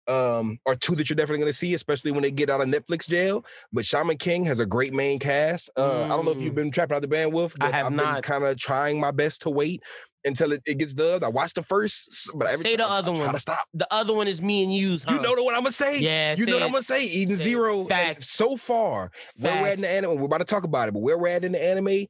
[0.07, 3.09] Um, or two that you're definitely gonna see, especially when they get out of Netflix
[3.09, 3.43] jail.
[3.73, 5.71] But Shaman King has a great main cast.
[5.75, 6.57] Uh, I don't know if you've Mm.
[6.57, 8.13] been trapping out the bandwidth, I have I've not.
[8.13, 9.81] been kind of trying my best to wait
[10.25, 11.23] until it, it gets dubbed.
[11.23, 13.33] I watched the first, but every Say time the I- other I try one.
[13.35, 13.65] to stop.
[13.73, 14.97] the other one is me and you.
[15.05, 15.13] Huh?
[15.15, 15.99] You know what I'm gonna say?
[15.99, 17.05] Yeah, You know say what I'm gonna say?
[17.05, 17.43] Eden Say.
[17.43, 17.85] Zero.
[17.85, 18.29] Eh, Facts.
[18.31, 21.01] So far, where we're at in the anime, we're about to talk about it, but
[21.01, 22.07] where we're at in the anime,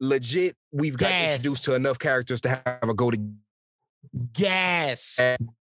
[0.00, 1.32] legit, we've got Gas.
[1.36, 3.18] introduced to enough characters to have a go to
[4.32, 5.18] gas.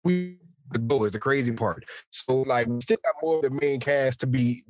[0.04, 0.38] we
[0.70, 1.84] the go is the crazy part.
[2.10, 4.62] So like we still got more of the main cast to be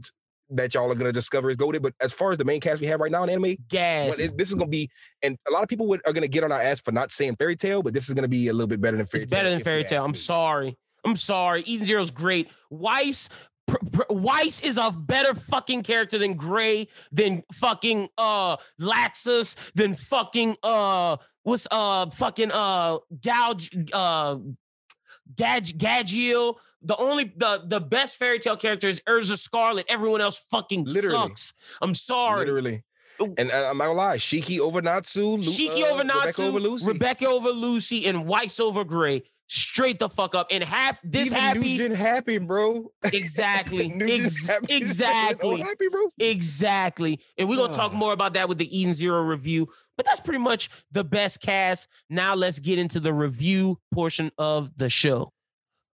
[0.51, 1.83] that y'all are gonna discover is goaded.
[1.83, 4.19] But as far as the main cast we have right now in anime, Gas.
[4.19, 4.91] it- this is gonna be,
[5.23, 7.37] and a lot of people would, are gonna get on our ass for not saying
[7.37, 9.39] Fairy Tail, but this is gonna be a little bit better than fairy it's tale.
[9.41, 10.05] better than Fairy Tail.
[10.05, 10.17] I'm me.
[10.19, 10.77] sorry.
[11.05, 11.63] I'm sorry.
[11.67, 12.49] Eden Zero's great.
[12.71, 13.29] Weiss.
[13.67, 19.95] Pr- pr- Weiss is a better fucking character than Gray, than fucking uh Laxus, than
[19.95, 24.37] fucking uh what's uh fucking uh Gouge uh
[25.37, 26.55] Gag Gajeel.
[26.83, 29.87] The only the the best Fairy Tail character is Erza Scarlet.
[29.89, 31.17] Everyone else fucking Literally.
[31.17, 31.53] sucks.
[31.83, 32.41] I'm sorry.
[32.41, 32.85] Literally.
[33.21, 36.61] And uh, I'm not gonna lie, Shiki over Natsu, Shiki uh, over Rebecca Natsu, over
[36.61, 36.87] Lucy.
[36.87, 39.23] Rebecca over Lucy, and Weiss over Gray.
[39.49, 40.49] Straight the fuck up.
[40.53, 41.61] And hap- this Even happy.
[41.61, 42.93] Nugent happy, bro.
[43.03, 43.91] Exactly.
[44.01, 45.59] Ex- happy exactly.
[45.63, 46.03] happy, bro.
[46.21, 47.19] Exactly.
[47.39, 47.97] And we're to talk Ah.
[47.97, 49.67] more about that with the Eden Zero review.
[49.97, 51.89] But that's pretty much the best cast.
[52.11, 55.33] Now let's get into the review portion of the show.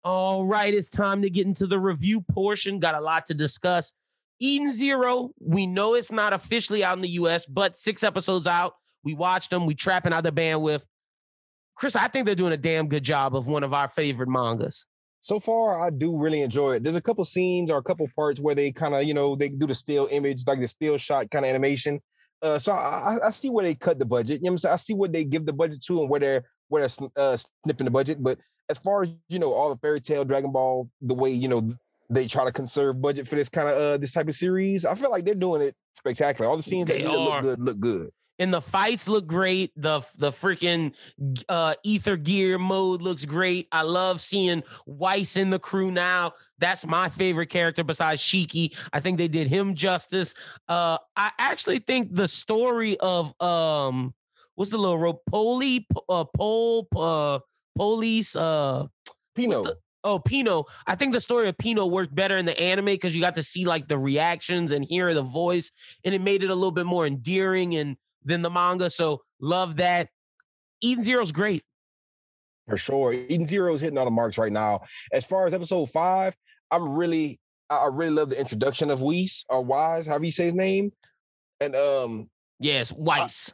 [0.04, 2.80] All right, it's time to get into the review portion.
[2.80, 3.94] Got a lot to discuss.
[4.40, 8.74] Eden Zero, we know it's not officially out in the US, but six episodes out.
[9.04, 9.66] We watched them.
[9.66, 10.84] We trapping out the bandwidth.
[11.76, 14.86] Chris, I think they're doing a damn good job of one of our favorite mangas.
[15.22, 16.84] So far, I do really enjoy it.
[16.84, 19.50] There's a couple scenes or a couple parts where they kind of, you know, they
[19.50, 22.00] do the still image, like the still shot kind of animation.
[22.42, 24.40] Uh, so I, I see where they cut the budget.
[24.40, 24.74] You know what I'm saying?
[24.74, 27.86] I see what they give the budget to and where they're where they're uh, snipping
[27.86, 28.24] the budget.
[28.24, 28.40] But
[28.70, 31.72] as far as you know, all the Fairy Tail, Dragon Ball, the way you know
[32.10, 34.96] they try to conserve budget for this kind of uh this type of series, I
[34.96, 36.50] feel like they're doing it spectacular.
[36.50, 37.18] All the scenes They that are.
[37.18, 38.10] look good look good.
[38.42, 39.74] And the fights look great.
[39.76, 40.96] The the freaking
[41.50, 43.68] uh, ether gear mode looks great.
[43.70, 46.34] I love seeing Weiss in the crew now.
[46.58, 48.78] That's my favorite character besides Shiki.
[48.94, 50.36] I think they did him justice.
[50.70, 54.14] Uh, I actually think the story of um,
[54.56, 55.22] what's the little rope?
[55.30, 57.40] Poli, uh, Pol, uh,
[57.80, 58.86] police, uh,
[59.36, 59.64] Pino.
[59.64, 60.64] the- Oh, Pino.
[60.88, 63.44] I think the story of Pino worked better in the anime because you got to
[63.44, 65.72] see like the reactions and hear the voice,
[66.06, 68.90] and it made it a little bit more endearing and than the manga.
[68.90, 70.08] So love that.
[70.82, 71.64] Eden Zero's great.
[72.68, 73.12] for sure.
[73.12, 74.82] Eden Zero is hitting all the marks right now.
[75.12, 76.34] As far as episode five,
[76.72, 80.46] I'm really, I I really love the introduction of Weiss or Wise, however you say
[80.46, 80.94] his name.
[81.60, 82.30] And um,
[82.62, 83.54] Yes, Weiss.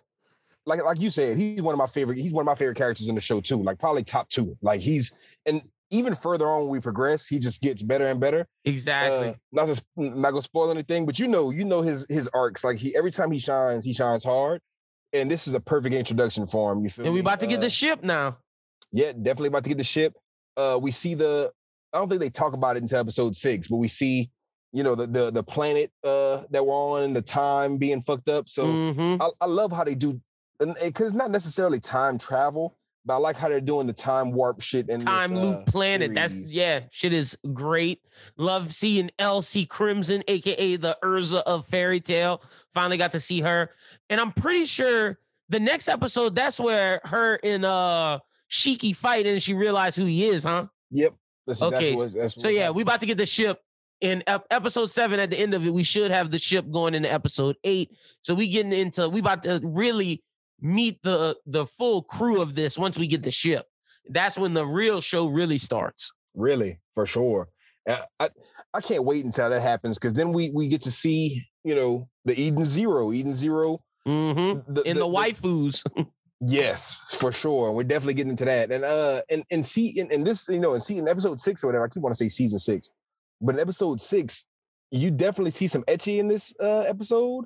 [0.66, 2.18] Like like you said, he's one of my favorite.
[2.18, 3.61] He's one of my favorite characters in the show too.
[3.61, 4.53] Like probably top two.
[4.61, 5.11] Like he's
[5.45, 5.61] and
[5.91, 8.47] even further on we progress, he just gets better and better.
[8.66, 9.30] exactly.
[9.30, 12.63] Uh, not to, not gonna spoil anything, but you know, you know his his arcs.
[12.63, 14.61] Like he every time he shines, he shines hard.
[15.13, 16.84] And this is a perfect introduction for him.
[16.84, 17.22] You feel and we me?
[17.22, 18.38] about to get Uh, the ship now.
[18.91, 20.13] yeah, definitely about to get the ship.
[20.57, 21.51] Uh, we see the.
[21.93, 24.30] I don't think they talk about it until episode six, but we see,
[24.74, 28.28] you know, the the the planet uh that we're on and the time being fucked
[28.28, 28.49] up.
[28.49, 29.22] So Mhm.
[29.22, 30.20] I, I love how they do,
[30.60, 34.62] because it's not necessarily time travel, but I like how they're doing the time warp
[34.62, 36.14] shit and Time loop planet.
[36.14, 38.01] That's yeah, shit is great.
[38.38, 42.41] Love seeing Elsie Crimson, aka the Erza of Fairy Tail.
[42.74, 43.70] Finally got to see her,
[44.10, 49.41] and I'm pretty sure the next episode that's where her and uh Shiki fight, and
[49.41, 50.68] she realized who he is, huh?
[50.91, 51.14] Yep.
[51.47, 53.62] That's exactly Okay, what- that's So yeah, we about to get the ship
[54.01, 55.20] in episode seven.
[55.20, 57.91] At the end of it, we should have the ship going into episode eight.
[58.22, 60.24] So we getting into we about to really
[60.62, 63.66] meet the the full crew of this once we get the ship.
[64.10, 66.12] That's when the real show really starts.
[66.34, 67.49] really for sure.
[67.88, 68.30] I
[68.74, 72.08] I can't wait until that happens because then we we get to see you know
[72.26, 75.84] the Eden Zero, Eden Zero hmm the, In the, waifus.
[76.41, 77.72] Yes, for sure.
[77.72, 78.70] We're definitely getting into that.
[78.70, 81.64] And uh and and see in, in this, you know, and see in episode six
[81.64, 82.91] or whatever, I keep want to say season six,
[83.41, 84.45] but in episode six,
[84.91, 87.45] you definitely see some ecchi in this uh episode.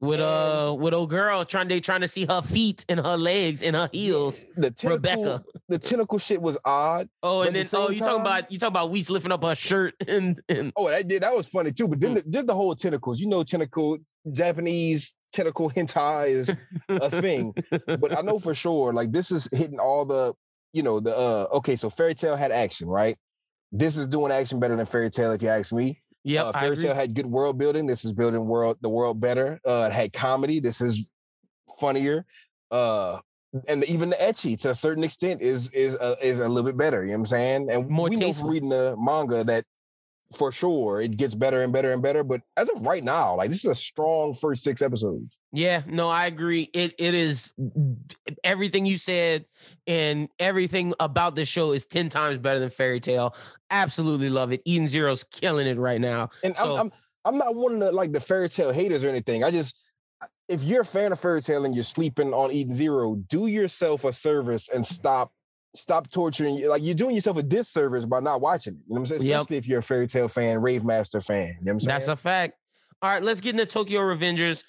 [0.00, 3.62] With uh with old girl trying they trying to see her feet and her legs
[3.62, 4.46] and her heels.
[4.56, 5.44] The tentacle, Rebecca.
[5.68, 7.10] the tentacle shit was odd.
[7.22, 9.54] Oh, and then the oh, you talking about you talking about Weiss lifting up her
[9.54, 11.86] shirt and and Oh, that did that was funny too.
[11.86, 13.98] But then the, just the whole tentacles, you know, tentacle
[14.32, 16.56] Japanese tentacle hentai is
[16.88, 17.54] a thing.
[17.86, 20.32] but I know for sure, like this is hitting all the,
[20.72, 23.18] you know, the uh okay, so Fairy Tail had action, right?
[23.70, 26.00] This is doing action better than Fairy Tail, if you ask me.
[26.24, 27.86] Yep, uh, Fairy Tail had good world building.
[27.86, 29.60] This is building world the world better.
[29.64, 30.60] Uh, it had comedy.
[30.60, 31.10] This is
[31.78, 32.26] funnier.
[32.70, 33.20] Uh,
[33.68, 36.76] and even the ecchi to a certain extent is is uh, is a little bit
[36.76, 37.02] better.
[37.02, 37.70] You know what I'm saying?
[37.70, 39.64] And More we know from reading the manga that
[40.36, 42.22] for sure it gets better and better and better.
[42.22, 45.36] But as of right now, like this is a strong first six episodes.
[45.52, 46.70] Yeah, no, I agree.
[46.72, 47.52] It it is
[48.44, 49.46] everything you said,
[49.86, 53.34] and everything about this show is ten times better than Fairy Tail.
[53.70, 54.62] Absolutely love it.
[54.64, 56.30] Eden Zero's killing it right now.
[56.44, 56.92] And So- I'm, I'm
[57.24, 59.42] I'm not one of the like the Fairy Tail haters or anything.
[59.44, 59.76] I just
[60.48, 64.04] if you're a fan of Fairy Tail and you're sleeping on Eden Zero, do yourself
[64.04, 65.32] a service and stop
[65.74, 66.68] stop torturing you.
[66.68, 68.80] Like you're doing yourself a disservice by not watching it.
[68.88, 69.22] You know what I'm saying?
[69.22, 69.40] Yep.
[69.40, 71.36] Especially if you're a Fairy Tail fan, Rave Master fan.
[71.36, 71.88] You know what I'm saying?
[71.88, 72.54] That's a fact.
[73.02, 74.64] All right, let's get into Tokyo Revengers.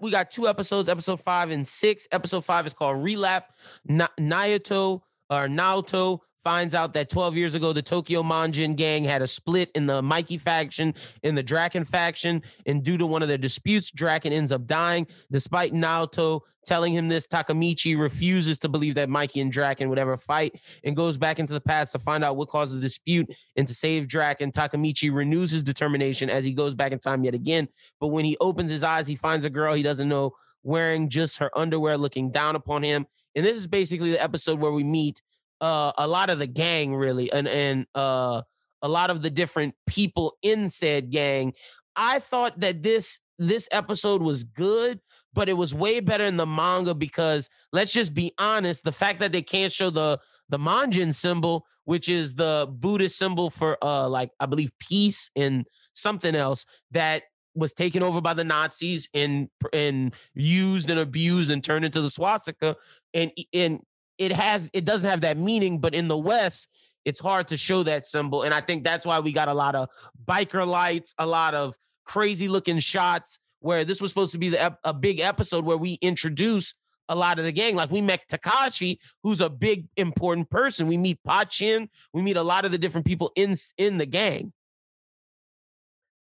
[0.00, 2.08] We got two episodes, episode five and six.
[2.10, 3.42] Episode five is called Releap.
[3.86, 9.22] Na- Naoto or Naoto finds out that 12 years ago, the Tokyo Manjin gang had
[9.22, 12.42] a split in the Mikey faction in the Draken faction.
[12.66, 15.06] And due to one of their disputes, Draken ends up dying.
[15.32, 20.16] Despite Naoto telling him this, Takamichi refuses to believe that Mikey and Draken would ever
[20.16, 23.66] fight and goes back into the past to find out what caused the dispute and
[23.66, 24.52] to save Draken.
[24.52, 27.68] Takamichi renews his determination as he goes back in time yet again.
[28.00, 30.32] But when he opens his eyes, he finds a girl he doesn't know
[30.62, 33.06] wearing just her underwear, looking down upon him.
[33.34, 35.20] And this is basically the episode where we meet
[35.60, 38.42] uh, a lot of the gang, really, and and uh,
[38.82, 41.52] a lot of the different people in said gang.
[41.96, 45.00] I thought that this this episode was good,
[45.32, 49.20] but it was way better in the manga because let's just be honest, the fact
[49.20, 54.08] that they can't show the the Manjin symbol, which is the Buddhist symbol for uh
[54.08, 57.22] like I believe peace and something else, that
[57.54, 62.10] was taken over by the Nazis and and used and abused and turned into the
[62.10, 62.76] swastika.
[63.12, 63.80] And and
[64.18, 66.68] it has it doesn't have that meaning, but in the West,
[67.04, 68.42] it's hard to show that symbol.
[68.42, 69.88] And I think that's why we got a lot of
[70.24, 71.74] biker lights, a lot of
[72.04, 75.94] crazy looking shots where this was supposed to be the, a big episode where we
[76.02, 76.74] introduce
[77.08, 77.76] a lot of the gang.
[77.76, 80.86] Like we met Takashi, who's a big important person.
[80.86, 81.88] We meet Pachin.
[82.12, 84.52] We meet a lot of the different people in in the gang.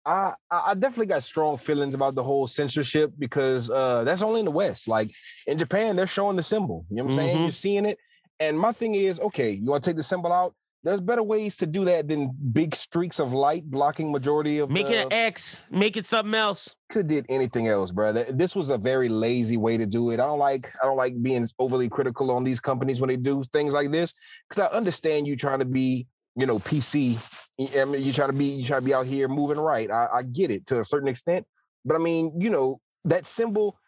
[0.08, 4.46] I I definitely got strong feelings about the whole censorship because uh, that's only in
[4.46, 4.88] the West.
[4.88, 5.12] Like
[5.46, 6.86] in Japan, they're showing the symbol.
[6.90, 7.28] You know what I'm mm-hmm.
[7.28, 7.44] saying?
[7.44, 8.00] You're seeing it.
[8.40, 10.56] And my thing is, okay, you want to take the symbol out?
[10.84, 14.70] There's better ways to do that than big streaks of light blocking majority of.
[14.70, 15.64] Make it an X.
[15.70, 16.76] Make it something else.
[16.90, 18.14] Could did anything else, bro.
[18.14, 20.22] This was a very lazy way to do it.
[20.22, 20.72] I don't like.
[20.82, 24.14] I don't like being overly critical on these companies when they do things like this
[24.48, 26.08] because I understand you trying to be,
[26.38, 27.18] you know, PC.
[27.60, 28.46] I mean, you try to be.
[28.46, 29.90] You try to be out here moving right.
[29.90, 31.46] I, I get it to a certain extent,
[31.84, 33.80] but I mean, you know, that symbol.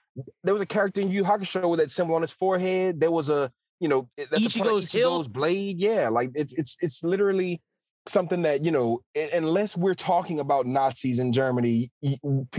[0.44, 3.00] There was a character in Yu Hakusho with that symbol on his forehead.
[3.00, 5.80] There was a you know eh, that's Ichigo's, Ichigo's blade.
[5.80, 7.62] Yeah, like it's it's it's literally
[8.08, 9.02] something that you know
[9.34, 11.92] unless we're talking about nazis in germany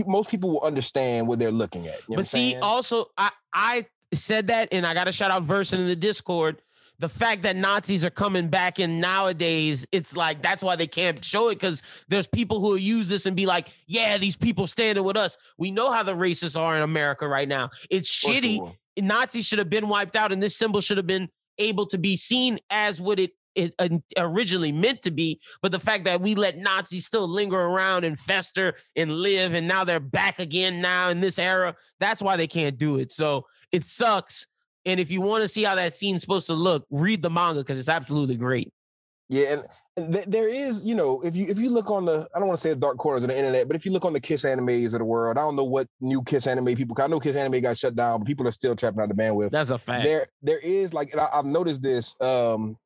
[0.05, 2.63] most people will understand what they're looking at but see saying?
[2.63, 6.61] also i i said that and i got a shout out verse in the discord
[7.01, 11.23] the fact that nazis are coming back in nowadays it's like that's why they can't
[11.25, 14.67] show it because there's people who will use this and be like yeah these people
[14.67, 18.77] standing with us we know how the racists are in america right now it's shitty.
[18.99, 22.15] Nazis should have been wiped out, and this symbol should have been able to be
[22.15, 25.39] seen as what it is uh, originally meant to be.
[25.61, 29.67] But the fact that we let Nazis still linger around and fester and live, and
[29.67, 33.11] now they're back again now in this era, that's why they can't do it.
[33.11, 34.47] So it sucks.
[34.85, 37.61] And if you want to see how that scene's supposed to look, read the manga
[37.61, 38.71] because it's absolutely great.
[39.29, 39.61] Yeah,
[39.95, 42.59] and there is, you know, if you if you look on the, I don't want
[42.59, 44.43] to say the dark corners of the internet, but if you look on the Kiss
[44.43, 46.97] animes of the world, I don't know what new Kiss anime people.
[46.99, 49.51] I know Kiss anime got shut down, but people are still trapping out the bandwidth.
[49.51, 50.03] That's a fact.
[50.03, 52.77] There, there is like I, have noticed this um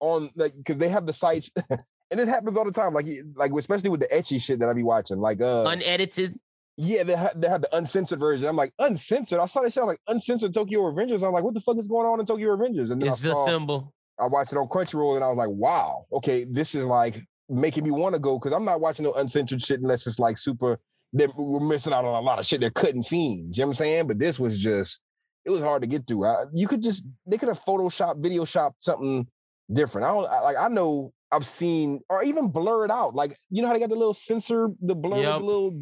[0.00, 1.52] on like because they have the sites,
[2.10, 2.92] and it happens all the time.
[2.92, 6.38] Like like especially with the ecchi shit that I be watching, like uh unedited.
[6.82, 8.48] Yeah, they had, they have the uncensored version.
[8.48, 9.38] I'm like uncensored.
[9.38, 9.82] I saw that shit.
[9.82, 11.22] I'm like uncensored Tokyo Avengers.
[11.22, 12.88] I'm like, what the fuck is going on in Tokyo Avengers?
[12.88, 13.92] And then it's I saw, the symbol.
[14.18, 17.84] I watched it on Crunchyroll and I was like, wow, okay, this is like making
[17.84, 20.78] me want to go because I'm not watching no uncensored shit unless it's like super.
[21.12, 23.58] We're missing out on a lot of shit they're cutting scenes.
[23.58, 24.06] You know what I'm saying?
[24.06, 25.02] But this was just,
[25.44, 26.24] it was hard to get through.
[26.24, 29.26] I, you could just, they could have Photoshop, video shop something
[29.70, 30.06] different.
[30.06, 33.14] I don't I, like, I know I've seen, or even blur it out.
[33.14, 35.38] Like, you know how they got the little sensor, the blur, yep.
[35.38, 35.80] the little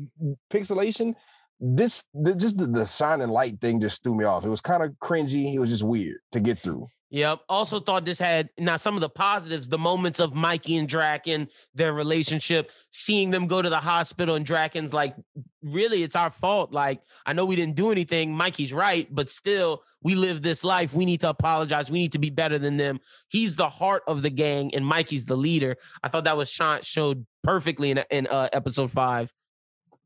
[0.53, 1.15] pixelation?
[1.61, 4.45] This, the, just the, the shining light thing just threw me off.
[4.45, 5.55] It was kind of cringy.
[5.55, 6.87] It was just weird to get through.
[7.11, 7.41] Yep.
[7.49, 11.49] Also thought this had now some of the positives, the moments of Mikey and Draken,
[11.75, 15.17] their relationship, seeing them go to the hospital and Draken's like,
[15.63, 16.73] really, it's our fault.
[16.73, 18.35] Like, I know we didn't do anything.
[18.35, 20.93] Mikey's right, but still, we live this life.
[20.93, 21.91] We need to apologize.
[21.91, 23.01] We need to be better than them.
[23.29, 25.77] He's the heart of the gang, and Mikey's the leader.
[26.03, 29.33] I thought that was shot showed perfectly in in uh, episode five.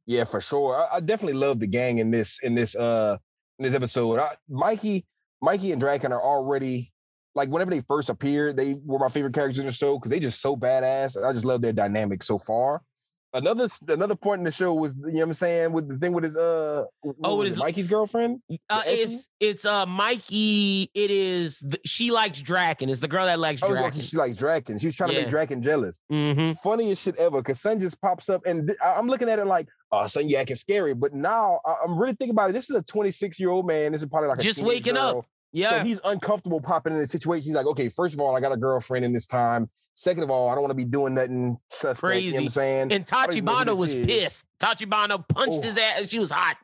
[0.07, 0.77] Yeah, for sure.
[0.77, 3.19] I, I, definitely love the gang in this in this uh
[3.59, 4.19] in this episode.
[4.19, 5.05] I, Mikey,
[5.43, 6.92] Mikey and Draken are already
[7.35, 10.21] like whenever they first appeared, they were my favorite characters in the show because they
[10.21, 11.23] just so badass.
[11.23, 12.83] I just love their dynamic so far.
[13.35, 16.13] Another another point in the show was you know what I'm saying with the thing
[16.13, 16.85] with his uh
[17.25, 18.43] oh with his Mikey's girlfriend.
[18.69, 20.91] Uh, it's it's uh Mikey.
[20.93, 22.91] It is the, she likes Draken.
[22.91, 23.93] It's the girl that likes Draken.
[23.99, 24.79] Oh, she likes Draken.
[24.79, 25.17] She was trying yeah.
[25.17, 25.99] to make Draken jealous.
[26.13, 26.53] Mm-hmm.
[26.63, 27.43] Funniest shit ever.
[27.43, 30.37] Cause Sun just pops up and th- I'm looking at it like oh Sun you
[30.37, 30.93] acting scary.
[30.93, 32.53] But now I- am really thinking about it.
[32.53, 33.93] This is a 26 year old man.
[33.93, 35.21] This is probably like just waking girl.
[35.21, 35.27] up.
[35.53, 35.71] Yeah.
[35.71, 37.51] So he's uncomfortable popping in a situation.
[37.51, 39.69] He's like, okay, first of all, I got a girlfriend in this time.
[39.95, 42.01] Second of all, I don't want to be doing nothing suspect.
[42.01, 42.27] Crazy.
[42.27, 42.93] You know what I'm saying?
[42.93, 44.07] And Tachibana was is.
[44.07, 44.47] pissed.
[44.59, 45.63] Tachibana punched oh.
[45.63, 46.57] his ass and she was hot.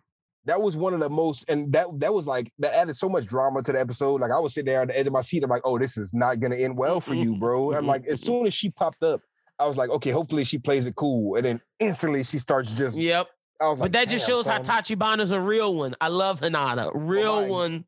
[0.46, 3.26] That was one of the most, and that that was like that added so much
[3.26, 4.22] drama to the episode.
[4.22, 5.44] Like I was sitting there on the edge of my seat.
[5.44, 7.74] I'm like, oh, this is not gonna end well for you, bro.
[7.74, 9.20] I'm like, as soon as she popped up,
[9.58, 11.36] I was like, okay, hopefully she plays it cool.
[11.36, 13.26] And then instantly she starts just Yep.
[13.58, 14.64] but like, that just shows son.
[14.64, 15.94] how Tachibana's a real one.
[16.00, 16.92] I love Hinata.
[16.94, 17.84] Oh real oh one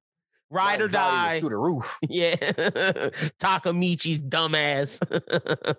[0.50, 1.40] Ride or die.
[1.40, 1.98] Through the roof.
[2.08, 2.34] Yeah.
[3.38, 4.98] Takamichi's dumbass.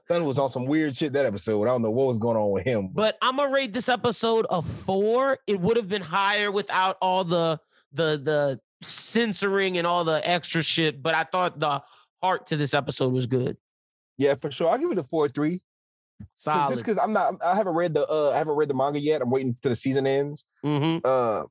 [0.07, 1.63] Sun was on some weird shit that episode.
[1.63, 2.89] I don't know what was going on with him.
[2.93, 5.39] But I'm gonna rate this episode a four.
[5.45, 7.59] It would have been higher without all the
[7.91, 11.03] the the censoring and all the extra shit.
[11.03, 11.83] But I thought the
[12.23, 13.57] heart to this episode was good.
[14.17, 14.69] Yeah, for sure.
[14.69, 15.61] I'll give it a four three.
[16.37, 16.73] Solid.
[16.73, 19.21] Just because I'm not, I haven't read the, uh, I haven't read the manga yet.
[19.21, 20.45] I'm waiting till the season ends.
[20.63, 20.99] Mm-hmm.
[21.03, 21.43] Uh,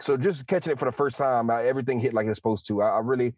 [0.00, 2.82] so just catching it for the first time, I, everything hit like it's supposed to.
[2.82, 3.34] I, I, really,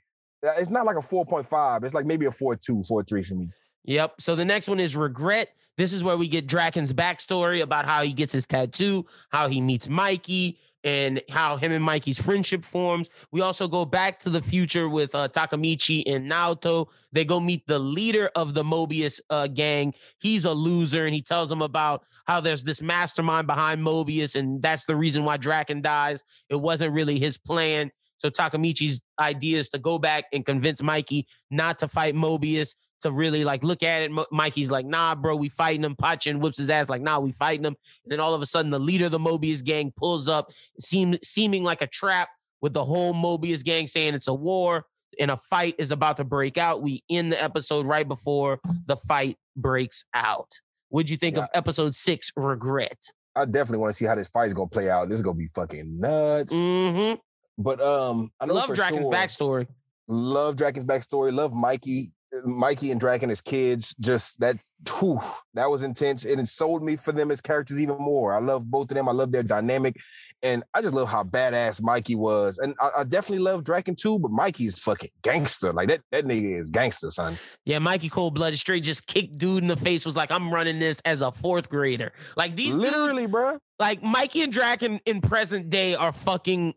[0.46, 1.84] uh, it's not like a 4.5.
[1.84, 3.50] It's like maybe a 4.2, 4.3 for me.
[3.84, 4.20] Yep.
[4.20, 5.48] So the next one is regret.
[5.76, 9.60] This is where we get Draken's backstory about how he gets his tattoo, how he
[9.60, 13.10] meets Mikey, and how him and Mikey's friendship forms.
[13.32, 16.88] We also go back to the future with uh, Takamichi and Naoto.
[17.12, 19.94] They go meet the leader of the Mobius uh, gang.
[20.20, 24.62] He's a loser, and he tells them about how there's this mastermind behind Mobius, and
[24.62, 26.24] that's the reason why Draken dies.
[26.48, 27.90] It wasn't really his plan.
[28.18, 33.10] So Takamichi's idea is to go back and convince Mikey not to fight Mobius to
[33.10, 34.12] really like look at it.
[34.30, 35.96] Mikey's like, nah, bro, we fighting him.
[35.96, 37.76] Pachin whips his ass like, nah, we fighting him.
[38.04, 41.16] And then all of a sudden, the leader of the Mobius gang pulls up, seem,
[41.22, 42.28] seeming like a trap
[42.60, 44.86] with the whole Mobius gang saying it's a war
[45.18, 46.82] and a fight is about to break out.
[46.82, 50.60] We end the episode right before the fight breaks out.
[50.88, 51.44] What'd you think yeah.
[51.44, 52.98] of episode six, Regret?
[53.36, 55.08] I definitely want to see how this fight is gonna play out.
[55.08, 56.52] This is gonna be fucking nuts.
[56.52, 57.18] Mm-hmm.
[57.62, 59.66] But um, I love Draken's sure, backstory.
[60.08, 61.32] Love Draken's backstory.
[61.32, 62.12] Love Mikey.
[62.44, 65.20] Mikey and Draken as kids, just that's whew,
[65.54, 68.34] that was intense, and it sold me for them as characters even more.
[68.34, 69.08] I love both of them.
[69.08, 69.96] I love their dynamic,
[70.42, 72.58] and I just love how badass Mikey was.
[72.58, 75.72] And I, I definitely love Draken too, but Mikey's fucking gangster.
[75.72, 77.36] Like that, that nigga is gangster, son.
[77.64, 80.06] Yeah, Mikey cold blooded straight just kicked dude in the face.
[80.06, 82.12] Was like, I'm running this as a fourth grader.
[82.36, 83.58] Like these literally, dudes, bro.
[83.78, 86.74] Like Mikey and Draken in present day are fucking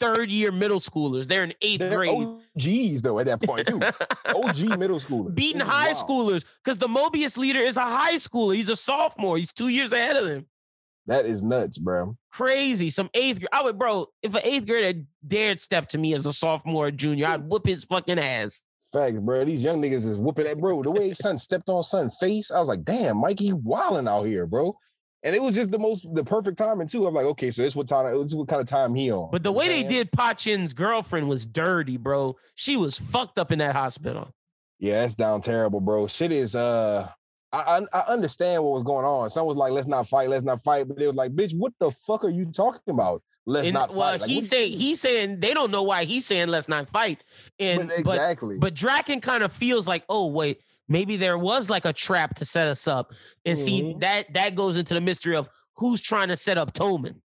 [0.00, 1.26] third year middle schoolers.
[1.26, 2.28] They're in 8th They're grade.
[2.56, 3.80] OGs though at that point too.
[4.26, 5.34] OG middle schoolers.
[5.34, 8.54] Beating high schoolers because the Mobius leader is a high schooler.
[8.54, 9.36] He's a sophomore.
[9.36, 10.46] He's two years ahead of them.
[11.06, 12.16] That is nuts, bro.
[12.30, 12.90] Crazy.
[12.90, 13.48] Some eighth grade.
[13.52, 16.90] I would, bro, if an eighth grader dared step to me as a sophomore or
[16.90, 18.62] junior, I'd whoop his fucking ass.
[18.92, 19.44] Facts, bro.
[19.44, 20.82] These young niggas is whooping that bro.
[20.82, 24.46] The way son stepped on son face, I was like, damn, Mikey wilding out here,
[24.46, 24.76] bro.
[25.24, 27.06] And it was just the most the perfect timing too.
[27.06, 29.30] I'm like, okay, so this what time this what kind of time he on.
[29.30, 32.36] But the way they did Pachin's girlfriend was dirty, bro.
[32.56, 34.34] She was fucked up in that hospital.
[34.80, 36.08] Yeah, that's down terrible, bro.
[36.08, 37.08] Shit is uh
[37.52, 39.28] I, I, understand what was going on.
[39.28, 41.72] Someone was like, "Let's not fight, let's not fight," but they was like, "Bitch, what
[41.78, 43.22] the fuck are you talking about?
[43.44, 46.24] Let's and, not fight." Well, like, he's saying he's saying they don't know why he's
[46.24, 47.22] saying let's not fight,
[47.58, 48.56] and but exactly.
[48.56, 52.36] But, but Draken kind of feels like, oh wait, maybe there was like a trap
[52.36, 53.12] to set us up.
[53.44, 53.64] And mm-hmm.
[53.64, 57.20] see that that goes into the mystery of who's trying to set up Toman.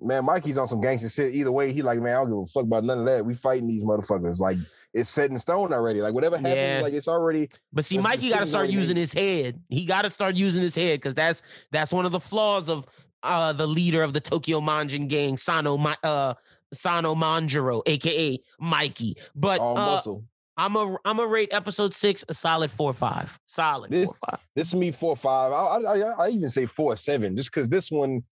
[0.00, 1.34] Man, Mikey's on some gangster shit.
[1.34, 3.26] Either way, he like, man, I don't give a fuck about none of that.
[3.26, 4.38] We fighting these motherfuckers.
[4.38, 4.58] Like
[4.94, 6.00] it's set in stone already.
[6.00, 6.80] Like whatever happens, yeah.
[6.82, 7.48] like it's already.
[7.72, 9.60] But see, Mikey got to start using his head.
[9.68, 11.42] He got to start using his head because that's
[11.72, 12.86] that's one of the flaws of
[13.24, 16.34] uh the leader of the Tokyo Manjin gang, Sano uh
[16.72, 19.14] Sano Manjiro, aka Mikey.
[19.34, 20.24] But All uh, muscle.
[20.58, 23.38] I'm a I'm a rate episode six a solid four five.
[23.46, 24.48] Solid this, four five.
[24.56, 25.52] This is me four five.
[25.52, 28.24] I I, I even say four seven just because this one,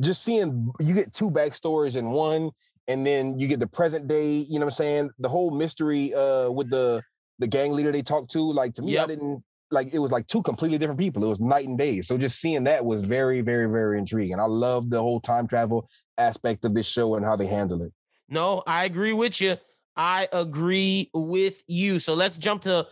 [0.00, 2.52] just seeing you get two backstories in one,
[2.86, 4.36] and then you get the present day.
[4.36, 5.10] You know what I'm saying?
[5.18, 7.02] The whole mystery uh with the
[7.40, 8.40] the gang leader they talked to.
[8.40, 9.04] Like to me, yep.
[9.04, 9.42] I didn't
[9.72, 11.24] like it was like two completely different people.
[11.24, 12.02] It was night and day.
[12.02, 14.38] So just seeing that was very very very intriguing.
[14.38, 15.88] I love the whole time travel
[16.18, 17.92] aspect of this show and how they handle it.
[18.28, 19.56] No, I agree with you.
[19.96, 21.98] I agree with you.
[21.98, 22.86] So let's jump to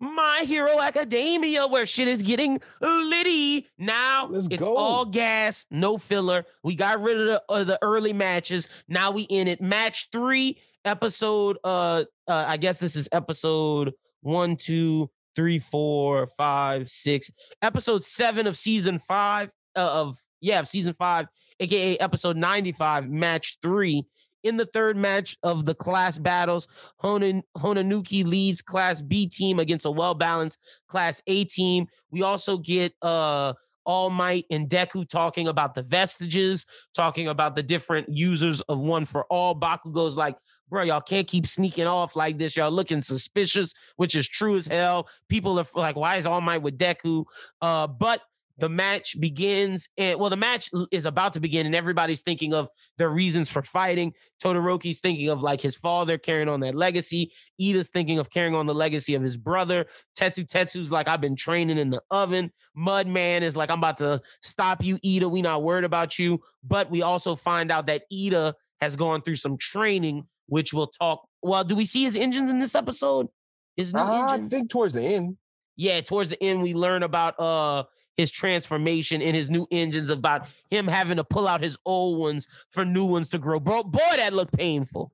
[0.00, 3.66] my Hero Academia, where shit is getting litty.
[3.78, 4.76] Now Let's it's go.
[4.76, 6.44] all gas, no filler.
[6.62, 8.68] We got rid of the, uh, the early matches.
[8.86, 9.60] Now we in it.
[9.60, 11.58] Match three, episode.
[11.64, 17.30] Uh, uh, I guess this is episode one, two, three, four, five, six.
[17.60, 21.26] Episode seven of season five uh, of yeah, of season five,
[21.58, 24.04] aka episode ninety-five, match three.
[24.44, 29.84] In the third match of the class battles, Honan, Honenuki leads Class B team against
[29.84, 30.58] a well balanced
[30.88, 31.86] Class A team.
[32.10, 33.54] We also get uh,
[33.84, 39.04] All Might and Deku talking about the vestiges, talking about the different users of One
[39.04, 39.58] for All.
[39.58, 40.36] Bakugo's like,
[40.68, 42.56] bro, y'all can't keep sneaking off like this.
[42.56, 45.08] Y'all looking suspicious, which is true as hell.
[45.28, 47.24] People are like, why is All Might with Deku?
[47.60, 48.20] Uh, but
[48.58, 52.68] the match begins and well the match is about to begin and everybody's thinking of
[52.98, 54.12] their reasons for fighting.
[54.42, 57.32] Todoroki's thinking of like his father carrying on that legacy.
[57.60, 59.86] Ida's thinking of carrying on the legacy of his brother.
[60.18, 62.52] Tetsu tetsu's like i've been training in the oven.
[62.76, 65.28] Mudman is like i'm about to stop you ida.
[65.28, 66.40] We not worried about you.
[66.64, 71.26] But we also find out that ida has gone through some training which we'll talk
[71.42, 73.28] well do we see his engines in this episode?
[73.76, 74.52] His new uh, engines?
[74.52, 75.36] i think towards the end.
[75.76, 77.84] Yeah towards the end we learn about uh
[78.18, 82.48] his transformation in his new engines about him having to pull out his old ones
[82.68, 83.60] for new ones to grow.
[83.60, 85.12] Bro, boy, that looked painful.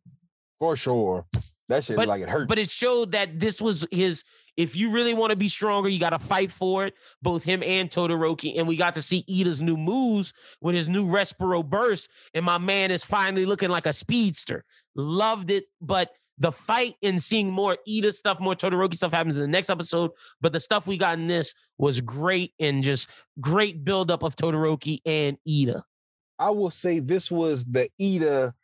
[0.59, 1.27] For sure.
[1.69, 2.49] That shit but, like it hurt.
[2.49, 4.25] But it showed that this was his.
[4.57, 6.95] If you really want to be stronger, you got to fight for it.
[7.21, 11.07] Both him and Todoroki, and we got to see Ida's new moves with his new
[11.07, 14.65] Recipro burst, and my man is finally looking like a speedster.
[14.95, 19.43] Loved it, but the fight and seeing more Ida stuff, more Todoroki stuff happens in
[19.43, 20.11] the next episode.
[20.41, 23.09] But the stuff we got in this was great and just
[23.41, 25.85] great buildup of Todoroki and Ida.
[26.39, 28.55] I will say this was the Ida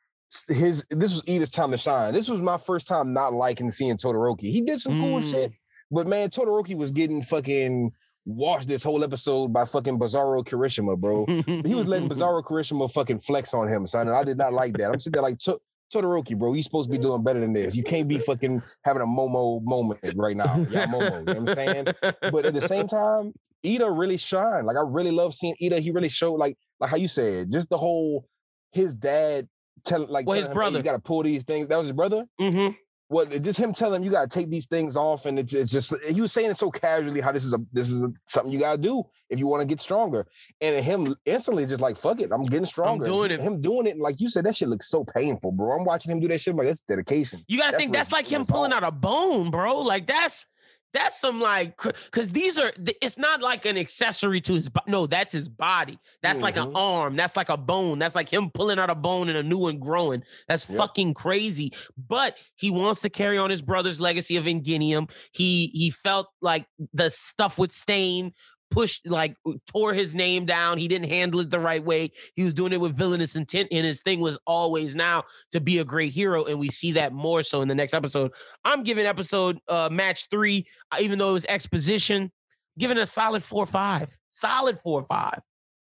[0.49, 2.15] his this was Ida's time to shine.
[2.15, 4.43] This was my first time not liking seeing Todoroki.
[4.53, 5.31] He did some cool Mm.
[5.31, 5.53] shit,
[5.91, 7.91] but man, Todoroki was getting fucking
[8.27, 11.25] washed this whole episode by fucking Bizarro Kirishima, bro.
[11.67, 14.07] He was letting Bizarro Kirishima fucking flex on him, son.
[14.09, 14.93] And I did not like that.
[14.93, 15.61] I'm sitting there like "To-
[15.93, 16.55] Todoroki, bro.
[16.55, 17.75] You supposed to be doing better than this.
[17.75, 20.65] You can't be fucking having a Momo moment right now.
[20.71, 21.21] Yeah, Momo.
[21.21, 21.87] You know what I'm saying?
[22.33, 23.33] But at the same time,
[23.67, 24.65] Ida really shine.
[24.65, 25.81] Like I really love seeing Ida.
[25.81, 28.27] He really showed like like how you said, just the whole
[28.73, 29.49] his dad
[29.85, 30.79] tell like Well, his him, "Hey, brother.
[30.79, 31.67] you got to pull these things.
[31.69, 32.25] That was his brother.
[32.41, 32.75] Mhm.
[33.11, 35.73] Well, just him telling him you got to take these things off, and it's, it's
[35.73, 38.53] just he was saying it so casually how this is a this is a, something
[38.53, 40.29] you got to do if you want to get stronger.
[40.61, 43.05] And him instantly just like fuck it, I'm getting stronger.
[43.05, 43.41] I'm doing it.
[43.41, 45.77] Him doing it, and like you said, that shit looks so painful, bro.
[45.77, 46.53] I'm watching him do that shit.
[46.53, 47.45] I'm like that's dedication.
[47.49, 49.81] You gotta think what that's like him pulling out a bone, bro.
[49.81, 50.47] Like that's
[50.93, 55.07] that's some like because these are it's not like an accessory to his bo- no
[55.07, 55.99] that's his body.
[56.23, 56.77] That's like an Mhm.
[56.77, 57.17] arm.
[57.17, 57.99] That's like a bone.
[57.99, 60.23] That's like him pulling out a bone and a new one growing.
[60.49, 60.79] That's Yep.
[60.79, 61.73] fucking crazy.
[62.09, 66.67] But he wants to carry on his brother's legacy of Ingenium he he felt like
[66.93, 68.33] the stuff with Stain
[68.71, 69.37] pushed like
[69.67, 72.81] tore his name down he didn't handle it the right way he was doing it
[72.81, 75.23] with villainous intent and his thing was always now
[75.53, 78.33] to be a great hero and we see that more so in the next episode
[78.65, 82.31] i'm giving episode uh match three uh, even though it was exposition
[82.79, 85.41] giving a solid four five solid four five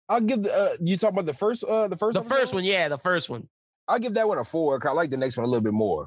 [0.08, 2.64] I'll give the uh, you talking about the first uh the first the first one
[2.64, 3.48] yeah the first one
[3.90, 4.80] I'll give that one a four.
[4.86, 6.06] I like the next one a little bit more.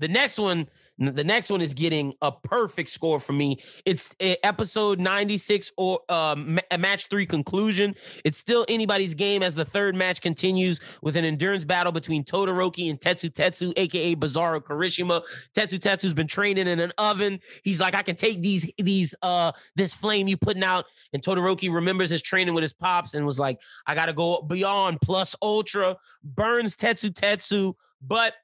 [0.00, 0.68] The next one,
[1.00, 3.58] the next one is getting a perfect score for me.
[3.86, 7.94] It's uh, episode 96 or um, ma- match three conclusion.
[8.24, 12.90] It's still anybody's game as the third match continues with an endurance battle between Todoroki
[12.90, 15.22] and Tetsu Tetsu, aka Bizarro Kirishima.
[15.56, 17.40] Tetsu Tetsu's been training in an oven.
[17.64, 20.84] He's like, I can take these, these, uh, this flame you putting out.
[21.12, 25.00] And Todoroki remembers his training with his pops and was like, I gotta go beyond
[25.00, 28.34] plus ultra, burns Tetsu Tetsu, but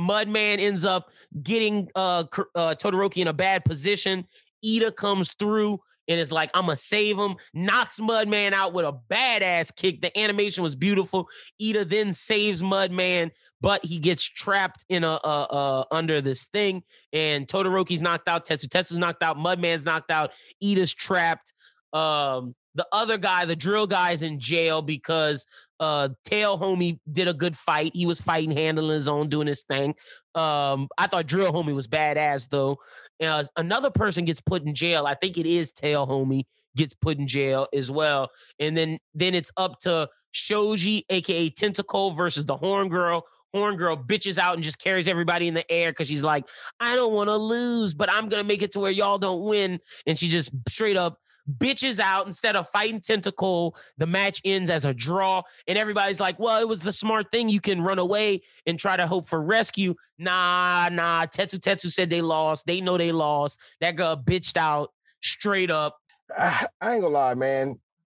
[0.00, 1.10] Mudman ends up
[1.42, 2.24] getting uh,
[2.54, 4.26] uh Todoroki in a bad position.
[4.64, 8.98] Ida comes through and is like, I'm gonna save him, knocks Mudman out with a
[9.10, 10.02] badass kick.
[10.02, 11.28] The animation was beautiful.
[11.62, 16.82] Ida then saves Mudman, but he gets trapped in a uh, uh under this thing,
[17.12, 20.32] and Todoroki's knocked out, Tetsu Tetsu's knocked out, Mudman's knocked out,
[20.62, 21.52] Ida's trapped.
[21.92, 25.46] Um, the other guy, the drill guy, is in jail because
[25.80, 27.92] uh tail homie did a good fight.
[27.94, 29.94] He was fighting handling his own doing his thing.
[30.34, 32.78] Um i thought drill homie was badass though.
[33.22, 35.06] Uh, another person gets put in jail.
[35.06, 36.44] I think it is tail homie
[36.76, 38.30] gets put in jail as well.
[38.58, 43.24] And then then it's up to shoji aka tentacle versus the horn girl.
[43.52, 46.46] Horn girl bitches out and just carries everybody in the air because she's like
[46.78, 49.80] i don't want to lose but i'm gonna make it to where y'all don't win.
[50.06, 51.18] And she just straight up
[51.58, 56.38] bitches out instead of fighting tentacle the match ends as a draw and everybody's like
[56.38, 59.40] well it was the smart thing you can run away and try to hope for
[59.42, 64.56] rescue nah nah tetsu tetsu said they lost they know they lost that girl bitched
[64.56, 64.90] out
[65.20, 65.96] straight up
[66.36, 67.76] I, I ain't gonna lie, man.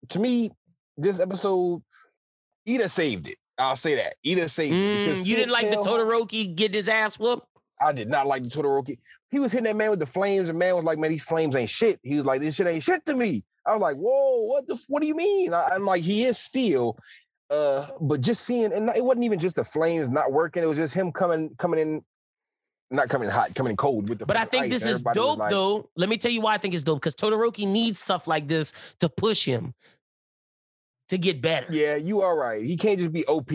[0.10, 0.52] To me,
[0.98, 1.82] this episode,
[2.68, 3.38] Ida saved it.
[3.58, 4.16] I'll say that.
[4.26, 4.78] Ida saved it.
[4.78, 7.48] Mm, because you didn't like the todoroki getting his ass whooped
[7.84, 8.98] I did not like the Todoroki.
[9.32, 11.56] He was hitting that man with the flames, and man was like, "Man, these flames
[11.56, 14.44] ain't shit." He was like, "This shit ain't shit to me." I was like, "Whoa,
[14.44, 14.80] what the?
[14.88, 16.98] What do you mean?" I, am like, "He is steel."
[17.50, 20.64] Uh, but just seeing, and it wasn't even just the flames not working.
[20.64, 22.02] It was just him coming, coming in,
[22.90, 24.26] not coming hot, coming cold with the.
[24.26, 25.90] But I think this is dope, like, though.
[25.96, 27.02] Let me tell you why I think it's dope.
[27.02, 29.74] Because Todoroki needs stuff like this to push him
[31.10, 31.68] to get better.
[31.70, 32.64] Yeah, you are right.
[32.64, 33.52] He can't just be OP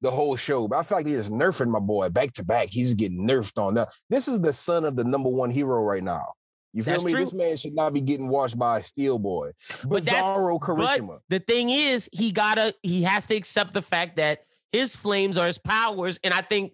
[0.00, 0.66] the whole show.
[0.68, 2.68] But I feel like they're just nerfing my boy back to back.
[2.70, 3.74] He's getting nerfed on.
[3.74, 6.32] Now, this is the son of the number one hero right now.
[6.72, 7.12] You feel That's me?
[7.12, 7.20] true.
[7.20, 9.50] This man should not be getting washed by a steel boy.
[9.84, 10.66] But that's- Bizarro but
[11.00, 11.18] Charisma.
[11.28, 14.40] the thing is, he gotta he has to accept the fact that
[14.72, 16.72] his flames are his powers, and I think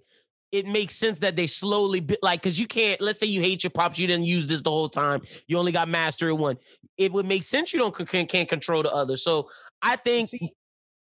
[0.53, 3.01] it makes sense that they slowly bi- like because you can't.
[3.01, 5.23] Let's say you hate your pops, you didn't use this the whole time.
[5.49, 6.57] You only got master one.
[6.99, 9.17] It would make sense you don't can, can't control the other.
[9.17, 9.49] So
[9.81, 10.53] I think See,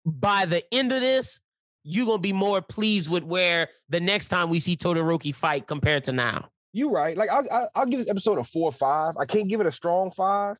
[0.07, 1.41] by the end of this,
[1.87, 6.05] you're gonna be more pleased with where the next time we see Todoroki fight compared
[6.05, 6.49] to now.
[6.73, 7.17] You're right.
[7.17, 9.15] Like I'll, I'll, I'll give this episode a four or five.
[9.19, 10.57] I can't give it a strong five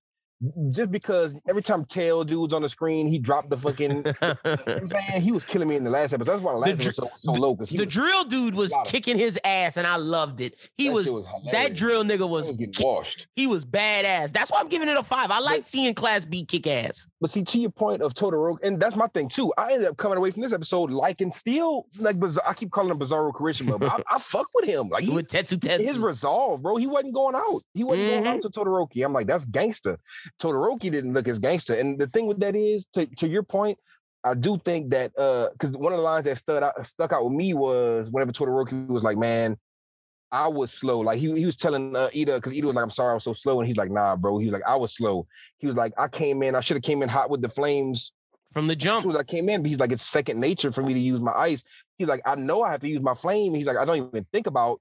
[0.71, 3.91] just because every time tail dude's on the screen, he dropped the fucking.
[3.91, 6.33] you know I'm saying he was killing me in the last episode.
[6.33, 8.77] That's why the last dr- episode was so low because the was, drill dude was
[8.85, 10.55] kicking his ass, and I loved it.
[10.77, 13.29] He that was, was that drill nigga was was getting washed.
[13.35, 14.33] he was badass.
[14.33, 15.31] That's why I'm giving it a five.
[15.31, 17.09] I like seeing Class B kick ass.
[17.21, 19.53] But see, to your point of Todoroki, and that's my thing too.
[19.57, 22.99] I ended up coming away from this episode liking Steel, like I keep calling him
[22.99, 24.89] Bizarro Kirishima, but I, I fuck with him.
[24.91, 25.81] Like with Tetsu Tetsu.
[25.81, 26.77] his resolve, bro.
[26.77, 27.61] He wasn't going out.
[27.73, 28.27] He wasn't going Mhm.
[28.37, 29.05] out to Todoroki.
[29.05, 29.99] I'm like, that's gangster.
[30.41, 31.75] Todoroki didn't look as gangster.
[31.75, 33.79] And the thing with that is, to, to your point,
[34.27, 37.23] I do think that uh, because one of the lines that stood out stuck out
[37.23, 39.57] with me was whenever Todoroki was like, "Man,
[40.33, 42.91] I was slow." Like he, he was telling uh, Ida because Ida was like, "I'm
[42.91, 44.93] sorry, I was so slow," and he's like, "Nah, bro." He was like, "I was
[44.93, 45.29] slow."
[45.59, 46.57] He was like, "I came in.
[46.57, 48.13] I should have came in hot with the flames
[48.53, 49.03] from the as jump.
[49.03, 51.21] soon as I came in." But he's like, "It's second nature for me to use
[51.21, 51.63] my ice."
[51.97, 54.27] He's like, "I know I have to use my flame." He's like, "I don't even
[54.33, 54.81] think about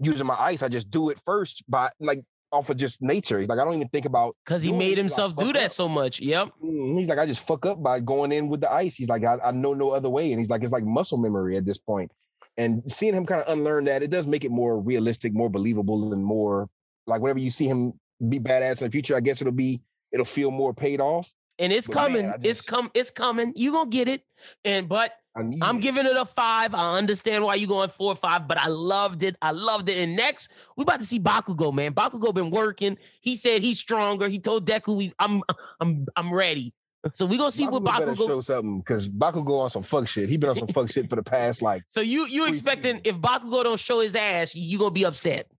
[0.00, 0.62] using my ice.
[0.62, 3.38] I just do it first by like." Off of just nature.
[3.38, 5.70] He's like, I don't even think about Because he made himself do that up.
[5.72, 6.20] so much.
[6.20, 6.50] Yep.
[6.62, 8.94] Mm, He's like, I just fuck up by going in with the ice.
[8.94, 10.30] He's like, I, I know no other way.
[10.32, 12.12] And he's like, it's like muscle memory at this point.
[12.58, 16.12] And seeing him kind of unlearn that, it does make it more realistic, more believable,
[16.12, 16.68] and more
[17.06, 17.94] like whenever you see him
[18.28, 19.80] be badass in the future, I guess it'll be,
[20.12, 21.32] it'll feel more paid off.
[21.58, 22.26] And it's But man, coming.
[22.34, 22.90] It's just- come.
[22.92, 23.52] It's coming.
[23.56, 24.22] You gonna get it.
[24.64, 25.80] And but I'm it.
[25.80, 26.74] giving it a five.
[26.74, 29.36] I understand why you going four or five, but I loved it.
[29.40, 29.96] I loved it.
[29.98, 31.94] And next, we about to see Bakugo, man.
[31.94, 32.98] Bakugo been working.
[33.20, 34.28] He said he's stronger.
[34.28, 35.42] He told Deku, we, I'm,
[35.80, 36.74] I'm, I'm ready.
[37.14, 38.26] So we gonna see what Bakugo better Bakugo.
[38.28, 40.28] show something because Bakugo on some fuck shit.
[40.28, 43.16] He been on some fuck shit for the past like So you, you expecting if
[43.16, 45.50] Bakugo don't show his ass, you gonna be upset.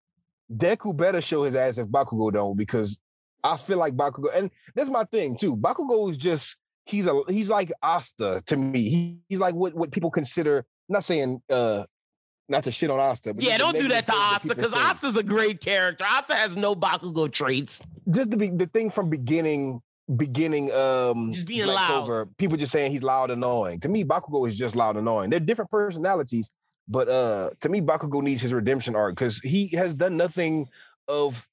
[0.56, 3.00] Deku better show his ass if Bakugo don't, because
[3.44, 5.58] I feel like Bakugo, and that's my thing too.
[5.58, 8.90] Bakugo is just he's a he's like Asta to me.
[8.90, 10.66] He, he's like what what people consider.
[10.90, 11.86] Not saying uh
[12.50, 14.74] not to shit on Asta, but Yeah, don't do that to Asta because.
[14.74, 16.04] Asta's a great character.
[16.04, 17.82] Asta has no Bakugo traits.
[18.10, 19.82] just the be- the thing from beginning
[20.14, 22.06] beginning um Just being Black loud.
[22.06, 23.80] Clover, people just saying he's loud annoying.
[23.80, 25.30] To me, Bakugo is just loud annoying.
[25.30, 26.52] They're different personalities,
[26.90, 30.68] but uh to me, Bakugo needs his redemption arc because he has done nothing
[31.08, 31.48] of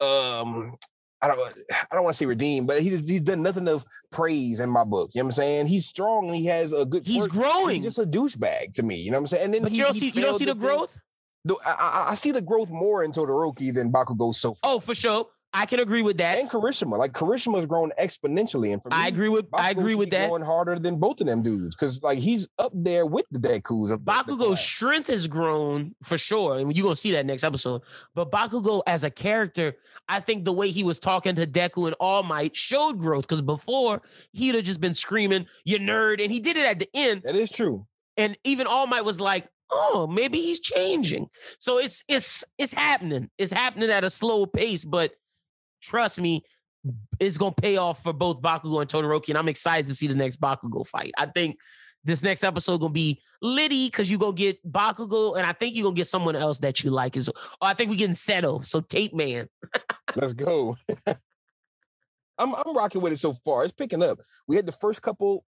[0.00, 0.76] um
[1.22, 1.40] I don't
[1.70, 4.82] I don't want to say redeem, but he's he's done nothing of praise in my
[4.82, 5.10] book.
[5.14, 5.66] You know what I'm saying?
[5.68, 8.96] He's strong and he has a good He's growing, He's just a douchebag to me.
[8.96, 9.44] You know what I'm saying?
[9.44, 10.98] And then but he- you don't see, you don't see the thing- growth.
[11.44, 14.74] the- I, I, I see the growth more in Todoroki than Bakugo so oh, far.
[14.74, 16.38] Oh, for sure, I can agree with that.
[16.38, 16.96] and Kirishima.
[16.98, 20.30] Like Kirishima's grown exponentially, and for me, I agree with, I agree with that.
[20.30, 23.90] Going harder than both of them dudes, because like he's up there with the Deku's.
[23.90, 27.82] Of Bakugo's strength has grown for sure, and you're gonna see that next episode.
[28.14, 29.74] But Bakugo as a character,
[30.08, 33.22] I think the way he was talking to Deku and All Might showed growth.
[33.22, 34.00] Because before
[34.32, 37.22] he'd have just been screaming, "You nerd," and he did it at the end.
[37.24, 37.86] That is true.
[38.16, 43.28] And even All Might was like, "Oh, maybe he's changing." So it's it's it's happening.
[43.36, 45.12] It's happening at a slow pace, but
[45.82, 46.42] trust me,
[47.20, 50.14] it's gonna pay off for both Bakugo and Todoroki, and I'm excited to see the
[50.14, 51.12] next Bakugo fight.
[51.18, 51.58] I think
[52.04, 55.84] this next episode gonna be litty because you gonna get Bakugo, and I think you're
[55.84, 57.42] gonna get someone else that you like as well.
[57.60, 59.48] Oh, I think we getting Sero, so Tape Man.
[60.16, 60.76] Let's go.
[62.38, 63.64] I'm I'm rocking with it so far.
[63.64, 64.18] It's picking up.
[64.48, 65.44] We had the first couple.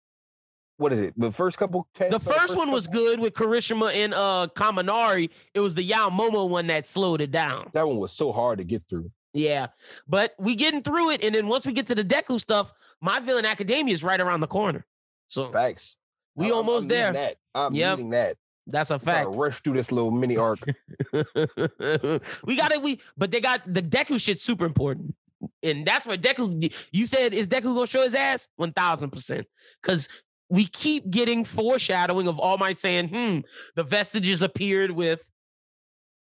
[0.78, 1.14] What is it?
[1.18, 2.24] The first couple tests.
[2.24, 5.30] The or first one was good with Kirishima and uh Kaminari.
[5.54, 7.70] It was the Yao Momo one that slowed it down.
[7.74, 9.12] That one was so hard to get through.
[9.34, 9.68] Yeah,
[10.08, 13.20] but we getting through it, and then once we get to the Deku stuff, my
[13.20, 14.86] villain Academia is right around the corner.
[15.28, 15.98] So Facts.
[16.36, 17.14] we I'm- I'm almost needing there.
[17.14, 17.36] That.
[17.56, 17.98] I'm Yep.
[17.98, 18.38] needing that.
[18.68, 19.30] That's a I'm fact.
[19.32, 20.60] rush through this little mini arc.
[21.14, 22.82] we got it.
[22.82, 25.16] We but they got the Deku shit super important,
[25.62, 26.74] and that's where Deku.
[26.92, 28.48] You said is Deku gonna show his ass?
[28.56, 29.48] One thousand percent.
[29.82, 30.08] Because
[30.50, 33.40] we keep getting foreshadowing of All Might saying, "Hmm,
[33.76, 35.30] the vestiges appeared with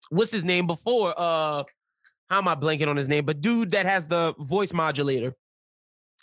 [0.09, 1.13] what's his name before?
[1.17, 1.63] Uh,
[2.33, 3.25] how am I blanking on his name?
[3.25, 5.35] But dude that has the voice modulator.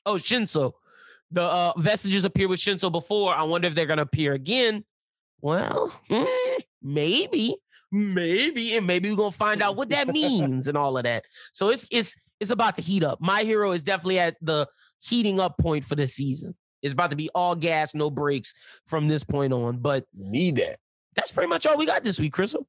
[0.04, 0.72] Oh, Shinso.
[1.30, 3.32] The uh, vestiges appear with Shinso before.
[3.32, 4.84] I wonder if they're gonna appear again.
[5.40, 6.24] Well, hmm,
[6.82, 7.54] maybe,
[7.92, 11.24] maybe, and maybe we're gonna find out what that means and all of that.
[11.52, 13.20] So it's it's it's about to heat up.
[13.20, 14.66] My hero is definitely at the
[14.98, 16.56] heating up point for this season.
[16.82, 18.52] It's about to be all gas, no breaks
[18.86, 19.78] from this point on.
[19.78, 20.78] But Need that.
[21.14, 22.66] that's pretty much all we got this week, Crystal.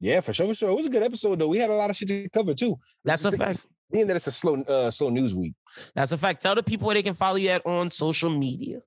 [0.00, 0.70] Yeah, for sure, for sure.
[0.70, 1.48] It was a good episode though.
[1.48, 2.78] We had a lot of shit to cover too.
[3.04, 3.66] That's a fact.
[3.90, 5.54] Being that it's a slow, uh, slow news week.
[5.94, 6.42] That's a fact.
[6.42, 8.80] Tell the people where they can follow you at on social media.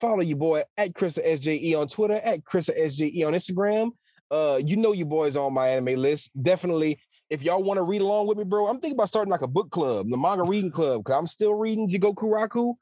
[0.00, 3.90] Follow your boy at Chris SJE on Twitter, at Chris SJE on Instagram.
[4.30, 6.30] Uh, you know your boys on my anime list.
[6.40, 7.00] Definitely,
[7.30, 9.48] if y'all want to read along with me, bro, I'm thinking about starting like a
[9.48, 12.74] book club, the manga reading club, because I'm still reading Jigoku Raku.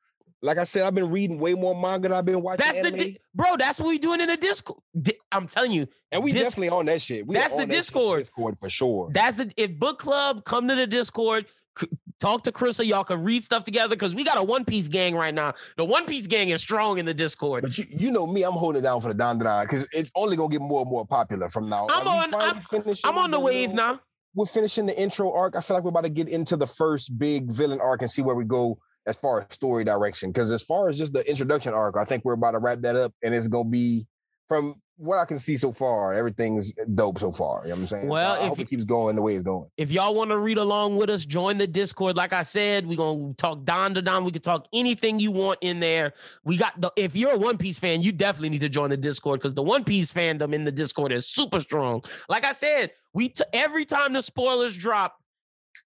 [0.44, 2.88] Like I said, I've been reading way more manga than I've been watching That's the
[2.88, 2.98] anime.
[2.98, 3.56] di- bro.
[3.56, 4.80] That's what we doing in the Discord.
[5.00, 7.26] Di- I'm telling you, and we dis- definitely on that shit.
[7.26, 8.20] We that's the that Discord.
[8.20, 9.10] Discord for sure.
[9.12, 11.46] That's the if book club come to the Discord.
[11.78, 11.86] c-
[12.18, 14.86] Talk to Chris so y'all can read stuff together because we got a One Piece
[14.86, 15.54] gang right now.
[15.76, 17.62] The One Piece gang is strong in the Discord.
[17.62, 20.12] But you, you know me, I'm holding it down for the Don Don because it's
[20.14, 21.86] only gonna get more and more popular from now.
[21.90, 22.34] I'm on.
[22.34, 22.60] I'm,
[23.04, 24.00] I'm on the wave now.
[24.34, 25.56] We're finishing the intro arc.
[25.56, 28.22] I feel like we're about to get into the first big villain arc and see
[28.22, 30.30] where we go as far as story direction.
[30.30, 32.96] Because as far as just the introduction arc, I think we're about to wrap that
[32.96, 34.06] up, and it's gonna be
[34.48, 37.62] from what I can see so far, everything's dope so far.
[37.64, 38.08] You know what I'm saying?
[38.08, 39.68] Well, So I if hope it keeps going the way it's going.
[39.76, 42.16] If y'all want to read along with us, join the Discord.
[42.16, 44.24] Like I said, we're gonna talk Don to Don.
[44.24, 46.12] We can talk anything you want in there.
[46.44, 48.96] We got the if you're a One Piece fan, you definitely need to join the
[48.96, 52.02] Discord because the One Piece fandom in the Discord is super strong.
[52.28, 55.16] Like I said, we t- every time the spoilers drop,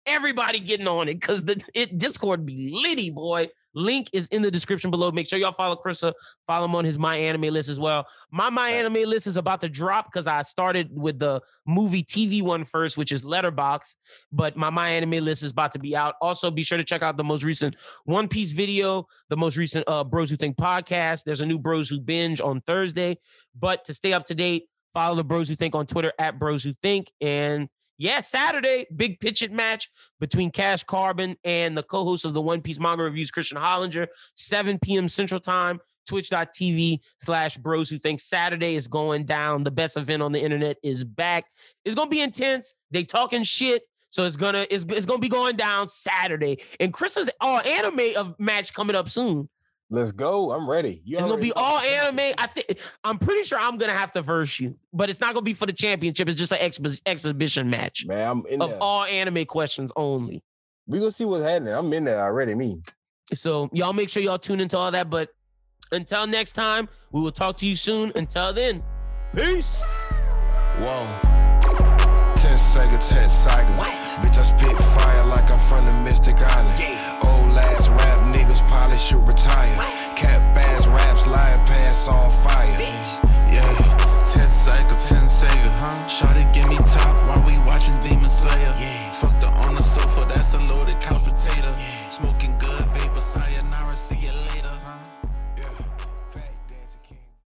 [0.07, 3.49] everybody getting on it because the it Discord be litty, boy.
[3.77, 5.13] Link is in the description below.
[5.13, 6.15] Make sure y'all follow Chrissa.
[6.47, 8.07] Follow him on his My Anime list as well.
[8.33, 12.43] My My Anime list is about to drop because I started with the movie TV
[12.43, 13.97] one first, which is Letterboxd.
[14.33, 16.15] But my My Anime list is about to be out.
[16.23, 17.77] Also, be sure to check out the most recent
[18.07, 21.25] One Piece video, the most recent uh, Bros Who Think podcast.
[21.25, 23.19] There's a new Bros Who Binge on Thursday.
[23.55, 24.65] But to stay up to date,
[24.95, 27.13] follow the Bros Who Think on Twitter at Bros Who Think.
[27.21, 27.69] And
[27.99, 29.91] yeah, Saturday, big pitch it match
[30.21, 34.79] between Cash Carbon and the co-host of the One Piece manga reviews, Christian Hollinger, 7
[34.79, 35.09] p.m.
[35.09, 39.65] Central Time, twitch.tv slash bros who think Saturday is going down.
[39.65, 41.47] The best event on the internet is back.
[41.85, 42.75] It's gonna be intense.
[42.91, 43.83] They talking shit.
[44.11, 46.59] So it's gonna it's, it's gonna be going down Saturday.
[46.81, 49.49] And Chris's all anime of match coming up soon.
[49.89, 50.51] Let's go.
[50.51, 51.01] I'm ready.
[51.05, 52.35] You It's gonna be all anime.
[52.39, 55.45] I think I'm pretty sure I'm gonna have to verse you, but it's not gonna
[55.45, 56.29] be for the championship.
[56.29, 58.79] It's just an exhi- exhibition match Man, I'm in of there.
[58.81, 60.43] all anime questions only.
[60.89, 61.73] we gonna see what's happening.
[61.73, 62.55] I'm in there already.
[62.57, 62.81] Me.
[63.35, 65.09] So y'all make sure y'all tune into all that.
[65.09, 65.29] But
[65.93, 68.11] until next time, we will talk to you soon.
[68.17, 68.83] Until then,
[69.37, 69.83] peace.
[70.79, 71.07] Whoa.
[72.37, 73.79] Ten Sega, ten Sega.
[73.79, 73.93] What?
[74.23, 76.75] Bitch, I spit fire like I'm from the Mystic Island.
[76.79, 77.21] Yeah.
[77.25, 79.75] Old ass rap nigga probably should retire.
[80.17, 82.79] Cat bass, raps, live pass on fire.
[83.51, 84.27] Yeah.
[84.27, 86.05] 10 cycle, 10 Sega, huh?
[86.05, 88.75] Shotty give me top while we watching Demon Slayer.
[88.79, 89.13] Yeah.
[89.13, 91.71] Fucked on the sofa, that's a loaded couch potato.
[91.79, 92.09] Yeah.
[92.11, 93.76] Smoking good, vapor cyanide.